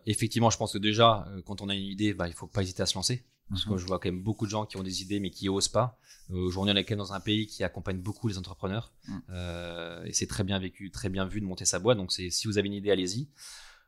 [0.05, 2.83] effectivement, je pense que déjà quand on a une idée, bah il faut pas hésiter
[2.83, 3.25] à se lancer.
[3.49, 5.49] Parce que je vois quand même beaucoup de gens qui ont des idées mais qui
[5.49, 5.99] osent pas.
[6.29, 8.93] Aujourd'hui, on est quand même dans un pays qui accompagne beaucoup les entrepreneurs.
[9.07, 9.17] Mm.
[9.29, 11.97] Euh, et c'est très bien vécu, très bien vu de monter sa boîte.
[11.97, 13.27] Donc, si vous avez une idée, allez-y.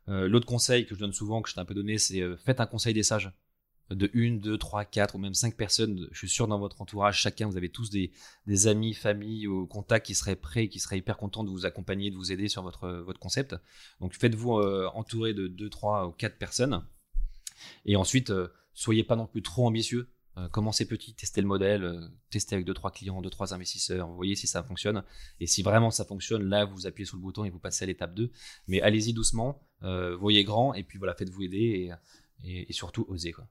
[0.08, 2.36] Euh, L'autre conseil que je donne souvent, que je t'ai un peu donné, c'est euh,
[2.36, 3.32] faites un conseil des sages.
[3.90, 6.08] De une, deux, trois, quatre ou même cinq personnes.
[6.10, 10.06] Je suis sûr dans votre entourage, chacun, vous avez tous des, amis, familles ou contacts
[10.06, 12.88] qui seraient prêts, qui seraient hyper contents de vous accompagner, de vous aider sur votre,
[12.88, 13.54] votre concept.
[14.00, 16.82] Donc faites-vous euh, entourer de deux, trois ou quatre personnes.
[17.84, 20.08] Et ensuite, euh, soyez pas non plus trop ambitieux.
[20.38, 24.08] Euh, commencez petit, testez le modèle, euh, testez avec deux trois clients, deux trois investisseurs,
[24.08, 25.02] voyez si ça fonctionne.
[25.40, 27.86] Et si vraiment ça fonctionne, là vous appuyez sur le bouton et vous passez à
[27.86, 28.30] l'étape 2.
[28.68, 31.90] Mais allez-y doucement, euh, voyez grand et puis voilà, faites-vous aider
[32.44, 33.46] et, et, et surtout osez quoi.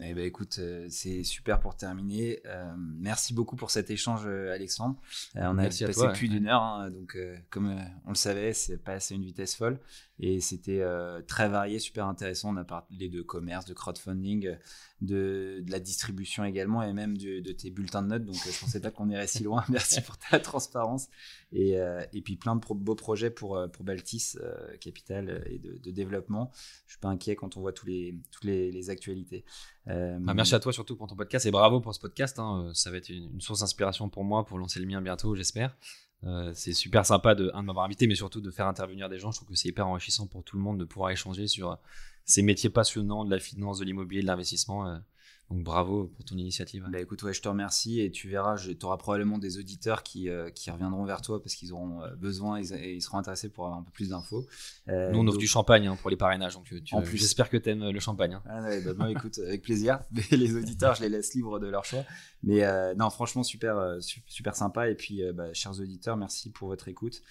[0.00, 2.40] Eh ben écoute, euh, c'est super pour terminer.
[2.46, 4.96] Euh, merci beaucoup pour cet échange, Alexandre.
[5.36, 7.16] on a Merci passé toi, plus d'une heure, hein, donc
[7.50, 9.78] comme on le savait, c'est passé à une vitesse folle
[10.20, 10.84] et c'était
[11.26, 12.54] très varié, super intéressant.
[12.54, 14.56] On a parlé de commerce, de crowdfunding,
[15.00, 18.24] de, de la distribution également et même de, tes bulletins de notes.
[18.24, 19.64] Donc je pensais pas qu'on irait si loin.
[19.68, 21.08] Merci pour ta transparence
[21.52, 21.76] et,
[22.24, 24.38] puis plein de beaux projets pour Baltis
[24.80, 26.50] Capital et de, développement.
[26.86, 29.44] Je suis pas inquiet quand on voit toutes les, actualités.
[29.88, 32.38] Euh, bah, merci à toi surtout pour ton podcast et bravo pour ce podcast.
[32.38, 32.70] Hein.
[32.74, 35.76] Ça va être une source d'inspiration pour moi pour lancer le mien bientôt, j'espère.
[36.26, 39.30] Euh, c'est super sympa de, de m'avoir invité, mais surtout de faire intervenir des gens.
[39.30, 41.78] Je trouve que c'est hyper enrichissant pour tout le monde de pouvoir échanger sur
[42.24, 45.00] ces métiers passionnants de la finance, de l'immobilier, de l'investissement.
[45.50, 46.86] Donc bravo pour ton initiative.
[46.90, 50.30] Bah écoute, ouais, je te remercie et tu verras, tu auras probablement des auditeurs qui,
[50.30, 53.50] euh, qui reviendront vers toi parce qu'ils auront euh, besoin et, et, ils seront intéressés
[53.50, 54.46] pour avoir un peu plus d'infos.
[54.88, 55.40] Euh, Nous, on offre donc...
[55.40, 58.00] du champagne hein, pour les parrainages, donc tu, en plus, j'espère que tu aimes le
[58.00, 58.34] champagne.
[58.34, 58.42] Hein.
[58.46, 60.00] Ah, ouais, bah, écoute, avec plaisir.
[60.12, 62.04] Mais les auditeurs, je les laisse libres de leur choix.
[62.42, 64.88] Mais euh, non, franchement, super, super sympa.
[64.88, 67.22] Et puis, bah, chers auditeurs, merci pour votre écoute.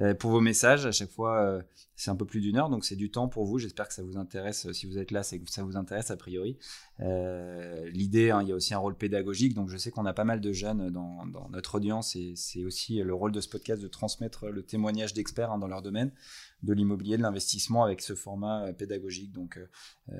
[0.00, 0.86] Euh, pour vos messages.
[0.86, 1.62] À chaque fois, euh,
[1.94, 3.58] c'est un peu plus d'une heure, donc c'est du temps pour vous.
[3.58, 4.70] J'espère que ça vous intéresse.
[4.72, 6.58] Si vous êtes là, c'est que ça vous intéresse a priori.
[7.00, 10.12] Euh, L'idée, hein, il y a aussi un rôle pédagogique, donc je sais qu'on a
[10.12, 13.48] pas mal de jeunes dans, dans notre audience et c'est aussi le rôle de ce
[13.48, 16.10] podcast de transmettre le témoignage d'experts hein, dans leur domaine
[16.64, 19.32] de l'immobilier, de l'investissement avec ce format pédagogique.
[19.32, 19.58] Donc,
[20.08, 20.16] euh,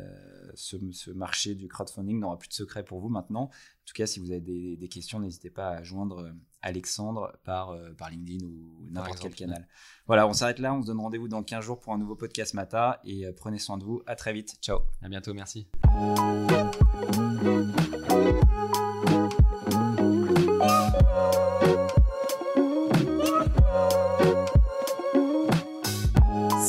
[0.55, 3.45] ce, ce, marché du crowdfunding n'aura plus de secret pour vous maintenant.
[3.45, 6.33] En tout cas, si vous avez des, des questions, n'hésitez pas à joindre
[6.65, 9.69] Alexandre par, euh, par LinkedIn ou n'importe quel canal.
[10.07, 10.75] Voilà, on s'arrête là.
[10.75, 13.01] On se donne rendez-vous dans 15 jours pour un nouveau podcast Mata.
[13.05, 14.03] Et euh, prenez soin de vous.
[14.07, 14.57] À très vite.
[14.63, 14.81] Ciao.
[15.03, 15.35] À bientôt.
[15.35, 15.67] Merci.